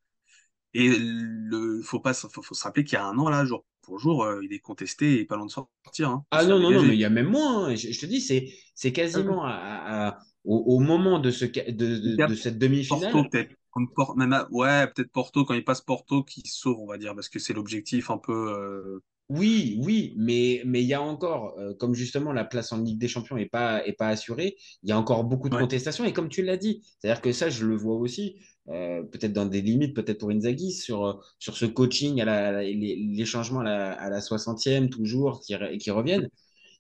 Et 0.73 0.85
il 0.85 1.81
faut 1.83 1.99
pas, 1.99 2.13
faut, 2.13 2.41
faut, 2.41 2.53
se 2.53 2.63
rappeler 2.63 2.83
qu'il 2.83 2.93
y 2.93 3.01
a 3.01 3.05
un 3.05 3.17
an 3.17 3.29
là, 3.29 3.45
jour 3.45 3.65
pour 3.87 3.99
jour, 3.99 4.23
euh, 4.23 4.41
il 4.43 4.53
est 4.53 4.59
contesté 4.59 5.19
et 5.19 5.25
pas 5.25 5.37
loin 5.37 5.45
de 5.45 5.51
sortir. 5.51 6.09
Hein, 6.09 6.25
ah 6.31 6.43
non 6.45 6.59
non 6.59 6.71
non, 6.71 6.83
mais 6.83 6.93
il 6.93 6.99
y 6.99 7.05
a 7.05 7.09
même 7.09 7.29
moins. 7.29 7.67
Hein. 7.67 7.75
Je, 7.75 7.89
je, 7.89 7.99
te 7.99 8.05
dis, 8.05 8.19
c'est 8.19 8.53
c'est 8.75 8.91
quasiment 8.91 9.45
à, 9.45 9.51
à, 9.51 10.19
au, 10.43 10.57
au, 10.75 10.79
moment 10.79 11.19
de 11.19 11.31
ce 11.31 11.45
de, 11.45 11.71
de, 11.71 12.27
de 12.27 12.35
cette 12.35 12.59
demi-finale. 12.59 13.11
Porto, 13.11 14.15
même 14.15 14.33
à, 14.33 14.47
ouais, 14.51 14.87
peut-être 14.87 15.11
Porto, 15.11 15.45
quand 15.45 15.53
il 15.53 15.63
passe 15.63 15.81
Porto, 15.81 16.23
qui 16.23 16.41
sauve, 16.45 16.79
on 16.79 16.87
va 16.87 16.97
dire, 16.97 17.15
parce 17.15 17.29
que 17.29 17.39
c'est 17.39 17.53
l'objectif 17.53 18.11
un 18.11 18.17
peu. 18.17 18.33
Euh... 18.33 19.03
Oui, 19.29 19.77
oui, 19.83 20.13
mais 20.17 20.61
mais 20.65 20.81
il 20.81 20.87
y 20.87 20.93
a 20.93 21.01
encore, 21.01 21.57
euh, 21.59 21.73
comme 21.73 21.93
justement 21.93 22.31
la 22.31 22.45
place 22.45 22.71
en 22.71 22.77
Ligue 22.77 22.97
des 22.97 23.09
Champions 23.09 23.35
n'est 23.35 23.45
pas, 23.45 23.85
est 23.85 23.93
pas 23.93 24.07
assurée, 24.07 24.55
il 24.83 24.89
y 24.89 24.93
a 24.93 24.97
encore 24.97 25.25
beaucoup 25.25 25.49
de 25.49 25.55
ouais. 25.55 25.61
contestations. 25.61 26.05
Et 26.05 26.13
comme 26.13 26.29
tu 26.29 26.43
l'as 26.43 26.55
dit, 26.55 26.81
c'est-à-dire 26.99 27.21
que 27.21 27.33
ça, 27.33 27.49
je 27.49 27.65
le 27.65 27.75
vois 27.75 27.95
aussi, 27.95 28.37
euh, 28.69 29.03
peut-être 29.03 29.33
dans 29.33 29.45
des 29.45 29.61
limites, 29.61 29.93
peut-être 29.93 30.19
pour 30.19 30.29
Inzaghi, 30.29 30.71
sur, 30.71 31.21
sur 31.39 31.57
ce 31.57 31.65
coaching, 31.65 32.21
à 32.21 32.25
la, 32.25 32.51
la, 32.53 32.63
les, 32.63 32.95
les, 32.95 33.25
changements 33.25 33.59
à 33.59 33.63
la, 33.65 33.91
à 33.93 34.09
la 34.09 34.21
60e, 34.21 34.89
toujours, 34.89 35.41
qui, 35.41 35.55
qui 35.77 35.91
reviennent. 35.91 36.29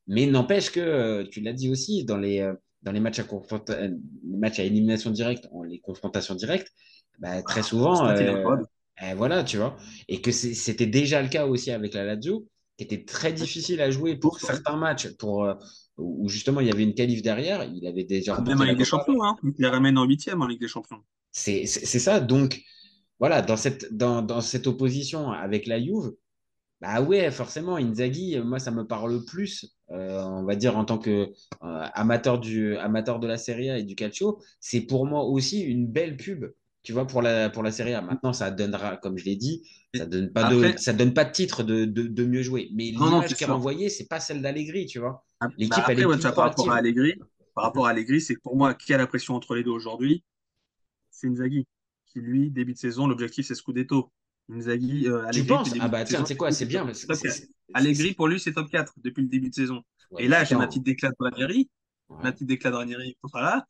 Mais 0.07 0.25
n'empêche 0.25 0.71
que, 0.71 0.79
euh, 0.79 1.25
tu 1.29 1.41
l'as 1.41 1.53
dit 1.53 1.69
aussi, 1.69 2.05
dans 2.05 2.17
les 2.17 2.39
euh, 2.39 2.53
dans 2.83 2.91
les 2.91 2.99
matchs 2.99 3.19
à, 3.19 3.25
matchs 4.23 4.59
à 4.59 4.63
élimination 4.63 5.11
directe, 5.11 5.49
les 5.67 5.79
confrontations 5.79 6.35
directes, 6.35 6.71
bah, 7.19 7.41
très 7.41 7.63
souvent, 7.63 8.07
euh, 8.07 8.57
euh, 9.03 9.13
voilà, 9.15 9.43
tu 9.43 9.57
vois. 9.57 9.77
Et 10.07 10.21
que 10.21 10.31
c'était 10.31 10.87
déjà 10.87 11.21
le 11.21 11.29
cas 11.29 11.45
aussi 11.45 11.71
avec 11.71 11.93
la 11.93 12.03
Lazio, 12.03 12.47
qui 12.77 12.83
était 12.83 13.03
très 13.05 13.33
difficile 13.33 13.81
à 13.81 13.91
jouer 13.91 14.15
pour 14.15 14.39
certains 14.39 14.75
matchs, 14.75 15.09
pour, 15.17 15.45
euh, 15.45 15.53
où 15.97 16.29
justement 16.29 16.61
il 16.61 16.67
y 16.67 16.71
avait 16.71 16.83
une 16.83 16.93
qualif 16.93 17.21
derrière. 17.21 17.63
Il 17.63 17.85
avait 17.87 18.03
déjà. 18.03 18.39
Même 18.41 18.61
en 18.61 18.63
Ligue 18.63 18.77
des 18.77 18.85
Champions, 18.85 19.23
hein. 19.23 19.35
il 19.43 19.53
les 19.57 19.67
ramène 19.67 19.97
en 19.97 20.05
huitième 20.05 20.41
en 20.41 20.47
Ligue 20.47 20.61
des 20.61 20.67
Champions. 20.67 21.03
C'est 21.31 21.65
ça. 21.65 22.19
Donc, 22.19 22.61
voilà, 23.19 23.41
dans 23.41 23.57
cette, 23.57 23.95
dans, 23.95 24.21
dans 24.21 24.41
cette 24.41 24.67
opposition 24.67 25.31
avec 25.31 25.67
la 25.67 25.79
Juve, 25.79 26.13
bah 26.79 27.01
ouais, 27.01 27.31
forcément, 27.31 27.77
Inzaghi, 27.77 28.39
moi, 28.39 28.59
ça 28.59 28.69
me 28.69 28.85
parle 28.85 29.25
plus, 29.25 29.65
euh, 29.89 30.21
on 30.23 30.43
va 30.43 30.55
dire, 30.55 30.77
en 30.77 30.85
tant 30.85 30.99
que 30.99 31.09
euh, 31.63 31.85
amateur, 31.93 32.39
du, 32.39 32.77
amateur 32.77 33.19
de 33.19 33.27
la 33.27 33.37
Serie 33.37 33.69
A 33.71 33.79
et 33.79 33.83
du 33.83 33.95
calcio. 33.95 34.39
C'est 34.59 34.81
pour 34.81 35.07
moi 35.07 35.23
aussi 35.23 35.61
une 35.61 35.87
belle 35.87 36.17
pub, 36.17 36.45
tu 36.87 36.93
vois, 36.93 37.05
pour 37.05 37.21
la, 37.21 37.49
pour 37.49 37.63
la 37.63 37.73
Serie 37.73 37.93
A. 37.93 38.01
Maintenant, 38.01 38.31
ça 38.31 38.49
donnera, 38.49 38.95
comme 38.95 39.17
je 39.17 39.25
l'ai 39.25 39.35
dit, 39.35 39.61
ça 39.93 40.05
donne 40.05 40.31
pas 40.31 40.45
Après, 40.45 40.71
de, 40.71 40.77
ça 40.77 40.93
donne 40.93 41.13
pas 41.13 41.25
de 41.25 41.33
titre 41.33 41.61
de, 41.61 41.83
de, 41.83 42.03
de 42.03 42.23
mieux 42.23 42.41
jouer. 42.41 42.69
Mais 42.73 42.91
l'image 42.91 43.35
qui 43.35 43.43
est 43.43 43.47
renvoyée, 43.47 43.89
c'est 43.89 44.07
pas 44.07 44.21
celle 44.21 44.41
d'Allegri, 44.41 44.85
tu 44.85 44.99
vois. 44.99 45.25
Ah, 45.41 45.49
L'équipe, 45.57 45.83
bah 45.83 45.83
elle 45.89 45.99
est 45.99 46.05
ouais, 46.05 46.15
plus 46.15 46.23
par 46.23 46.45
rapport 46.45 46.71
à 46.71 46.77
Allegri, 46.77 47.15
par 47.53 47.65
rapport 47.65 47.87
à 47.87 47.89
Allegri, 47.89 48.21
c'est 48.21 48.37
pour 48.37 48.55
moi, 48.55 48.73
qui 48.73 48.93
a 48.93 48.97
la 48.97 49.05
pression 49.05 49.35
entre 49.35 49.53
les 49.55 49.65
deux 49.65 49.71
aujourd'hui? 49.71 50.23
C'est 51.11 51.27
Inzaghi, 51.27 51.67
qui 52.05 52.21
lui, 52.21 52.51
début 52.51 52.71
de 52.71 52.77
saison, 52.77 53.05
l'objectif, 53.05 53.45
c'est 53.45 53.55
Scudetto. 53.55 54.09
Inzaghi, 54.49 55.09
euh, 55.09 55.25
Allegri, 55.25 55.41
tu 55.41 55.45
penses? 55.45 55.73
Ah 55.81 55.89
bah 55.89 56.05
tiens, 56.05 56.23
c'est 56.25 56.37
quoi 56.37 56.53
C'est 56.53 56.67
bien. 56.67 56.89
Allegri, 57.73 58.13
pour 58.13 58.29
lui, 58.29 58.39
c'est 58.39 58.53
top 58.53 58.69
4 58.69 58.93
depuis 59.03 59.23
le 59.23 59.27
début 59.27 59.49
de 59.49 59.55
saison. 59.55 59.81
Ouais, 60.11 60.23
et 60.23 60.27
là, 60.29 60.45
j'ai 60.45 60.55
ma 60.55 60.67
petite 60.67 60.83
déclat 60.83 61.09
de 61.09 61.15
Ranieri. 61.19 61.69
Ma 62.23 62.31
petite 62.31 62.47
déclat 62.47 62.71
de 62.71 62.77
Ranieri. 62.77 63.17
Voilà. 63.23 63.65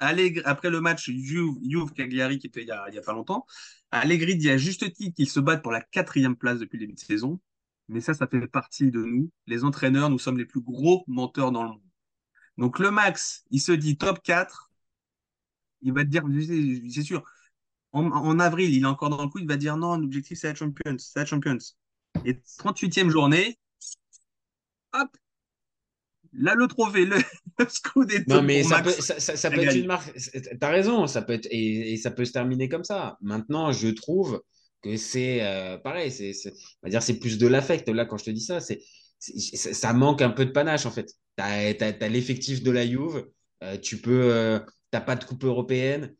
Allegri, 0.00 0.42
après 0.44 0.70
le 0.70 0.80
match 0.80 1.10
Juve, 1.10 1.92
Cagliari 1.94 2.38
qui 2.38 2.46
était 2.48 2.62
il 2.62 2.68
y, 2.68 2.72
a, 2.72 3.02
pas 3.04 3.12
longtemps, 3.12 3.46
Allegri 3.90 4.36
dit 4.36 4.50
à 4.50 4.56
juste 4.56 4.92
titre 4.92 5.14
qu'ils 5.14 5.28
se 5.28 5.40
battent 5.40 5.62
pour 5.62 5.72
la 5.72 5.82
quatrième 5.82 6.36
place 6.36 6.58
depuis 6.58 6.78
le 6.78 6.86
début 6.86 6.94
de 6.94 7.00
saison. 7.00 7.40
Mais 7.88 8.00
ça, 8.00 8.14
ça 8.14 8.26
fait 8.26 8.46
partie 8.46 8.90
de 8.90 9.02
nous. 9.02 9.30
Les 9.46 9.64
entraîneurs, 9.64 10.10
nous 10.10 10.18
sommes 10.18 10.38
les 10.38 10.46
plus 10.46 10.60
gros 10.60 11.04
menteurs 11.08 11.52
dans 11.52 11.64
le 11.64 11.70
monde. 11.70 11.82
Donc 12.56 12.78
le 12.78 12.90
max, 12.90 13.44
il 13.50 13.60
se 13.60 13.72
dit 13.72 13.96
top 13.98 14.22
4. 14.22 14.70
Il 15.82 15.92
va 15.92 16.04
te 16.04 16.08
dire, 16.08 16.24
c'est 16.92 17.02
sûr, 17.02 17.24
en, 17.92 18.06
en, 18.06 18.38
avril, 18.38 18.74
il 18.74 18.82
est 18.82 18.86
encore 18.86 19.10
dans 19.10 19.22
le 19.22 19.28
coup, 19.28 19.38
il 19.38 19.48
va 19.48 19.56
dire 19.56 19.76
non, 19.76 19.96
l'objectif 19.96 20.38
c'est 20.38 20.48
la 20.48 20.54
Champions, 20.54 20.98
c'est 20.98 21.18
la 21.18 21.26
Champions. 21.26 21.58
Et 22.24 22.34
38e 22.34 23.08
journée, 23.10 23.58
hop, 24.92 25.16
là 26.32 26.54
le 26.54 26.66
trophée, 26.66 27.04
le, 27.06 27.16
le 27.58 27.66
Scudetto. 27.68 28.34
Non, 28.34 28.42
mais 28.42 28.62
ça 28.62 28.82
peut, 28.82 28.90
ça, 28.90 29.18
ça, 29.18 29.36
ça 29.36 29.50
peut 29.50 29.60
être 29.60 29.76
une 29.76 29.86
marque. 29.86 30.12
T'as 30.60 30.70
raison, 30.70 31.06
ça 31.06 31.22
peut 31.22 31.32
être, 31.34 31.46
et, 31.50 31.92
et, 31.92 31.96
ça 31.96 32.10
peut 32.10 32.24
se 32.24 32.32
terminer 32.32 32.68
comme 32.68 32.84
ça. 32.84 33.16
Maintenant, 33.20 33.72
je 33.72 33.88
trouve 33.88 34.42
que 34.82 34.96
c'est 34.96 35.42
euh, 35.42 35.78
pareil, 35.78 36.10
c'est, 36.10 36.32
on 36.82 36.86
va 36.86 36.90
dire, 36.90 37.02
c'est 37.02 37.18
plus 37.18 37.38
de 37.38 37.46
l'affect. 37.46 37.88
Là, 37.88 38.06
quand 38.06 38.18
je 38.18 38.24
te 38.24 38.30
dis 38.30 38.40
ça, 38.40 38.60
c'est, 38.60 38.80
ça 39.18 39.92
manque 39.92 40.22
un 40.22 40.30
peu 40.30 40.46
de 40.46 40.50
panache 40.50 40.86
en 40.86 40.90
fait. 40.90 41.12
T'as 41.36 42.08
l'effectif 42.08 42.62
de 42.62 42.70
la 42.70 42.86
Juve, 42.86 43.26
euh, 43.62 43.76
tu 43.76 44.00
peux, 44.00 44.32
euh, 44.32 44.58
t'as 44.90 45.00
pas 45.00 45.16
de 45.16 45.24
coupe 45.24 45.44
européenne. 45.44 46.14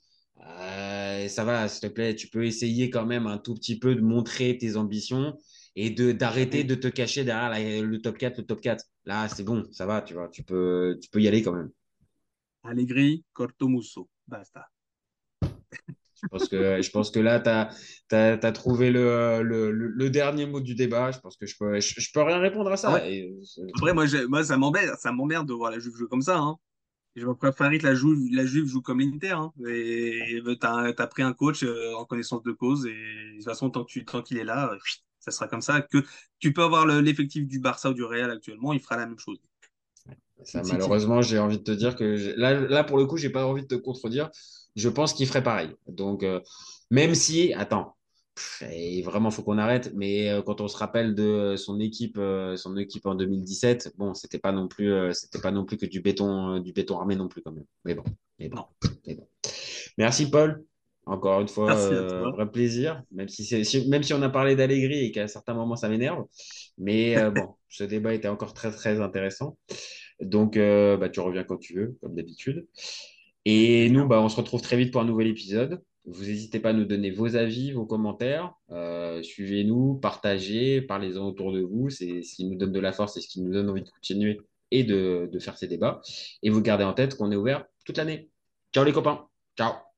Ça 1.28 1.44
va, 1.44 1.68
s'il 1.68 1.88
te 1.88 1.94
plaît, 1.94 2.14
tu 2.14 2.28
peux 2.28 2.44
essayer 2.46 2.90
quand 2.90 3.04
même 3.04 3.26
un 3.26 3.38
tout 3.38 3.54
petit 3.54 3.78
peu 3.78 3.94
de 3.94 4.00
montrer 4.00 4.56
tes 4.56 4.76
ambitions 4.76 5.36
et 5.82 5.90
de 5.90 6.12
d'arrêter 6.12 6.62
de 6.62 6.74
te 6.74 6.88
cacher 6.88 7.24
derrière 7.24 7.48
la, 7.48 7.80
le 7.80 8.02
top 8.02 8.18
4, 8.18 8.38
le 8.38 8.44
top 8.44 8.60
4. 8.60 8.84
Là, 9.06 9.28
c'est 9.28 9.44
bon, 9.44 9.66
ça 9.72 9.86
va, 9.86 10.02
tu 10.02 10.12
vois, 10.12 10.28
tu 10.28 10.42
peux, 10.42 10.98
tu 11.00 11.08
peux 11.08 11.20
y 11.22 11.28
aller 11.28 11.42
quand 11.42 11.54
même. 11.54 11.70
Allegri, 12.62 13.24
Cortomusso, 13.32 14.10
basta. 14.28 14.68
je, 15.42 16.28
pense 16.30 16.48
que, 16.48 16.82
je 16.82 16.90
pense 16.90 17.10
que 17.10 17.18
là, 17.18 17.40
tu 17.40 17.48
as, 17.48 17.70
as, 18.12 18.46
as, 18.46 18.52
trouvé 18.52 18.90
le, 18.90 19.42
le, 19.42 19.70
le, 19.70 20.10
dernier 20.10 20.44
mot 20.44 20.60
du 20.60 20.74
débat. 20.74 21.12
Je 21.12 21.18
pense 21.18 21.38
que 21.38 21.46
je 21.46 21.56
peux, 21.58 21.80
je, 21.80 21.98
je 21.98 22.12
peux 22.12 22.20
rien 22.20 22.40
répondre 22.40 22.70
à 22.70 22.76
ça. 22.76 22.92
Ouais. 22.92 23.14
Et, 23.14 23.40
Après, 23.74 23.94
moi, 23.94 24.04
moi 24.28 24.44
ça 24.44 24.58
m'emmerde 24.58 24.96
ça 24.98 25.12
m'emmerde 25.12 25.48
de 25.48 25.54
voir 25.54 25.70
la 25.70 25.78
Juve 25.78 25.96
jouer 25.96 26.08
comme 26.08 26.20
ça. 26.20 26.38
Hein. 26.38 26.56
Je 27.16 27.26
préfère 27.26 27.70
que 27.70 27.86
la 27.86 27.94
Juve, 27.94 28.28
la 28.32 28.44
Juve 28.44 28.66
joue 28.66 28.82
comme 28.82 29.00
l'Inter. 29.00 29.30
Hein. 29.30 29.52
Et 29.66 30.42
tu 30.44 30.66
as, 30.66 30.92
as, 30.96 31.06
pris 31.06 31.22
un 31.22 31.32
coach 31.32 31.62
euh, 31.62 31.94
en 31.94 32.04
connaissance 32.04 32.42
de 32.42 32.52
cause. 32.52 32.84
Et 32.84 32.90
de 32.90 33.36
toute 33.36 33.44
façon, 33.44 33.70
tant 33.70 33.84
qu'il 33.84 34.36
est 34.36 34.44
là, 34.44 34.76
Ça 35.20 35.30
sera 35.30 35.48
comme 35.48 35.62
ça 35.62 35.82
que 35.82 35.98
tu 36.38 36.52
peux 36.52 36.62
avoir 36.62 36.86
le- 36.86 37.00
l'effectif 37.00 37.46
du 37.46 37.60
Barça 37.60 37.90
ou 37.90 37.94
du 37.94 38.04
Real 38.04 38.30
actuellement, 38.30 38.72
il 38.72 38.80
fera 38.80 38.96
la 38.96 39.06
même 39.06 39.18
chose. 39.18 39.38
Ça, 40.44 40.62
malheureusement, 40.62 41.20
j'ai 41.22 41.38
envie 41.38 41.58
de 41.58 41.62
te 41.62 41.70
dire 41.70 41.94
que 41.96 42.34
là, 42.36 42.54
là, 42.54 42.82
pour 42.82 42.96
le 42.96 43.06
coup, 43.06 43.16
j'ai 43.18 43.30
pas 43.30 43.46
envie 43.46 43.62
de 43.62 43.66
te 43.66 43.74
contredire. 43.74 44.30
Je 44.74 44.88
pense 44.88 45.12
qu'il 45.12 45.26
ferait 45.26 45.42
pareil. 45.42 45.70
Donc, 45.86 46.22
euh, 46.22 46.40
même 46.90 47.14
si, 47.14 47.52
attends, 47.52 47.94
pff, 48.34 48.62
et 48.72 49.02
vraiment, 49.02 49.30
faut 49.30 49.42
qu'on 49.42 49.58
arrête. 49.58 49.92
Mais 49.94 50.30
euh, 50.30 50.42
quand 50.42 50.60
on 50.62 50.68
se 50.68 50.76
rappelle 50.78 51.14
de 51.14 51.56
son 51.56 51.78
équipe, 51.78 52.16
euh, 52.18 52.56
son 52.56 52.76
équipe 52.78 53.04
en 53.06 53.14
2017, 53.14 53.92
bon, 53.98 54.14
c'était 54.14 54.38
pas 54.38 54.52
non 54.52 54.66
plus, 54.66 54.92
euh, 54.92 55.12
c'était 55.12 55.40
pas 55.40 55.50
non 55.50 55.64
plus 55.66 55.76
que 55.76 55.86
du 55.86 56.00
béton, 56.00 56.56
euh, 56.56 56.60
du 56.60 56.72
béton 56.72 56.98
armé 56.98 57.16
non 57.16 57.28
plus 57.28 57.42
quand 57.42 57.52
même. 57.52 57.66
Mais 57.84 57.94
bon, 57.94 58.04
mais 58.38 58.48
bon, 58.48 58.64
mais 59.06 59.14
bon. 59.14 59.28
Merci 59.98 60.30
Paul. 60.30 60.64
Encore 61.06 61.40
une 61.40 61.48
fois, 61.48 61.72
à 61.74 61.76
euh, 61.78 62.28
vrai 62.30 62.50
plaisir. 62.50 63.02
Même 63.12 63.28
si 63.28 63.44
c'est, 63.44 63.64
si- 63.64 63.88
même 63.88 64.02
si 64.02 64.14
on 64.14 64.22
a 64.22 64.28
parlé 64.30 64.54
d'Allegri 64.56 65.06
et 65.06 65.12
qu'à 65.12 65.26
certains 65.28 65.54
moments 65.54 65.76
ça 65.76 65.88
m'énerve, 65.88 66.24
mais 66.78 67.16
euh, 67.18 67.30
bon, 67.30 67.54
ce 67.68 67.84
débat 67.84 68.14
était 68.14 68.28
encore 68.28 68.54
très 68.54 68.70
très 68.70 69.00
intéressant. 69.00 69.58
Donc, 70.20 70.56
euh, 70.56 70.96
bah, 70.96 71.08
tu 71.08 71.20
reviens 71.20 71.44
quand 71.44 71.58
tu 71.58 71.74
veux, 71.74 71.98
comme 72.02 72.14
d'habitude. 72.14 72.66
Et 73.44 73.88
nous, 73.90 74.06
bah, 74.06 74.20
on 74.20 74.28
se 74.28 74.36
retrouve 74.36 74.60
très 74.62 74.76
vite 74.76 74.92
pour 74.92 75.00
un 75.00 75.04
nouvel 75.04 75.28
épisode. 75.28 75.82
Vous 76.04 76.24
n'hésitez 76.24 76.60
pas 76.60 76.70
à 76.70 76.72
nous 76.72 76.84
donner 76.84 77.10
vos 77.10 77.36
avis, 77.36 77.72
vos 77.72 77.86
commentaires. 77.86 78.52
Suivez-nous, 79.22 79.94
partagez, 79.96 80.82
parlez-en 80.82 81.26
autour 81.26 81.52
de 81.52 81.60
vous. 81.60 81.90
C'est 81.90 82.22
ce 82.22 82.34
qui 82.36 82.46
nous 82.46 82.56
donne 82.56 82.72
de 82.72 82.80
la 82.80 82.92
force 82.92 83.16
et 83.16 83.20
ce 83.20 83.28
qui 83.28 83.40
nous 83.42 83.52
donne 83.52 83.68
envie 83.70 83.82
de 83.82 83.90
continuer 83.90 84.38
et 84.70 84.84
de, 84.84 85.28
de 85.32 85.38
faire 85.38 85.56
ces 85.58 85.68
débats. 85.68 86.00
Et 86.42 86.50
vous 86.50 86.62
gardez 86.62 86.84
en 86.84 86.94
tête 86.94 87.16
qu'on 87.16 87.32
est 87.32 87.36
ouvert 87.36 87.64
toute 87.84 87.96
l'année. 87.98 88.30
Ciao 88.74 88.84
les 88.84 88.92
copains. 88.92 89.26
Ciao. 89.56 89.89